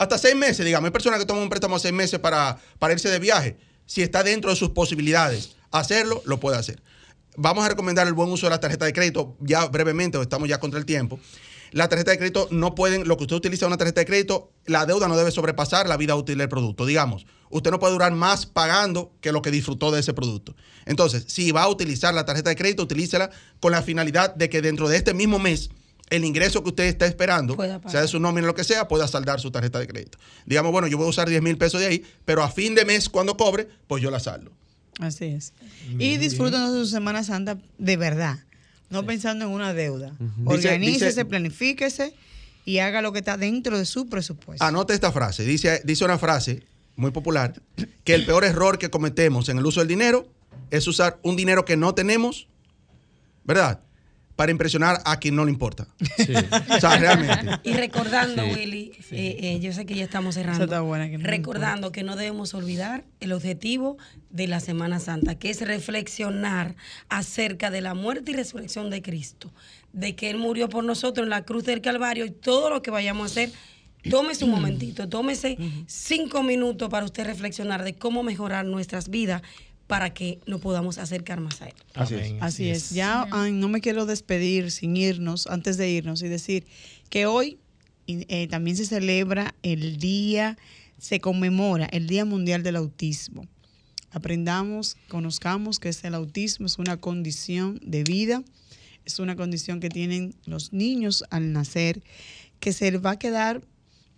hasta 0.00 0.16
seis 0.16 0.34
meses, 0.34 0.64
digamos. 0.64 0.86
Hay 0.88 0.92
personas 0.92 1.20
que 1.20 1.26
toman 1.26 1.42
un 1.42 1.50
préstamo 1.50 1.78
seis 1.78 1.92
meses 1.92 2.18
para, 2.18 2.58
para 2.78 2.94
irse 2.94 3.10
de 3.10 3.18
viaje. 3.18 3.58
Si 3.84 4.00
está 4.00 4.22
dentro 4.22 4.48
de 4.48 4.56
sus 4.56 4.70
posibilidades 4.70 5.56
hacerlo, 5.70 6.22
lo 6.24 6.40
puede 6.40 6.56
hacer. 6.56 6.82
Vamos 7.36 7.66
a 7.66 7.68
recomendar 7.68 8.06
el 8.06 8.14
buen 8.14 8.30
uso 8.30 8.46
de 8.46 8.50
la 8.50 8.60
tarjeta 8.60 8.86
de 8.86 8.94
crédito, 8.94 9.36
ya 9.40 9.66
brevemente, 9.66 10.16
porque 10.16 10.24
estamos 10.24 10.48
ya 10.48 10.58
contra 10.58 10.78
el 10.78 10.86
tiempo. 10.86 11.20
La 11.72 11.90
tarjeta 11.90 12.12
de 12.12 12.16
crédito 12.16 12.48
no 12.50 12.74
pueden, 12.74 13.06
lo 13.06 13.18
que 13.18 13.24
usted 13.24 13.36
utiliza 13.36 13.66
una 13.66 13.76
tarjeta 13.76 14.00
de 14.00 14.06
crédito, 14.06 14.50
la 14.64 14.86
deuda 14.86 15.06
no 15.06 15.18
debe 15.18 15.30
sobrepasar 15.30 15.86
la 15.86 15.98
vida 15.98 16.16
útil 16.16 16.38
del 16.38 16.48
producto. 16.48 16.86
Digamos, 16.86 17.26
usted 17.50 17.70
no 17.70 17.78
puede 17.78 17.92
durar 17.92 18.12
más 18.12 18.46
pagando 18.46 19.12
que 19.20 19.32
lo 19.32 19.42
que 19.42 19.50
disfrutó 19.50 19.90
de 19.90 20.00
ese 20.00 20.14
producto. 20.14 20.56
Entonces, 20.86 21.26
si 21.28 21.52
va 21.52 21.64
a 21.64 21.68
utilizar 21.68 22.14
la 22.14 22.24
tarjeta 22.24 22.48
de 22.48 22.56
crédito, 22.56 22.84
utilícela 22.84 23.30
con 23.60 23.70
la 23.70 23.82
finalidad 23.82 24.34
de 24.34 24.48
que 24.48 24.62
dentro 24.62 24.88
de 24.88 24.96
este 24.96 25.12
mismo 25.12 25.38
mes, 25.38 25.68
el 26.10 26.24
ingreso 26.24 26.62
que 26.62 26.70
usted 26.70 26.84
está 26.84 27.06
esperando, 27.06 27.54
sea 27.90 28.02
de 28.02 28.08
su 28.08 28.18
nómina 28.20 28.44
o 28.44 28.48
lo 28.48 28.54
que 28.54 28.64
sea, 28.64 28.88
pueda 28.88 29.06
saldar 29.08 29.40
su 29.40 29.50
tarjeta 29.50 29.78
de 29.78 29.86
crédito. 29.86 30.18
Digamos, 30.44 30.72
bueno, 30.72 30.88
yo 30.88 30.98
voy 30.98 31.06
a 31.06 31.10
usar 31.10 31.28
10 31.28 31.40
mil 31.42 31.56
pesos 31.56 31.80
de 31.80 31.86
ahí, 31.86 32.04
pero 32.24 32.42
a 32.42 32.50
fin 32.50 32.74
de 32.74 32.84
mes, 32.84 33.08
cuando 33.08 33.36
cobre, 33.36 33.68
pues 33.86 34.02
yo 34.02 34.10
la 34.10 34.18
saldo. 34.20 34.50
Así 34.98 35.24
es. 35.26 35.52
Y 35.98 36.16
disfruten 36.18 36.60
de 36.60 36.78
su 36.80 36.86
Semana 36.86 37.24
Santa 37.24 37.56
de 37.78 37.96
verdad, 37.96 38.38
no 38.90 39.06
pensando 39.06 39.46
en 39.46 39.52
una 39.52 39.72
deuda. 39.72 40.12
Organícese, 40.44 41.06
dice- 41.06 41.24
planifíquese 41.24 42.12
y 42.64 42.78
haga 42.78 43.00
lo 43.00 43.12
que 43.12 43.20
está 43.20 43.36
dentro 43.36 43.78
de 43.78 43.86
su 43.86 44.08
presupuesto. 44.08 44.64
Anote 44.64 44.92
esta 44.92 45.12
frase. 45.12 45.44
Dice, 45.44 45.80
dice 45.84 46.04
una 46.04 46.18
frase 46.18 46.64
muy 46.96 47.12
popular, 47.12 47.54
que 48.04 48.14
el 48.14 48.26
peor 48.26 48.44
error 48.44 48.78
que 48.78 48.90
cometemos 48.90 49.48
en 49.48 49.58
el 49.58 49.64
uso 49.64 49.80
del 49.80 49.88
dinero 49.88 50.26
es 50.70 50.86
usar 50.86 51.18
un 51.22 51.36
dinero 51.36 51.64
que 51.64 51.76
no 51.76 51.94
tenemos, 51.94 52.46
¿verdad? 53.44 53.80
Para 54.40 54.52
impresionar 54.52 55.02
a 55.04 55.18
quien 55.18 55.36
no 55.36 55.44
le 55.44 55.50
importa. 55.50 55.86
O 56.70 56.80
sea, 56.80 56.96
realmente. 56.96 57.60
Y 57.62 57.74
recordando, 57.74 58.42
Sí. 58.42 58.50
Willy, 58.54 58.92
eh, 59.10 59.36
eh, 59.38 59.60
yo 59.60 59.70
sé 59.74 59.84
que 59.84 59.94
ya 59.94 60.04
estamos 60.04 60.34
cerrando. 60.34 60.64
Está 60.64 60.80
buena, 60.80 61.10
que 61.10 61.18
no 61.18 61.28
recordando 61.28 61.92
que 61.92 62.02
no 62.02 62.16
debemos 62.16 62.54
olvidar 62.54 63.04
el 63.20 63.32
objetivo 63.32 63.98
de 64.30 64.46
la 64.46 64.60
Semana 64.60 64.98
Santa, 64.98 65.34
que 65.34 65.50
es 65.50 65.60
reflexionar 65.60 66.74
acerca 67.10 67.70
de 67.70 67.82
la 67.82 67.92
muerte 67.92 68.30
y 68.30 68.34
resurrección 68.34 68.88
de 68.88 69.02
Cristo, 69.02 69.52
de 69.92 70.16
que 70.16 70.30
Él 70.30 70.38
murió 70.38 70.70
por 70.70 70.84
nosotros 70.84 71.24
en 71.26 71.30
la 71.30 71.44
cruz 71.44 71.64
del 71.64 71.82
Calvario 71.82 72.24
y 72.24 72.30
todo 72.30 72.70
lo 72.70 72.80
que 72.80 72.90
vayamos 72.90 73.24
a 73.24 73.26
hacer. 73.26 73.52
Tómese 74.08 74.46
un 74.46 74.52
momentito, 74.52 75.06
tómese 75.10 75.58
cinco 75.86 76.42
minutos 76.42 76.88
para 76.88 77.04
usted 77.04 77.26
reflexionar 77.26 77.84
de 77.84 77.92
cómo 77.92 78.22
mejorar 78.22 78.64
nuestras 78.64 79.10
vidas 79.10 79.42
para 79.90 80.14
que 80.14 80.38
nos 80.46 80.60
podamos 80.60 80.98
acercar 80.98 81.40
más 81.40 81.60
a 81.62 81.66
Él. 81.66 81.74
Así 81.94 82.14
es. 82.14 82.34
Así 82.40 82.70
es. 82.70 82.90
Ya 82.90 83.26
ay, 83.32 83.50
no 83.50 83.68
me 83.68 83.80
quiero 83.80 84.06
despedir 84.06 84.70
sin 84.70 84.96
irnos, 84.96 85.48
antes 85.48 85.76
de 85.78 85.90
irnos, 85.90 86.22
y 86.22 86.28
decir 86.28 86.64
que 87.08 87.26
hoy 87.26 87.58
eh, 88.06 88.46
también 88.46 88.76
se 88.76 88.86
celebra 88.86 89.52
el 89.64 89.96
día, 89.96 90.56
se 90.96 91.18
conmemora 91.18 91.86
el 91.86 92.06
Día 92.06 92.24
Mundial 92.24 92.62
del 92.62 92.76
Autismo. 92.76 93.48
Aprendamos, 94.12 94.96
conozcamos 95.08 95.80
que 95.80 95.88
es 95.88 96.04
el 96.04 96.14
autismo 96.14 96.66
es 96.66 96.78
una 96.78 96.98
condición 96.98 97.80
de 97.84 98.04
vida, 98.04 98.44
es 99.04 99.18
una 99.18 99.34
condición 99.34 99.80
que 99.80 99.88
tienen 99.88 100.36
los 100.44 100.72
niños 100.72 101.24
al 101.30 101.52
nacer, 101.52 102.00
que 102.60 102.72
se 102.72 102.96
va 102.98 103.12
a 103.12 103.18
quedar, 103.18 103.60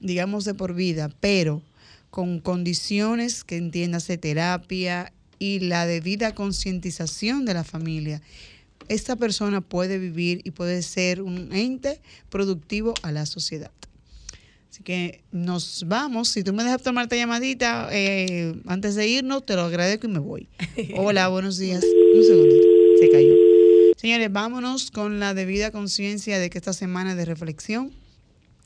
digamos, 0.01 0.45
de 0.45 0.53
por 0.53 0.75
vida, 0.75 1.09
pero 1.21 1.63
con 2.11 2.41
condiciones 2.41 3.43
que 3.43 3.57
entiéndase 3.57 4.19
terapia 4.19 5.15
y 5.43 5.59
la 5.59 5.87
debida 5.87 6.37
concientización 6.37 7.45
de 7.45 7.55
la 7.55 7.65
familia, 7.65 8.23
esta 8.87 9.17
persona 9.17 9.61
puede 9.61 9.99
vivir 9.99 10.41
y 10.45 10.53
puede 10.53 10.83
ser 10.83 11.21
un 11.21 11.53
ente 11.53 12.01
productivo 12.31 12.95
a 13.03 13.11
la 13.11 13.27
sociedad. 13.27 13.73
Así 14.71 14.85
que 14.85 15.25
nos 15.33 15.83
vamos. 15.89 16.29
Si 16.29 16.45
tú 16.45 16.53
me 16.53 16.63
dejas 16.63 16.83
tomarte 16.83 17.17
llamadita 17.17 17.89
eh, 17.91 18.55
antes 18.69 18.95
de 18.95 19.09
irnos, 19.09 19.45
te 19.45 19.57
lo 19.57 19.63
agradezco 19.63 20.07
y 20.07 20.11
me 20.11 20.21
voy. 20.21 20.49
Hola, 20.97 21.27
buenos 21.27 21.59
días. 21.59 21.85
Un 22.15 22.23
segundito. 22.23 22.69
Se 23.01 23.11
cayó. 23.11 23.35
Señores, 23.97 24.33
vámonos 24.33 24.93
con 24.93 25.19
la 25.19 25.35
debida 25.35 25.73
conciencia 25.73 26.39
de 26.39 26.51
que 26.51 26.59
esta 26.59 26.73
semana 26.73 27.11
es 27.11 27.17
de 27.17 27.25
reflexión. 27.25 27.91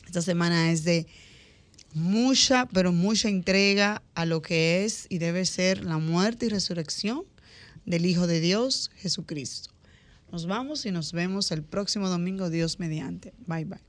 Esta 0.04 0.20
semana 0.20 0.70
es 0.70 0.84
de 0.84 1.06
mucha, 1.96 2.66
pero 2.66 2.92
mucha 2.92 3.28
entrega 3.28 4.02
a 4.14 4.26
lo 4.26 4.42
que 4.42 4.84
es 4.84 5.06
y 5.08 5.16
debe 5.16 5.46
ser 5.46 5.82
la 5.82 5.96
muerte 5.96 6.46
y 6.46 6.48
resurrección 6.50 7.24
del 7.86 8.04
Hijo 8.04 8.26
de 8.26 8.40
Dios, 8.40 8.90
Jesucristo. 8.96 9.70
Nos 10.30 10.46
vamos 10.46 10.84
y 10.84 10.90
nos 10.90 11.12
vemos 11.12 11.50
el 11.52 11.62
próximo 11.62 12.10
domingo, 12.10 12.50
Dios 12.50 12.78
mediante. 12.78 13.32
Bye 13.46 13.64
bye. 13.64 13.80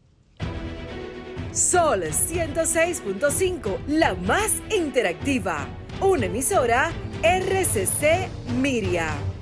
Sol 1.51 2.03
106.5, 2.03 3.85
la 3.87 4.15
más 4.15 4.53
interactiva. 4.73 5.67
Una 5.99 6.27
emisora 6.27 6.93
RCC 7.23 8.29
Miria. 8.61 9.36